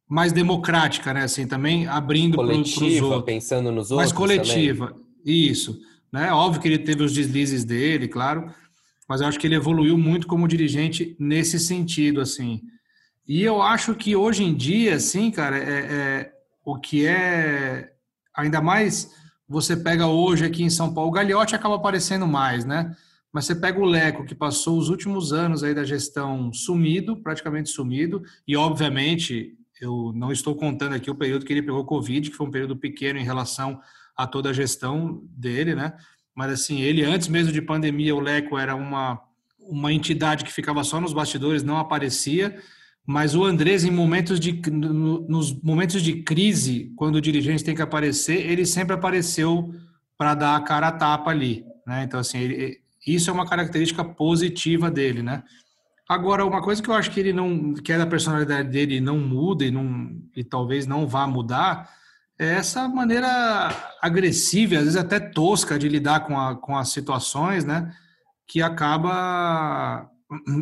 mais 0.08 0.32
democrática, 0.32 1.14
né? 1.14 1.24
Assim, 1.24 1.48
também 1.48 1.88
abrindo 1.88 2.38
para 2.38 2.56
os 2.56 3.02
outros. 3.02 3.24
pensando 3.24 3.72
nos 3.72 3.92
outros. 3.92 3.98
Mais 3.98 4.12
coletiva, 4.12 4.88
também. 4.88 5.04
isso. 5.26 5.80
Né? 6.12 6.32
Óbvio 6.32 6.62
que 6.62 6.68
ele 6.68 6.80
teve 6.80 7.04
os 7.04 7.14
deslizes 7.14 7.66
dele, 7.66 8.08
claro, 8.08 8.50
mas 9.08 9.22
eu 9.22 9.28
acho 9.28 9.40
que 9.40 9.46
ele 9.46 9.56
evoluiu 9.56 9.98
muito 9.98 10.28
como 10.28 10.48
dirigente 10.48 11.16
nesse 11.20 11.60
sentido, 11.60 12.22
assim. 12.22 12.62
E 13.28 13.44
eu 13.44 13.62
acho 13.62 13.94
que 13.94 14.16
hoje 14.16 14.44
em 14.44 14.54
dia, 14.54 14.96
assim, 14.96 15.30
cara, 15.30 15.58
é, 15.58 15.62
é 15.62 16.32
o 16.64 16.80
que 16.80 17.06
é 17.06 17.92
ainda 18.34 18.62
mais 18.62 19.12
você 19.50 19.76
pega 19.76 20.08
hoje 20.08 20.46
aqui 20.46 20.64
em 20.64 20.70
São 20.70 20.94
Paulo, 20.94 21.10
o 21.10 21.14
Gagliotti 21.14 21.56
acaba 21.56 21.76
aparecendo 21.76 22.28
mais, 22.28 22.66
né? 22.66 22.96
Mas 23.32 23.46
você 23.46 23.56
pega 23.56 23.80
o 23.80 23.86
Leco, 23.86 24.26
que 24.26 24.36
passou 24.36 24.78
os 24.78 24.90
últimos 24.90 25.32
anos 25.32 25.64
aí 25.64 25.74
da 25.74 25.84
gestão 25.84 26.52
sumido, 26.52 27.18
praticamente 27.18 27.70
sumido, 27.70 28.24
e 28.48 28.58
obviamente 28.58 29.57
eu 29.82 30.12
não 30.16 30.32
estou 30.32 30.56
contando 30.56 30.94
aqui 30.94 31.10
o 31.10 31.16
período 31.16 31.46
que 31.46 31.54
ele 31.54 31.62
pegou 31.62 31.86
Covid, 31.86 32.30
que 32.30 32.36
foi 32.36 32.48
um 32.48 32.52
período 32.52 32.76
pequeno 32.76 33.20
em 33.20 33.24
relação 33.24 33.80
a 34.16 34.26
toda 34.26 34.50
a 34.50 34.54
gestão 34.54 35.22
dele, 35.30 35.76
né? 35.76 35.94
Mas 36.36 36.52
assim, 36.52 36.82
ele 36.82 37.04
antes 37.04 37.28
mesmo 37.28 37.52
de 37.52 37.62
pandemia, 37.62 38.16
o 38.16 38.20
Leco 38.20 38.58
era 38.58 38.76
uma, 38.76 39.22
uma 39.60 39.92
entidade 39.92 40.44
que 40.44 40.52
ficava 40.54 40.84
só 40.84 41.00
nos 41.00 41.14
bastidores, 41.14 41.64
não 41.64 41.78
aparecia, 41.78 42.62
mas 43.06 43.36
o 43.36 43.46
Andrés, 43.46 43.86
em 43.86 43.92
momentos 43.92 44.38
de, 44.38 44.62
nos 44.70 45.54
momentos 45.62 46.04
de 46.04 46.24
crise, 46.24 46.92
quando 46.98 47.16
o 47.16 47.22
dirigente 47.22 47.64
tem 47.64 47.74
que 47.74 47.82
aparecer, 47.82 48.46
ele 48.46 48.66
sempre 48.66 48.94
apareceu 48.94 49.74
para 50.18 50.36
dar 50.36 50.56
a 50.58 50.62
cara 50.62 50.90
a 50.90 50.92
tapa 50.92 51.32
ali. 51.32 51.64
Né? 51.86 52.04
Então, 52.04 52.20
assim, 52.20 52.40
ele, 52.40 52.82
isso 53.06 53.30
é 53.30 53.34
uma 53.34 53.48
característica 53.48 54.04
positiva 54.04 54.92
dele, 54.92 55.24
né? 55.24 55.42
Agora, 56.08 56.46
uma 56.46 56.62
coisa 56.62 56.82
que 56.82 56.90
eu 56.90 56.94
acho 56.94 57.12
que 57.12 57.20
ele 57.20 57.34
não, 57.34 57.74
que 57.74 57.92
é 57.92 57.98
da 57.98 58.06
personalidade 58.06 58.70
dele 58.70 59.02
não 59.02 59.18
muda 59.18 59.66
e, 59.66 59.72
não, 59.72 60.10
e 60.36 60.44
talvez 60.44 60.88
não 60.88 61.06
vá 61.06 61.28
mudar, 61.28 61.90
é 62.40 62.54
essa 62.54 62.88
maneira 62.88 63.28
agressiva, 64.02 64.76
às 64.76 64.84
vezes 64.84 64.96
até 64.96 65.20
tosca 65.20 65.78
de 65.78 65.90
lidar 65.90 66.22
com, 66.22 66.40
a, 66.40 66.56
com 66.56 66.78
as 66.78 66.90
situações, 66.90 67.66
né? 67.66 67.94
Que 68.48 68.62
acaba 68.62 70.10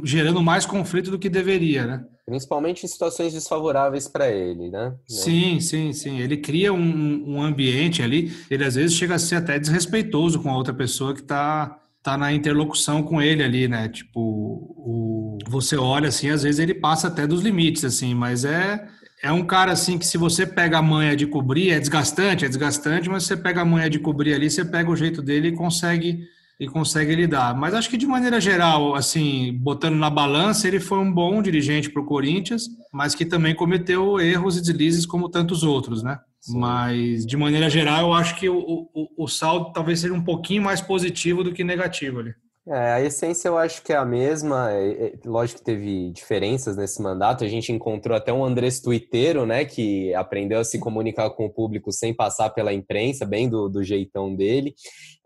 gerando 0.04 0.42
mais 0.42 0.66
conflito 0.66 1.12
do 1.12 1.20
que 1.20 1.30
deveria, 1.30 1.86
né? 1.86 2.06
Principalmente 2.26 2.84
em 2.84 2.88
situações 2.88 3.34
desfavoráveis 3.34 4.08
para 4.08 4.28
ele, 4.30 4.72
né? 4.72 4.96
Sim, 5.08 5.60
sim, 5.60 5.94
sim. 5.94 6.20
Ele 6.20 6.38
cria 6.38 6.74
um, 6.74 7.36
um 7.36 7.42
ambiente 7.42 8.02
ali, 8.02 8.34
ele 8.50 8.64
às 8.64 8.74
vezes 8.74 8.96
chega 8.96 9.14
a 9.16 9.20
ser 9.20 9.36
até 9.36 9.60
desrespeitoso 9.60 10.40
com 10.42 10.50
a 10.50 10.58
outra 10.58 10.74
pessoa 10.74 11.14
que 11.14 11.22
está 11.22 11.80
tá 12.06 12.16
na 12.16 12.32
interlocução 12.32 13.02
com 13.02 13.20
ele 13.20 13.42
ali, 13.42 13.68
né? 13.68 13.90
Tipo, 13.90 14.20
o, 14.20 15.40
você 15.48 15.76
olha 15.76 16.10
assim, 16.10 16.30
às 16.30 16.44
vezes 16.44 16.60
ele 16.60 16.76
passa 16.76 17.08
até 17.08 17.26
dos 17.26 17.42
limites, 17.42 17.84
assim, 17.84 18.14
mas 18.14 18.46
é 18.46 18.88
é 19.24 19.32
um 19.32 19.44
cara 19.44 19.72
assim 19.72 19.98
que 19.98 20.06
se 20.06 20.16
você 20.16 20.46
pega 20.46 20.78
a 20.78 20.84
manha 20.84 21.16
de 21.16 21.26
cobrir, 21.26 21.72
é 21.72 21.80
desgastante, 21.80 22.46
é 22.46 22.48
desgastante, 22.48 23.10
mas 23.10 23.24
você 23.24 23.36
pega 23.36 23.62
a 23.62 23.66
manha 23.66 23.90
de 23.90 23.98
cobrir 23.98 24.36
ali, 24.36 24.52
você 24.52 24.64
pega 24.64 24.92
o 24.92 24.96
jeito 24.96 25.20
dele 25.20 25.48
e 25.48 25.52
consegue 25.54 26.20
e 26.60 26.68
consegue 26.68 27.16
lidar. 27.16 27.56
Mas 27.56 27.74
acho 27.74 27.90
que 27.90 27.98
de 27.98 28.06
maneira 28.06 28.40
geral, 28.40 28.94
assim, 28.94 29.58
botando 29.60 29.96
na 29.96 30.10
balança, 30.10 30.68
ele 30.68 30.80
foi 30.80 31.00
um 31.00 31.12
bom 31.12 31.42
dirigente 31.42 31.90
para 31.90 32.02
o 32.04 32.06
Corinthians, 32.06 32.70
mas 32.94 33.16
que 33.16 33.26
também 33.26 33.56
cometeu 33.56 34.20
erros 34.20 34.58
e 34.58 34.62
deslizes 34.62 35.08
como 35.08 35.28
tantos 35.28 35.64
outros, 35.64 36.04
né? 36.04 36.20
Sim. 36.46 36.60
Mas 36.60 37.26
de 37.26 37.36
maneira 37.36 37.70
geral, 37.70 38.02
eu 38.02 38.14
acho 38.14 38.36
que 38.36 38.48
o, 38.48 38.88
o, 38.94 39.24
o 39.24 39.28
saldo 39.28 39.74
talvez 39.74 40.02
seja 40.02 40.14
um 40.14 40.24
pouquinho 40.24 40.62
mais 40.62 40.80
positivo 40.80 41.44
do 41.44 41.52
que 41.52 41.64
negativo 41.64 42.20
ali. 42.20 42.36
É, 42.68 42.94
a 42.94 43.02
essência 43.02 43.48
eu 43.48 43.58
acho 43.58 43.84
que 43.84 43.94
é 43.94 43.96
a 43.96 44.06
mesma. 44.06 44.72
É, 44.72 45.08
é, 45.08 45.14
lógico 45.26 45.60
que 45.60 45.66
teve 45.66 46.12
diferenças 46.12 46.78
nesse 46.78 47.02
mandato. 47.02 47.44
A 47.44 47.48
gente 47.48 47.72
encontrou 47.72 48.16
até 48.16 48.32
um 48.32 48.46
Andrés 48.46 48.80
Tuiteiro, 48.80 49.46
né, 49.46 49.66
que 49.66 50.14
aprendeu 50.14 50.60
a 50.60 50.64
se 50.64 50.80
comunicar 50.80 51.32
com 51.32 51.46
o 51.46 51.50
público 51.50 51.92
sem 51.92 52.14
passar 52.14 52.52
pela 52.52 52.74
imprensa, 52.74 53.26
bem 53.26 53.50
do, 53.50 53.68
do 53.68 53.84
jeitão 53.84 54.36
dele. 54.36 54.76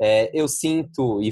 É, 0.01 0.29
eu 0.33 0.47
sinto, 0.47 1.21
e 1.21 1.31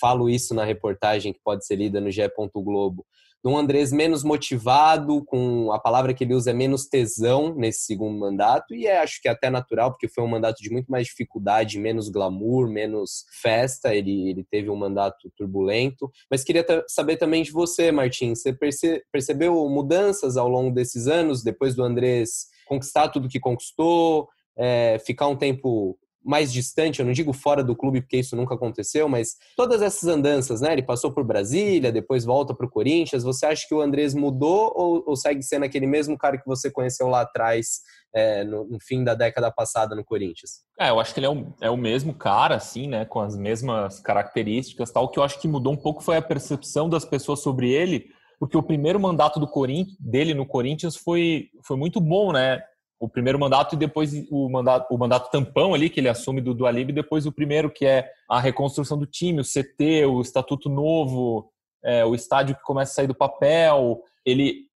falo 0.00 0.30
isso 0.30 0.54
na 0.54 0.64
reportagem 0.64 1.32
que 1.32 1.40
pode 1.44 1.66
ser 1.66 1.76
lida 1.76 2.00
no 2.00 2.10
G. 2.10 2.30
Globo, 2.54 3.04
um 3.48 3.56
Andrés 3.56 3.92
menos 3.92 4.24
motivado, 4.24 5.24
com 5.24 5.72
a 5.72 5.78
palavra 5.78 6.12
que 6.12 6.24
ele 6.24 6.34
usa 6.34 6.50
é 6.50 6.54
menos 6.54 6.86
tesão 6.86 7.54
nesse 7.54 7.82
segundo 7.84 8.18
mandato, 8.18 8.74
e 8.74 8.86
é, 8.86 8.98
acho 8.98 9.20
que 9.20 9.28
é 9.28 9.30
até 9.30 9.50
natural, 9.50 9.90
porque 9.90 10.08
foi 10.08 10.24
um 10.24 10.28
mandato 10.28 10.62
de 10.62 10.70
muito 10.70 10.90
mais 10.90 11.06
dificuldade, 11.06 11.78
menos 11.78 12.08
glamour, 12.08 12.68
menos 12.68 13.24
festa, 13.40 13.94
ele, 13.94 14.30
ele 14.30 14.44
teve 14.44 14.70
um 14.70 14.76
mandato 14.76 15.30
turbulento. 15.36 16.10
Mas 16.30 16.44
queria 16.44 16.64
saber 16.88 17.16
também 17.16 17.42
de 17.42 17.52
você, 17.52 17.92
Martins, 17.92 18.42
você 18.42 18.52
perce 18.52 19.02
percebeu 19.12 19.68
mudanças 19.68 20.36
ao 20.36 20.48
longo 20.48 20.72
desses 20.72 21.06
anos, 21.06 21.42
depois 21.42 21.74
do 21.74 21.82
Andrés 21.82 22.46
conquistar 22.66 23.08
tudo 23.08 23.28
que 23.28 23.38
conquistou, 23.38 24.28
é, 24.56 24.98
ficar 24.98 25.28
um 25.28 25.36
tempo 25.36 25.98
mais 26.26 26.52
distante, 26.52 26.98
eu 26.98 27.06
não 27.06 27.12
digo 27.12 27.32
fora 27.32 27.62
do 27.62 27.76
clube 27.76 28.00
porque 28.00 28.18
isso 28.18 28.34
nunca 28.34 28.56
aconteceu, 28.56 29.08
mas 29.08 29.36
todas 29.56 29.80
essas 29.80 30.08
andanças, 30.08 30.60
né? 30.60 30.72
Ele 30.72 30.82
passou 30.82 31.12
por 31.12 31.24
Brasília, 31.24 31.92
depois 31.92 32.24
volta 32.24 32.52
para 32.52 32.66
o 32.66 32.70
Corinthians. 32.70 33.22
Você 33.22 33.46
acha 33.46 33.66
que 33.66 33.74
o 33.74 33.80
Andrés 33.80 34.12
mudou 34.12 34.72
ou, 34.74 35.04
ou, 35.06 35.16
segue 35.16 35.42
sendo 35.42 35.64
aquele 35.64 35.86
mesmo 35.86 36.18
cara 36.18 36.36
que 36.36 36.46
você 36.46 36.68
conheceu 36.68 37.06
lá 37.06 37.20
atrás, 37.20 37.80
é, 38.12 38.42
no, 38.42 38.64
no, 38.64 38.78
fim 38.80 39.04
da 39.04 39.14
década 39.14 39.50
passada 39.52 39.94
no 39.94 40.04
Corinthians? 40.04 40.62
É, 40.80 40.90
eu 40.90 40.98
acho 40.98 41.14
que 41.14 41.20
ele 41.20 41.26
é 41.26 41.30
o, 41.30 41.54
é 41.60 41.70
o 41.70 41.76
mesmo 41.76 42.12
cara, 42.12 42.56
assim, 42.56 42.88
né? 42.88 43.04
Com 43.04 43.20
as 43.20 43.36
mesmas 43.36 44.00
características, 44.00 44.90
tal. 44.90 45.04
O 45.04 45.08
que 45.08 45.20
eu 45.20 45.22
acho 45.22 45.40
que 45.40 45.46
mudou 45.46 45.72
um 45.72 45.76
pouco 45.76 46.02
foi 46.02 46.16
a 46.16 46.22
percepção 46.22 46.88
das 46.88 47.04
pessoas 47.04 47.40
sobre 47.40 47.70
ele, 47.70 48.06
porque 48.40 48.56
o 48.56 48.62
primeiro 48.62 48.98
mandato 48.98 49.38
do 49.38 49.46
Corinthians, 49.46 49.96
dele 50.00 50.34
no 50.34 50.44
Corinthians 50.44 50.96
foi, 50.96 51.50
foi 51.64 51.76
muito 51.76 52.00
bom, 52.00 52.32
né? 52.32 52.60
O 52.98 53.08
primeiro 53.08 53.38
mandato 53.38 53.74
e 53.74 53.78
depois 53.78 54.12
o 54.30 54.48
mandato, 54.48 54.86
o 54.92 54.98
mandato 54.98 55.30
tampão 55.30 55.74
ali 55.74 55.90
que 55.90 56.00
ele 56.00 56.08
assume 56.08 56.40
do, 56.40 56.54
do 56.54 56.66
Alib, 56.66 56.90
e 56.90 56.94
depois 56.94 57.26
o 57.26 57.32
primeiro 57.32 57.70
que 57.70 57.84
é 57.84 58.08
a 58.28 58.40
reconstrução 58.40 58.98
do 58.98 59.06
time, 59.06 59.40
o 59.40 59.44
CT, 59.44 60.06
o 60.06 60.20
estatuto 60.20 60.68
novo, 60.68 61.50
é, 61.84 62.04
o 62.04 62.14
estádio 62.14 62.56
que 62.56 62.62
começa 62.62 62.92
a 62.92 62.94
sair 62.96 63.06
do 63.06 63.14
papel. 63.14 64.02
Ele, 64.24 64.66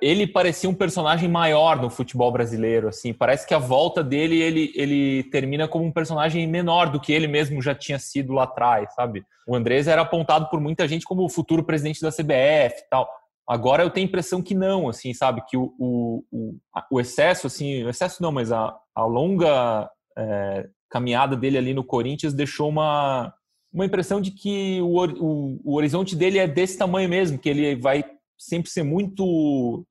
ele 0.00 0.26
parecia 0.26 0.68
um 0.68 0.74
personagem 0.74 1.28
maior 1.28 1.80
no 1.80 1.90
futebol 1.90 2.32
brasileiro, 2.32 2.88
assim. 2.88 3.12
Parece 3.12 3.46
que 3.46 3.54
a 3.54 3.58
volta 3.58 4.02
dele 4.02 4.40
ele, 4.40 4.72
ele 4.74 5.24
termina 5.24 5.68
como 5.68 5.84
um 5.84 5.92
personagem 5.92 6.46
menor 6.46 6.90
do 6.90 7.00
que 7.00 7.12
ele 7.12 7.28
mesmo 7.28 7.60
já 7.60 7.74
tinha 7.74 7.98
sido 7.98 8.32
lá 8.32 8.44
atrás, 8.44 8.94
sabe? 8.94 9.24
O 9.46 9.54
Andrés 9.54 9.86
era 9.86 10.02
apontado 10.02 10.48
por 10.48 10.60
muita 10.60 10.88
gente 10.88 11.04
como 11.04 11.24
o 11.24 11.28
futuro 11.28 11.62
presidente 11.62 12.02
da 12.02 12.10
CBF 12.10 12.84
tal. 12.90 13.08
Agora 13.48 13.82
eu 13.84 13.90
tenho 13.90 14.06
a 14.06 14.08
impressão 14.08 14.42
que 14.42 14.54
não, 14.54 14.88
assim, 14.88 15.14
sabe? 15.14 15.42
Que 15.48 15.56
o, 15.56 15.72
o, 15.78 16.58
o 16.90 17.00
excesso, 17.00 17.46
assim, 17.46 17.84
o 17.84 17.88
excesso 17.88 18.20
não, 18.20 18.32
mas 18.32 18.50
a, 18.50 18.76
a 18.94 19.04
longa 19.04 19.88
é, 20.18 20.68
caminhada 20.90 21.36
dele 21.36 21.56
ali 21.56 21.72
no 21.72 21.84
Corinthians 21.84 22.34
deixou 22.34 22.68
uma, 22.68 23.32
uma 23.72 23.86
impressão 23.86 24.20
de 24.20 24.32
que 24.32 24.80
o, 24.82 25.04
o, 25.04 25.60
o, 25.64 25.74
horizonte 25.76 26.16
dele 26.16 26.38
é 26.38 26.48
desse 26.48 26.76
tamanho 26.76 27.08
mesmo, 27.08 27.38
que 27.38 27.48
ele 27.48 27.76
vai 27.76 28.04
sempre 28.36 28.68
ser 28.70 28.82
muito 28.82 29.86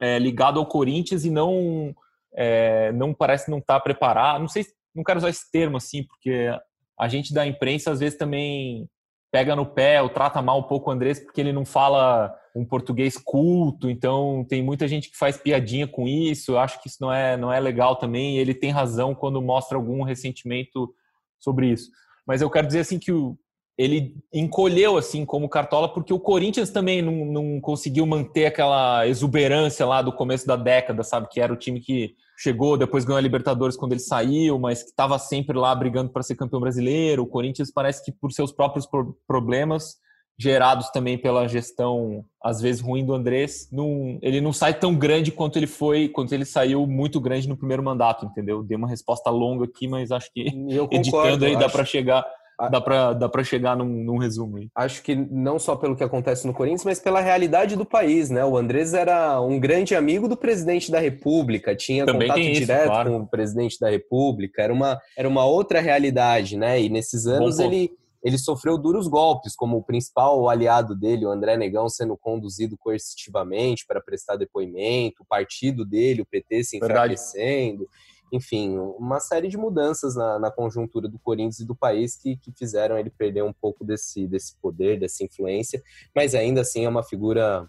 é, 0.00 0.18
ligado 0.18 0.58
ao 0.58 0.66
Corinthians 0.66 1.24
e 1.24 1.30
não 1.30 1.94
é, 2.34 2.92
não 2.92 3.14
parece 3.14 3.50
não 3.50 3.58
estar 3.58 3.74
tá 3.74 3.80
preparado. 3.80 4.40
Não 4.40 4.48
sei, 4.48 4.66
não 4.94 5.02
quero 5.02 5.18
usar 5.18 5.30
esse 5.30 5.50
termo 5.50 5.76
assim, 5.76 6.04
porque 6.04 6.50
a 6.98 7.08
gente 7.08 7.32
da 7.32 7.46
imprensa 7.46 7.90
às 7.90 8.00
vezes 8.00 8.18
também 8.18 8.86
pega 9.30 9.54
no 9.54 9.66
pé 9.66 10.00
ou 10.00 10.08
trata 10.08 10.40
mal 10.40 10.58
um 10.58 10.62
pouco 10.62 10.90
o 10.90 10.92
Andrés 10.92 11.20
porque 11.20 11.40
ele 11.40 11.52
não 11.52 11.64
fala 11.64 12.34
um 12.54 12.64
português 12.64 13.16
culto, 13.16 13.88
então 13.88 14.44
tem 14.48 14.62
muita 14.62 14.88
gente 14.88 15.10
que 15.10 15.16
faz 15.16 15.36
piadinha 15.36 15.86
com 15.86 16.08
isso. 16.08 16.52
Eu 16.52 16.58
acho 16.58 16.80
que 16.82 16.88
isso 16.88 16.98
não 17.00 17.12
é, 17.12 17.36
não 17.36 17.52
é 17.52 17.60
legal 17.60 17.96
também. 17.96 18.36
E 18.36 18.38
ele 18.38 18.54
tem 18.54 18.70
razão 18.70 19.14
quando 19.14 19.40
mostra 19.40 19.76
algum 19.76 20.02
ressentimento 20.02 20.92
sobre 21.38 21.68
isso. 21.70 21.90
Mas 22.26 22.42
eu 22.42 22.50
quero 22.50 22.66
dizer 22.66 22.80
assim 22.80 22.98
que 22.98 23.12
o, 23.12 23.38
ele 23.76 24.16
encolheu 24.34 24.96
assim 24.96 25.24
como 25.24 25.48
cartola 25.48 25.92
porque 25.92 26.12
o 26.12 26.18
Corinthians 26.18 26.70
também 26.70 27.00
não, 27.00 27.24
não 27.24 27.60
conseguiu 27.60 28.04
manter 28.04 28.46
aquela 28.46 29.06
exuberância 29.06 29.86
lá 29.86 30.02
do 30.02 30.12
começo 30.12 30.46
da 30.46 30.56
década, 30.56 31.04
sabe? 31.04 31.28
Que 31.30 31.40
era 31.40 31.52
o 31.52 31.56
time 31.56 31.80
que 31.80 32.16
chegou, 32.38 32.76
depois 32.76 33.04
ganhou 33.04 33.18
a 33.18 33.20
Libertadores 33.20 33.76
quando 33.76 33.92
ele 33.92 34.00
saiu, 34.00 34.58
mas 34.60 34.82
que 34.82 34.90
estava 34.90 35.18
sempre 35.18 35.58
lá 35.58 35.74
brigando 35.74 36.10
para 36.10 36.22
ser 36.22 36.36
campeão 36.36 36.60
brasileiro. 36.60 37.24
O 37.24 37.26
Corinthians 37.26 37.72
parece 37.72 38.04
que 38.04 38.12
por 38.12 38.30
seus 38.32 38.52
próprios 38.52 38.88
problemas 39.26 39.96
gerados 40.40 40.88
também 40.90 41.18
pela 41.18 41.48
gestão 41.48 42.24
às 42.40 42.60
vezes 42.60 42.80
ruim 42.80 43.04
do 43.04 43.12
Andrés, 43.12 43.68
não, 43.72 44.20
ele 44.22 44.40
não 44.40 44.52
sai 44.52 44.72
tão 44.72 44.94
grande 44.94 45.32
quanto 45.32 45.56
ele 45.56 45.66
foi, 45.66 46.08
quanto 46.08 46.32
ele 46.32 46.44
saiu 46.44 46.86
muito 46.86 47.20
grande 47.20 47.48
no 47.48 47.56
primeiro 47.56 47.82
mandato, 47.82 48.24
entendeu? 48.24 48.62
Dei 48.62 48.76
uma 48.76 48.88
resposta 48.88 49.28
longa 49.30 49.64
aqui, 49.64 49.88
mas 49.88 50.12
acho 50.12 50.32
que 50.32 50.44
concordo, 50.88 50.94
editando 50.94 51.44
aí 51.44 51.56
dá 51.56 51.68
para 51.68 51.84
chegar 51.84 52.24
dá 52.70 52.80
para 52.80 53.12
dá 53.12 53.28
para 53.28 53.44
chegar 53.44 53.76
num, 53.76 53.86
num, 53.86 54.18
resumo 54.18 54.56
aí. 54.56 54.68
Acho 54.74 55.02
que 55.02 55.14
não 55.14 55.58
só 55.58 55.76
pelo 55.76 55.94
que 55.94 56.02
acontece 56.02 56.46
no 56.46 56.52
Corinthians, 56.52 56.84
mas 56.84 56.98
pela 56.98 57.20
realidade 57.20 57.76
do 57.76 57.84
país, 57.84 58.30
né? 58.30 58.44
O 58.44 58.56
Andrés 58.56 58.94
era 58.94 59.40
um 59.40 59.60
grande 59.60 59.94
amigo 59.94 60.28
do 60.28 60.36
presidente 60.36 60.90
da 60.90 60.98
República, 60.98 61.76
tinha 61.76 62.04
Também 62.04 62.28
contato 62.28 62.40
isso, 62.40 62.60
direto 62.60 62.86
claro. 62.86 63.10
com 63.10 63.20
o 63.20 63.26
presidente 63.26 63.78
da 63.78 63.88
República, 63.88 64.62
era 64.62 64.72
uma, 64.72 65.00
era 65.16 65.28
uma 65.28 65.44
outra 65.44 65.80
realidade, 65.80 66.56
né? 66.56 66.80
E 66.82 66.88
nesses 66.88 67.26
anos 67.26 67.58
ele 67.58 67.90
ele 68.22 68.36
sofreu 68.36 68.76
duros 68.76 69.06
golpes, 69.06 69.54
como 69.54 69.76
o 69.76 69.82
principal 69.82 70.48
aliado 70.48 70.94
dele, 70.96 71.24
o 71.24 71.30
André 71.30 71.56
Negão, 71.56 71.88
sendo 71.88 72.16
conduzido 72.16 72.76
coercitivamente 72.76 73.86
para 73.86 74.00
prestar 74.00 74.36
depoimento, 74.36 75.22
o 75.22 75.26
partido 75.26 75.84
dele, 75.84 76.22
o 76.22 76.26
PT, 76.26 76.64
se 76.64 76.76
enfraquecendo. 76.78 77.78
Verdade. 77.78 78.07
Enfim, 78.32 78.78
uma 78.78 79.20
série 79.20 79.48
de 79.48 79.56
mudanças 79.56 80.14
na, 80.14 80.38
na, 80.38 80.50
conjuntura 80.50 81.08
do 81.08 81.18
Corinthians 81.18 81.60
e 81.60 81.66
do 81.66 81.74
país 81.74 82.16
que, 82.16 82.36
que 82.36 82.52
fizeram 82.52 82.98
ele 82.98 83.10
perder 83.10 83.42
um 83.42 83.52
pouco 83.52 83.84
desse, 83.84 84.26
desse 84.26 84.56
poder, 84.56 84.98
dessa 84.98 85.24
influência, 85.24 85.82
mas 86.14 86.34
ainda 86.34 86.60
assim 86.60 86.84
é 86.84 86.88
uma 86.88 87.02
figura 87.02 87.68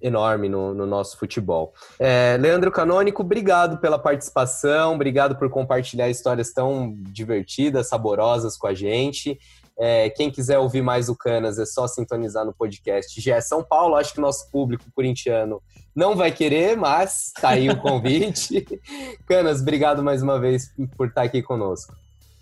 enorme 0.00 0.48
no, 0.48 0.74
no 0.74 0.86
nosso 0.86 1.18
futebol. 1.18 1.72
É, 1.98 2.36
Leandro 2.38 2.70
Canônico, 2.70 3.22
obrigado 3.22 3.78
pela 3.78 3.98
participação, 3.98 4.94
obrigado 4.94 5.36
por 5.36 5.48
compartilhar 5.50 6.08
histórias 6.08 6.52
tão 6.52 6.94
divertidas, 6.98 7.88
saborosas 7.88 8.56
com 8.56 8.66
a 8.66 8.74
gente. 8.74 9.38
É, 9.78 10.08
quem 10.10 10.30
quiser 10.30 10.58
ouvir 10.58 10.82
mais 10.82 11.08
o 11.08 11.16
Canas 11.16 11.58
é 11.58 11.66
só 11.66 11.86
sintonizar 11.86 12.44
no 12.44 12.54
podcast. 12.54 13.20
Já 13.20 13.36
é 13.36 13.40
São 13.40 13.62
Paulo, 13.62 13.96
acho 13.96 14.14
que 14.14 14.20
nosso 14.20 14.50
público 14.50 14.84
corintiano 14.94 15.62
não 15.94 16.16
vai 16.16 16.32
querer, 16.32 16.76
mas 16.76 17.32
tá 17.40 17.50
aí 17.50 17.68
o 17.68 17.76
convite. 17.80 18.66
Canas, 19.26 19.60
obrigado 19.60 20.02
mais 20.02 20.22
uma 20.22 20.40
vez 20.40 20.72
por 20.96 21.08
estar 21.08 21.22
aqui 21.22 21.42
conosco. 21.42 21.94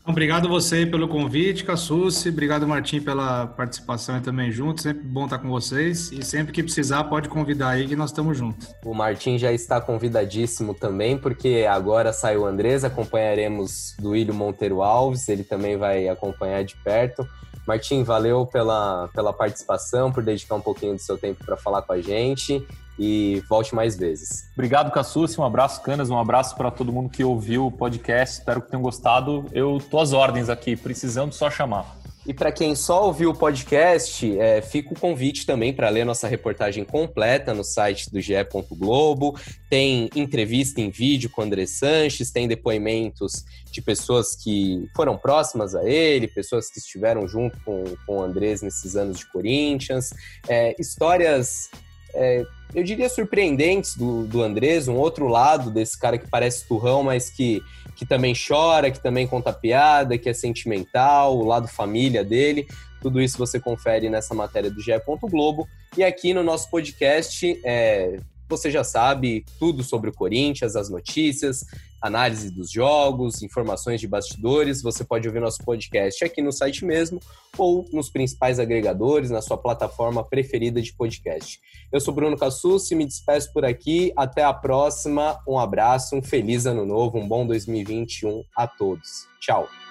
Obrigado 0.06 0.50
você 0.50 0.84
pelo 0.84 1.08
convite, 1.08 1.64
Cassucci. 1.64 2.28
Obrigado, 2.28 2.68
Martim, 2.68 3.00
pela 3.00 3.46
participação 3.46 4.18
e 4.18 4.20
também 4.20 4.52
junto. 4.52 4.82
Sempre 4.82 5.02
bom 5.02 5.24
estar 5.24 5.38
com 5.38 5.48
vocês. 5.48 6.12
E 6.12 6.22
sempre 6.22 6.52
que 6.52 6.62
precisar, 6.62 7.04
pode 7.04 7.26
convidar 7.30 7.70
aí 7.70 7.88
que 7.88 7.96
nós 7.96 8.10
estamos 8.10 8.36
juntos. 8.36 8.68
O 8.84 8.92
Martim 8.92 9.38
já 9.38 9.50
está 9.50 9.80
convidadíssimo 9.80 10.74
também, 10.74 11.16
porque 11.16 11.66
agora 11.66 12.12
sai 12.12 12.36
o 12.36 12.44
Andrés, 12.44 12.84
acompanharemos 12.84 13.96
do 13.98 14.14
Ilho 14.14 14.34
Monteiro 14.34 14.82
Alves, 14.82 15.26
ele 15.30 15.42
também 15.42 15.78
vai 15.78 16.06
acompanhar 16.06 16.62
de 16.64 16.76
perto. 16.76 17.26
Martim, 17.66 18.02
valeu 18.02 18.44
pela, 18.44 19.08
pela 19.08 19.32
participação, 19.32 20.12
por 20.12 20.22
dedicar 20.22 20.54
um 20.54 20.60
pouquinho 20.60 20.96
do 20.96 21.00
seu 21.00 21.16
tempo 21.16 21.42
para 21.46 21.56
falar 21.56 21.80
com 21.80 21.94
a 21.94 22.00
gente 22.02 22.62
e 22.98 23.42
volte 23.48 23.74
mais 23.74 23.96
vezes. 23.96 24.48
Obrigado, 24.52 24.90
Cassucci. 24.90 25.40
Um 25.40 25.44
abraço, 25.44 25.82
Canas. 25.82 26.10
Um 26.10 26.18
abraço 26.18 26.56
para 26.56 26.70
todo 26.70 26.92
mundo 26.92 27.08
que 27.08 27.24
ouviu 27.24 27.66
o 27.66 27.72
podcast. 27.72 28.38
Espero 28.38 28.62
que 28.62 28.70
tenham 28.70 28.82
gostado. 28.82 29.46
Eu 29.52 29.78
tô 29.90 29.98
às 29.98 30.12
ordens 30.12 30.48
aqui, 30.48 30.76
precisando 30.76 31.32
só 31.32 31.50
chamar. 31.50 32.04
E 32.26 32.32
para 32.32 32.50
quem 32.50 32.74
só 32.74 33.04
ouviu 33.04 33.30
o 33.30 33.34
podcast, 33.34 34.38
é, 34.38 34.62
fica 34.62 34.94
o 34.94 34.98
convite 34.98 35.44
também 35.44 35.74
para 35.74 35.90
ler 35.90 36.06
nossa 36.06 36.26
reportagem 36.26 36.82
completa 36.82 37.52
no 37.52 37.62
site 37.62 38.10
do 38.10 38.18
GE. 38.18 38.32
Globo. 38.70 39.38
Tem 39.68 40.08
entrevista 40.16 40.80
em 40.80 40.90
vídeo 40.90 41.28
com 41.28 41.42
o 41.42 41.44
André 41.44 41.66
Sanches, 41.66 42.30
tem 42.30 42.48
depoimentos 42.48 43.44
de 43.70 43.82
pessoas 43.82 44.34
que 44.34 44.88
foram 44.96 45.18
próximas 45.18 45.74
a 45.74 45.84
ele, 45.84 46.26
pessoas 46.26 46.70
que 46.70 46.78
estiveram 46.78 47.28
junto 47.28 47.58
com, 47.62 47.84
com 48.06 48.18
o 48.18 48.22
Andrés 48.22 48.62
nesses 48.62 48.96
anos 48.96 49.18
de 49.18 49.26
Corinthians, 49.26 50.10
é, 50.48 50.74
histórias. 50.78 51.68
É, 52.14 52.44
eu 52.74 52.82
diria, 52.82 53.08
surpreendentes 53.08 53.96
do, 53.96 54.24
do 54.26 54.42
Andrés, 54.42 54.88
um 54.88 54.96
outro 54.96 55.28
lado 55.28 55.70
desse 55.70 55.98
cara 55.98 56.18
que 56.18 56.28
parece 56.28 56.66
turrão, 56.66 57.02
mas 57.02 57.30
que, 57.30 57.62
que 57.94 58.04
também 58.04 58.34
chora, 58.34 58.90
que 58.90 59.00
também 59.00 59.26
conta 59.26 59.52
piada, 59.52 60.18
que 60.18 60.28
é 60.28 60.32
sentimental, 60.32 61.36
o 61.36 61.44
lado 61.44 61.68
família 61.68 62.24
dele. 62.24 62.66
Tudo 63.00 63.20
isso 63.20 63.38
você 63.38 63.60
confere 63.60 64.08
nessa 64.08 64.34
matéria 64.34 64.70
do 64.70 64.80
GE. 64.80 64.92
Globo. 65.30 65.68
E 65.96 66.02
aqui 66.02 66.34
no 66.34 66.42
nosso 66.42 66.70
podcast, 66.70 67.60
é, 67.64 68.18
você 68.48 68.70
já 68.70 68.84
sabe 68.84 69.44
tudo 69.58 69.82
sobre 69.82 70.10
o 70.10 70.12
Corinthians, 70.12 70.76
as 70.76 70.88
notícias, 70.88 71.64
análise 72.00 72.50
dos 72.50 72.70
jogos, 72.70 73.42
informações 73.42 74.00
de 74.00 74.06
bastidores. 74.06 74.82
Você 74.82 75.02
pode 75.04 75.26
ouvir 75.26 75.40
nosso 75.40 75.64
podcast 75.64 76.24
aqui 76.24 76.42
no 76.42 76.52
site 76.52 76.84
mesmo 76.84 77.18
ou 77.56 77.88
nos 77.92 78.10
principais 78.10 78.58
agregadores, 78.58 79.30
na 79.30 79.40
sua 79.40 79.56
plataforma 79.56 80.22
preferida 80.22 80.82
de 80.82 80.92
podcast. 80.92 81.58
Eu 81.90 82.00
sou 82.00 82.12
Bruno 82.12 82.36
Cassucci, 82.36 82.94
me 82.94 83.06
despeço 83.06 83.52
por 83.52 83.64
aqui. 83.64 84.12
Até 84.16 84.44
a 84.44 84.52
próxima. 84.52 85.40
Um 85.48 85.58
abraço, 85.58 86.16
um 86.16 86.22
feliz 86.22 86.66
ano 86.66 86.84
novo, 86.84 87.18
um 87.18 87.26
bom 87.26 87.46
2021 87.46 88.44
a 88.56 88.66
todos. 88.66 89.26
Tchau. 89.40 89.83